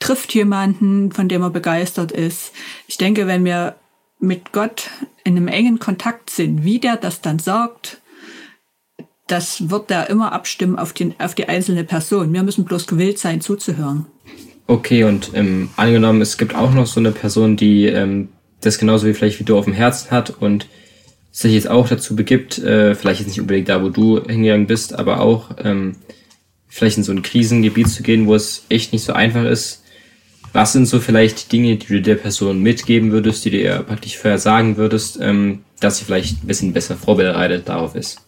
trifft 0.00 0.34
jemanden, 0.34 1.12
von 1.12 1.28
dem 1.28 1.42
er 1.42 1.50
begeistert 1.50 2.10
ist. 2.10 2.52
Ich 2.88 2.98
denke, 2.98 3.26
wenn 3.26 3.44
wir 3.44 3.76
mit 4.18 4.52
Gott 4.52 4.90
in 5.24 5.36
einem 5.36 5.48
engen 5.48 5.78
Kontakt 5.78 6.30
sind, 6.30 6.64
wie 6.64 6.80
der 6.80 6.96
das 6.96 7.20
dann 7.20 7.38
sagt, 7.38 8.00
das 9.28 9.70
wird 9.70 9.90
er 9.90 10.10
immer 10.10 10.32
abstimmen 10.32 10.78
auf, 10.78 10.92
den, 10.92 11.14
auf 11.20 11.34
die 11.34 11.48
einzelne 11.48 11.84
Person. 11.84 12.32
Wir 12.32 12.42
müssen 12.42 12.64
bloß 12.64 12.86
gewillt 12.86 13.18
sein, 13.18 13.40
zuzuhören. 13.40 14.06
Okay, 14.66 15.04
und 15.04 15.30
ähm, 15.34 15.70
angenommen, 15.76 16.20
es 16.20 16.38
gibt 16.38 16.54
auch 16.54 16.72
noch 16.72 16.86
so 16.86 17.00
eine 17.00 17.12
Person, 17.12 17.56
die 17.56 17.86
ähm, 17.86 18.28
das 18.60 18.78
genauso 18.78 19.06
wie 19.06 19.14
vielleicht 19.14 19.40
wie 19.40 19.44
du 19.44 19.56
auf 19.56 19.64
dem 19.64 19.74
Herzen 19.74 20.10
hat 20.10 20.30
und 20.30 20.66
sich 21.32 21.52
jetzt 21.52 21.70
auch 21.70 21.88
dazu 21.88 22.16
begibt, 22.16 22.58
äh, 22.58 22.94
vielleicht 22.94 23.20
jetzt 23.20 23.28
nicht 23.28 23.40
unbedingt 23.40 23.68
da, 23.68 23.82
wo 23.82 23.88
du 23.88 24.22
hingegangen 24.22 24.66
bist, 24.66 24.98
aber 24.98 25.20
auch 25.20 25.50
ähm, 25.58 25.96
vielleicht 26.68 26.98
in 26.98 27.04
so 27.04 27.12
ein 27.12 27.22
Krisengebiet 27.22 27.88
zu 27.88 28.02
gehen, 28.02 28.26
wo 28.26 28.34
es 28.34 28.64
echt 28.68 28.92
nicht 28.92 29.04
so 29.04 29.12
einfach 29.12 29.44
ist, 29.44 29.82
was 30.52 30.72
sind 30.72 30.86
so 30.86 31.00
vielleicht 31.00 31.52
Dinge, 31.52 31.76
die 31.76 31.86
du 31.86 32.02
der 32.02 32.16
Person 32.16 32.60
mitgeben 32.60 33.12
würdest, 33.12 33.44
die 33.44 33.50
du 33.50 33.58
ihr 33.58 33.82
praktisch 33.82 34.18
vorher 34.18 34.38
sagen 34.38 34.76
würdest, 34.76 35.18
ähm, 35.20 35.64
dass 35.80 35.98
sie 35.98 36.04
vielleicht 36.04 36.42
ein 36.42 36.46
bisschen 36.46 36.72
besser 36.72 36.96
vorbereitet 36.96 37.68
darauf 37.68 37.94
ist? 37.94 38.20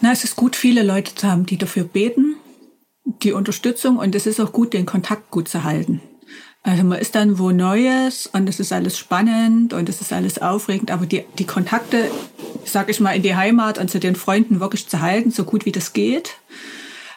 Na, 0.00 0.12
es 0.12 0.24
ist 0.24 0.36
gut, 0.36 0.56
viele 0.56 0.82
Leute 0.82 1.14
zu 1.14 1.26
haben, 1.28 1.46
die 1.46 1.56
dafür 1.56 1.84
beten, 1.84 2.36
die 3.22 3.32
Unterstützung 3.32 3.96
und 3.96 4.14
es 4.14 4.26
ist 4.26 4.40
auch 4.40 4.52
gut, 4.52 4.72
den 4.74 4.86
Kontakt 4.86 5.30
gut 5.30 5.48
zu 5.48 5.64
halten. 5.64 6.00
Also 6.62 6.82
man 6.82 6.98
ist 6.98 7.14
dann 7.14 7.38
wo 7.38 7.52
Neues 7.52 8.26
und 8.26 8.48
es 8.48 8.58
ist 8.58 8.72
alles 8.72 8.98
spannend 8.98 9.72
und 9.72 9.88
es 9.88 10.00
ist 10.00 10.12
alles 10.12 10.42
aufregend, 10.42 10.90
aber 10.90 11.06
die, 11.06 11.24
die 11.38 11.46
Kontakte, 11.46 12.10
sag 12.64 12.90
ich 12.90 12.98
mal, 12.98 13.12
in 13.12 13.22
die 13.22 13.36
Heimat 13.36 13.78
und 13.78 13.88
zu 13.88 14.00
den 14.00 14.16
Freunden 14.16 14.58
wirklich 14.58 14.88
zu 14.88 15.00
halten, 15.00 15.30
so 15.30 15.44
gut 15.44 15.64
wie 15.64 15.72
das 15.72 15.92
geht 15.92 16.34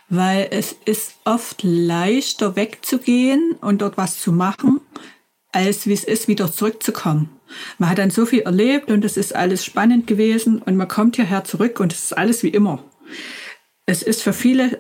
weil 0.09 0.47
es 0.51 0.75
ist 0.85 1.15
oft 1.25 1.61
leichter 1.63 2.55
wegzugehen 2.55 3.55
und 3.61 3.81
dort 3.81 3.97
was 3.97 4.19
zu 4.19 4.31
machen, 4.31 4.81
als 5.51 5.87
wie 5.87 5.93
es 5.93 6.03
ist, 6.03 6.27
wieder 6.27 6.51
zurückzukommen. 6.51 7.29
Man 7.77 7.89
hat 7.89 7.97
dann 7.97 8.11
so 8.11 8.25
viel 8.25 8.41
erlebt 8.41 8.91
und 8.91 9.03
es 9.05 9.17
ist 9.17 9.35
alles 9.35 9.65
spannend 9.65 10.07
gewesen 10.07 10.61
und 10.61 10.75
man 10.75 10.87
kommt 10.87 11.15
hierher 11.15 11.43
zurück 11.43 11.79
und 11.79 11.93
es 11.93 12.05
ist 12.05 12.17
alles 12.17 12.43
wie 12.43 12.49
immer. 12.49 12.83
Es 13.85 14.03
ist 14.03 14.21
für 14.21 14.33
viele 14.33 14.79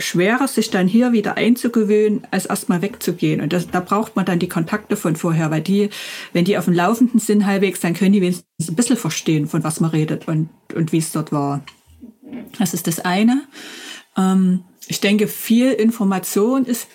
schwerer, 0.00 0.48
sich 0.48 0.70
dann 0.70 0.88
hier 0.88 1.12
wieder 1.12 1.36
einzugewöhnen, 1.36 2.26
als 2.30 2.46
erstmal 2.46 2.82
wegzugehen. 2.82 3.40
Und 3.40 3.52
das, 3.52 3.70
da 3.70 3.80
braucht 3.80 4.16
man 4.16 4.24
dann 4.24 4.38
die 4.38 4.48
Kontakte 4.48 4.96
von 4.96 5.14
vorher, 5.14 5.50
weil 5.50 5.60
die, 5.60 5.90
wenn 6.32 6.44
die 6.44 6.56
auf 6.58 6.64
dem 6.64 6.74
Laufenden 6.74 7.20
sind 7.20 7.46
halbwegs, 7.46 7.80
dann 7.80 7.94
können 7.94 8.12
die 8.12 8.22
wenigstens 8.22 8.68
ein 8.68 8.76
bisschen 8.76 8.96
verstehen, 8.96 9.46
von 9.46 9.62
was 9.62 9.80
man 9.80 9.90
redet 9.90 10.26
und, 10.26 10.48
und 10.74 10.92
wie 10.92 10.98
es 10.98 11.12
dort 11.12 11.32
war. 11.32 11.62
Das 12.58 12.74
ist 12.74 12.86
das 12.86 13.00
eine. 13.00 13.42
Ähm, 14.16 14.64
ich 14.86 15.00
denke, 15.00 15.28
viel 15.28 15.72
Information 15.72 16.64
ist 16.64 16.88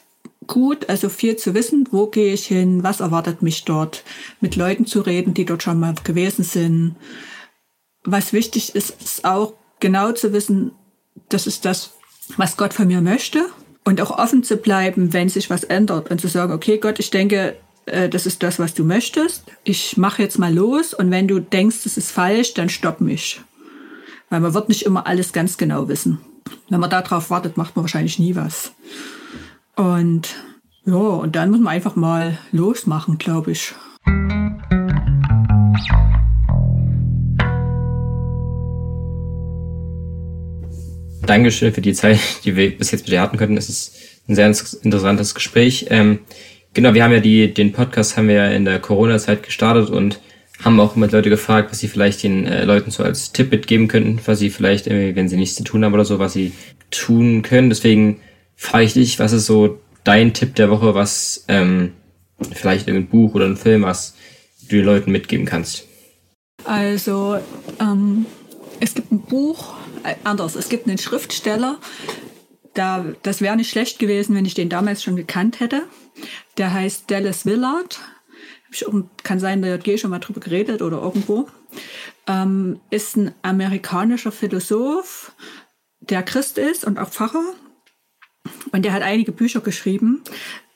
gut, 0.47 0.89
also 0.89 1.09
viel 1.09 1.37
zu 1.37 1.53
wissen, 1.53 1.87
wo 1.91 2.07
gehe 2.07 2.33
ich 2.33 2.45
hin, 2.45 2.83
was 2.83 2.99
erwartet 2.99 3.41
mich 3.41 3.65
dort, 3.65 4.03
mit 4.41 4.55
Leuten 4.55 4.85
zu 4.85 5.01
reden, 5.01 5.33
die 5.33 5.45
dort 5.45 5.63
schon 5.63 5.79
mal 5.79 5.95
gewesen 6.03 6.43
sind. 6.43 6.95
Was 8.03 8.33
wichtig 8.33 8.75
ist, 8.75 9.01
ist 9.01 9.25
auch 9.25 9.53
genau 9.79 10.11
zu 10.11 10.33
wissen, 10.33 10.71
das 11.29 11.47
ist 11.47 11.65
das, 11.65 11.91
was 12.37 12.57
Gott 12.57 12.73
von 12.73 12.87
mir 12.87 13.01
möchte 13.01 13.45
und 13.83 14.01
auch 14.01 14.11
offen 14.17 14.43
zu 14.43 14.57
bleiben, 14.57 15.13
wenn 15.13 15.29
sich 15.29 15.49
was 15.49 15.63
ändert 15.63 16.11
und 16.11 16.21
zu 16.21 16.27
sagen, 16.27 16.53
okay, 16.53 16.77
Gott, 16.77 16.99
ich 16.99 17.11
denke, 17.11 17.55
äh, 17.85 18.09
das 18.09 18.25
ist 18.25 18.43
das, 18.43 18.59
was 18.59 18.73
du 18.73 18.83
möchtest. 18.83 19.43
Ich 19.63 19.97
mache 19.97 20.21
jetzt 20.21 20.39
mal 20.39 20.53
los 20.53 20.93
und 20.93 21.11
wenn 21.11 21.27
du 21.27 21.39
denkst, 21.39 21.83
das 21.83 21.97
ist 21.97 22.11
falsch, 22.11 22.53
dann 22.53 22.69
stopp 22.69 23.01
mich. 23.01 23.41
Weil 24.29 24.41
man 24.41 24.53
wird 24.53 24.69
nicht 24.69 24.83
immer 24.83 25.07
alles 25.07 25.33
ganz 25.33 25.57
genau 25.57 25.87
wissen. 25.87 26.19
Wenn 26.69 26.79
man 26.79 26.89
darauf 26.89 27.29
wartet, 27.29 27.57
macht 27.57 27.75
man 27.75 27.83
wahrscheinlich 27.83 28.19
nie 28.19 28.35
was. 28.35 28.73
Und 29.75 30.35
ja, 30.85 30.93
und 30.93 31.35
dann 31.35 31.51
muss 31.51 31.59
man 31.59 31.73
einfach 31.73 31.95
mal 31.95 32.37
losmachen, 32.51 33.17
glaube 33.17 33.51
ich. 33.51 33.73
Dankeschön 41.25 41.73
für 41.73 41.81
die 41.81 41.93
Zeit, 41.93 42.19
die 42.43 42.55
wir 42.55 42.77
bis 42.77 42.91
jetzt 42.91 43.01
mit 43.01 43.11
dir 43.11 43.21
hatten 43.21 43.37
könnten. 43.37 43.57
Es 43.57 43.69
ist 43.69 43.95
ein 44.27 44.35
sehr 44.35 44.47
interessantes 44.47 45.33
Gespräch. 45.33 45.87
Ähm, 45.89 46.19
genau, 46.73 46.93
wir 46.93 47.03
haben 47.03 47.11
ja 47.11 47.19
die, 47.19 47.53
den 47.53 47.71
Podcast 47.71 48.15
haben 48.15 48.27
wir 48.27 48.35
ja 48.35 48.47
in 48.47 48.65
der 48.65 48.79
Corona-Zeit 48.79 49.43
gestartet 49.43 49.89
und 49.89 50.19
haben 50.63 50.79
auch 50.79 50.95
immer 50.95 51.07
Leute 51.07 51.29
gefragt, 51.29 51.71
was 51.71 51.79
sie 51.79 51.87
vielleicht 51.87 52.23
den 52.23 52.45
äh, 52.45 52.63
Leuten 52.63 52.91
so 52.91 53.03
als 53.03 53.31
Tipp 53.31 53.51
mitgeben 53.51 53.87
könnten, 53.87 54.19
was 54.25 54.39
sie 54.39 54.49
vielleicht, 54.49 54.87
wenn 54.87 55.27
sie 55.27 55.37
nichts 55.37 55.55
zu 55.55 55.63
tun 55.63 55.83
haben 55.83 55.93
oder 55.93 56.05
so, 56.05 56.19
was 56.19 56.33
sie 56.33 56.53
tun 56.91 57.41
können. 57.41 57.69
Deswegen 57.69 58.21
frage 58.55 58.85
ich 58.85 58.93
dich, 58.93 59.19
was 59.19 59.33
ist 59.33 59.45
so 59.45 59.79
dein 60.03 60.33
Tipp 60.33 60.55
der 60.55 60.69
Woche, 60.69 60.95
was 60.95 61.45
ähm, 61.47 61.93
vielleicht 62.53 62.87
irgendein 62.87 63.09
Buch 63.09 63.35
oder 63.35 63.45
ein 63.45 63.57
Film, 63.57 63.83
was 63.83 64.15
du 64.69 64.77
den 64.77 64.85
Leuten 64.85 65.11
mitgeben 65.11 65.45
kannst? 65.45 65.87
Also, 66.63 67.37
ähm, 67.79 68.25
es 68.79 68.93
gibt 68.93 69.11
ein 69.11 69.21
Buch, 69.21 69.73
äh, 70.03 70.15
anders, 70.23 70.55
es 70.55 70.69
gibt 70.69 70.87
einen 70.87 70.97
Schriftsteller, 70.97 71.79
da, 72.73 73.05
das 73.23 73.41
wäre 73.41 73.55
nicht 73.55 73.69
schlecht 73.69 73.99
gewesen, 73.99 74.35
wenn 74.35 74.45
ich 74.45 74.53
den 74.53 74.69
damals 74.69 75.03
schon 75.03 75.15
gekannt 75.15 75.59
hätte. 75.59 75.83
Der 76.57 76.73
heißt 76.73 77.09
Dallas 77.09 77.45
Willard 77.45 77.99
kann 79.23 79.39
sein, 79.39 79.61
der 79.61 79.77
JG 79.77 79.97
schon 79.97 80.11
mal 80.11 80.19
drüber 80.19 80.39
geredet 80.39 80.81
oder 80.81 81.01
irgendwo, 81.01 81.47
ähm, 82.27 82.79
ist 82.89 83.17
ein 83.17 83.33
amerikanischer 83.41 84.31
Philosoph, 84.31 85.31
der 85.99 86.23
Christ 86.23 86.57
ist 86.57 86.85
und 86.85 86.97
auch 86.97 87.09
Pfarrer. 87.09 87.43
Und 88.71 88.83
der 88.83 88.93
hat 88.93 89.01
einige 89.01 89.31
Bücher 89.31 89.61
geschrieben. 89.61 90.21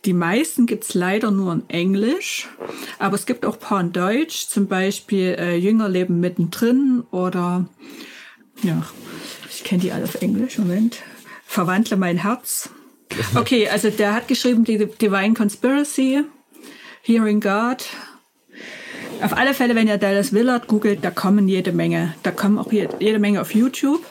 Die 0.05 0.13
meisten 0.13 0.65
gibt 0.65 0.85
es 0.85 0.93
leider 0.93 1.29
nur 1.29 1.51
in 1.51 1.69
Englisch, 1.69 2.47
aber 2.99 3.15
es 3.15 3.25
gibt 3.25 3.45
auch 3.45 3.55
ein 3.55 3.59
paar 3.59 3.81
in 3.81 3.91
Deutsch, 3.91 4.47
zum 4.47 4.67
Beispiel 4.67 5.35
äh, 5.37 5.57
Jünger 5.57 5.89
leben 5.89 6.21
mittendrin 6.21 7.03
oder, 7.11 7.67
ja, 8.63 8.85
ich 9.49 9.65
kenne 9.65 9.81
die 9.81 9.91
alle 9.91 10.05
auf 10.05 10.21
Englisch, 10.21 10.57
Moment, 10.57 10.99
Verwandle 11.45 11.97
mein 11.97 12.17
Herz. 12.17 12.69
Okay, 13.35 13.67
also 13.67 13.89
der 13.89 14.13
hat 14.13 14.27
geschrieben 14.27 14.63
die 14.63 14.77
Divine 14.77 15.33
Conspiracy, 15.33 16.23
Hearing 17.09 17.41
God. 17.41 17.87
Auf 19.23 19.35
alle 19.35 19.55
Fälle, 19.55 19.73
wenn 19.73 19.87
ihr 19.87 19.97
Dallas 19.97 20.31
Willard 20.31 20.67
googelt, 20.67 21.03
da 21.03 21.09
kommen 21.09 21.47
jede 21.47 21.71
Menge. 21.71 22.13
Da 22.21 22.29
kommen 22.29 22.59
auch 22.59 22.71
jede 22.71 23.17
Menge 23.17 23.41
auf 23.41 23.55
YouTube. 23.55 24.05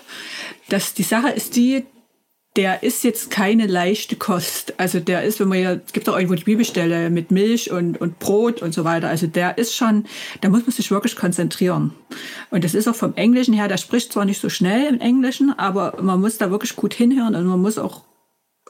Das, 0.68 0.94
die 0.94 1.04
Sache 1.04 1.28
ist 1.28 1.54
die, 1.54 1.84
der 2.56 2.82
ist 2.82 3.04
jetzt 3.04 3.30
keine 3.30 3.68
leichte 3.68 4.16
Kost. 4.16 4.74
Also 4.80 4.98
der 4.98 5.22
ist, 5.22 5.38
wenn 5.38 5.46
man 5.46 5.60
ja, 5.60 5.74
es 5.74 5.92
gibt 5.92 6.08
auch 6.08 6.16
irgendwo 6.16 6.34
die 6.34 6.42
Bibelstelle 6.42 7.08
mit 7.08 7.30
Milch 7.30 7.70
und, 7.70 8.00
und 8.00 8.18
Brot 8.18 8.62
und 8.62 8.74
so 8.74 8.82
weiter. 8.82 9.08
Also 9.08 9.28
der 9.28 9.58
ist 9.58 9.76
schon, 9.76 10.04
da 10.40 10.48
muss 10.48 10.62
man 10.62 10.72
sich 10.72 10.90
wirklich 10.90 11.14
konzentrieren. 11.14 11.92
Und 12.50 12.64
das 12.64 12.74
ist 12.74 12.88
auch 12.88 12.96
vom 12.96 13.14
Englischen 13.14 13.54
her, 13.54 13.68
der 13.68 13.76
spricht 13.76 14.12
zwar 14.12 14.24
nicht 14.24 14.40
so 14.40 14.48
schnell 14.48 14.88
im 14.92 15.00
Englischen, 15.00 15.56
aber 15.56 16.02
man 16.02 16.20
muss 16.20 16.36
da 16.36 16.50
wirklich 16.50 16.74
gut 16.74 16.94
hinhören 16.94 17.36
und 17.36 17.46
man 17.46 17.62
muss 17.62 17.78
auch 17.78 18.02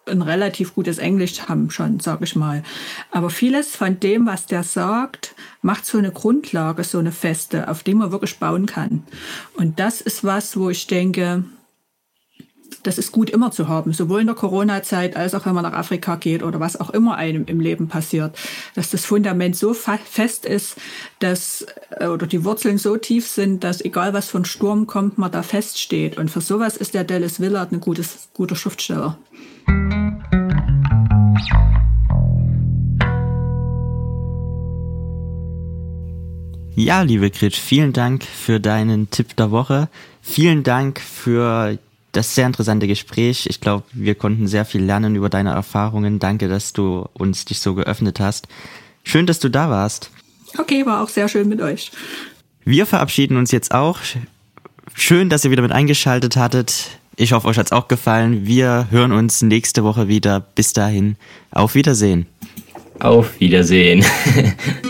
ein 0.09 0.23
relativ 0.23 0.75
gutes 0.75 0.99
Englisch 0.99 1.49
haben 1.49 1.71
schon, 1.71 2.01
sage 2.01 2.25
ich 2.25 2.37
mal. 2.37 2.63
Aber 3.11 3.31
vieles 3.31 3.77
von 3.77 4.01
dem, 4.01 4.27
was 4.27 4.47
der 4.47 4.63
sagt, 4.63 5.35
macht 5.63 5.87
so 5.87 5.99
eine 5.99 6.11
Grundlage, 6.11 6.85
so 6.85 6.99
eine 6.99 7.13
feste, 7.13 7.69
auf 7.69 7.83
die 7.83 7.95
man 7.95 8.13
wirklich 8.13 8.39
bauen 8.39 8.67
kann. 8.67 9.05
Und 9.55 9.79
das 9.79 10.01
ist 10.01 10.25
was, 10.25 10.57
wo 10.57 10.71
ich 10.71 10.87
denke, 10.87 11.45
das 12.83 12.99
ist 12.99 13.13
gut 13.13 13.31
immer 13.31 13.51
zu 13.51 13.69
haben, 13.69 13.93
sowohl 13.93 14.21
in 14.21 14.27
der 14.27 14.37
Corona-Zeit 14.37 15.17
als 15.17 15.35
auch 15.35 15.47
wenn 15.47 15.55
man 15.55 15.65
nach 15.65 15.73
Afrika 15.73 16.17
geht 16.17 16.43
oder 16.43 16.61
was 16.61 16.79
auch 16.79 16.91
immer 16.91 17.17
einem 17.17 17.45
im 17.47 17.61
Leben 17.61 17.89
passiert, 17.89 18.39
dass 18.75 18.91
das 18.91 19.05
Fundament 19.05 19.57
so 19.57 19.75
fest 19.75 20.47
ist, 20.47 20.77
dass 21.19 21.67
äh, 21.91 22.07
oder 22.07 22.27
die 22.27 22.45
Wurzeln 22.45 22.79
so 22.79 22.97
tief 22.97 23.27
sind, 23.27 23.65
dass 23.65 23.85
egal 23.85 24.13
was 24.13 24.29
von 24.29 24.45
Sturm 24.45 24.87
kommt, 24.87 25.19
man 25.19 25.33
da 25.33 25.43
feststeht. 25.43 26.19
Und 26.19 26.31
für 26.31 26.41
sowas 26.41 26.77
ist 26.77 26.95
der 26.95 27.05
Dallas 27.05 27.41
Willard 27.41 27.73
ein 27.73 27.81
gutes, 27.81 28.29
guter 28.33 28.57
Schriftsteller. 28.57 29.19
Ja, 36.79 37.03
liebe 37.03 37.29
Grit, 37.33 37.57
vielen 37.57 37.93
Dank 37.93 38.23
für 38.23 38.61
deinen 38.61 39.11
Tipp 39.11 39.35
der 39.35 39.51
Woche. 39.51 39.89
Vielen 40.23 40.63
Dank 40.63 41.01
für 41.01 41.77
das 42.13 42.37
sehr 42.37 42.47
interessante 42.47 42.87
Gespräch. 42.87 43.49
Ich 43.51 43.61
glaube, 43.61 43.83
wir 43.93 44.15
konnten 44.15 44.47
sehr 44.47 44.65
viel 44.65 44.85
lernen 44.85 45.17
über 45.17 45.29
deine 45.29 45.51
Erfahrungen. 45.51 46.21
Danke, 46.21 46.47
dass 46.47 46.73
du 46.73 47.05
uns 47.15 47.45
dich 47.47 47.59
so 47.59 47.75
geöffnet 47.75 48.21
hast. 48.21 48.47
Schön, 49.03 49.27
dass 49.27 49.41
du 49.41 49.49
da 49.49 49.71
warst. 49.71 50.13
Okay, 50.57 50.87
war 50.87 51.03
auch 51.03 51.09
sehr 51.09 51.27
schön 51.27 51.49
mit 51.49 51.61
euch. 51.61 51.91
Wir 52.65 52.87
verabschieden 52.87 53.39
uns 53.39 53.51
jetzt 53.51 53.75
auch. 53.75 53.99
Schön, 54.95 55.31
dass 55.31 55.45
ihr 55.45 55.51
wieder 55.51 55.63
mit 55.63 55.73
eingeschaltet 55.73 56.37
hattet. 56.37 56.91
Ich 57.17 57.33
hoffe, 57.33 57.49
euch 57.49 57.59
hat's 57.59 57.73
auch 57.73 57.89
gefallen. 57.89 58.47
Wir 58.47 58.87
hören 58.93 59.11
uns 59.11 59.43
nächste 59.43 59.83
Woche 59.83 60.07
wieder. 60.07 60.39
Bis 60.39 60.75
dahin, 60.75 61.17
auf 61.51 61.75
Wiedersehen. 61.75 62.27
Auf 63.01 63.41
Wiedersehen. 63.41 64.05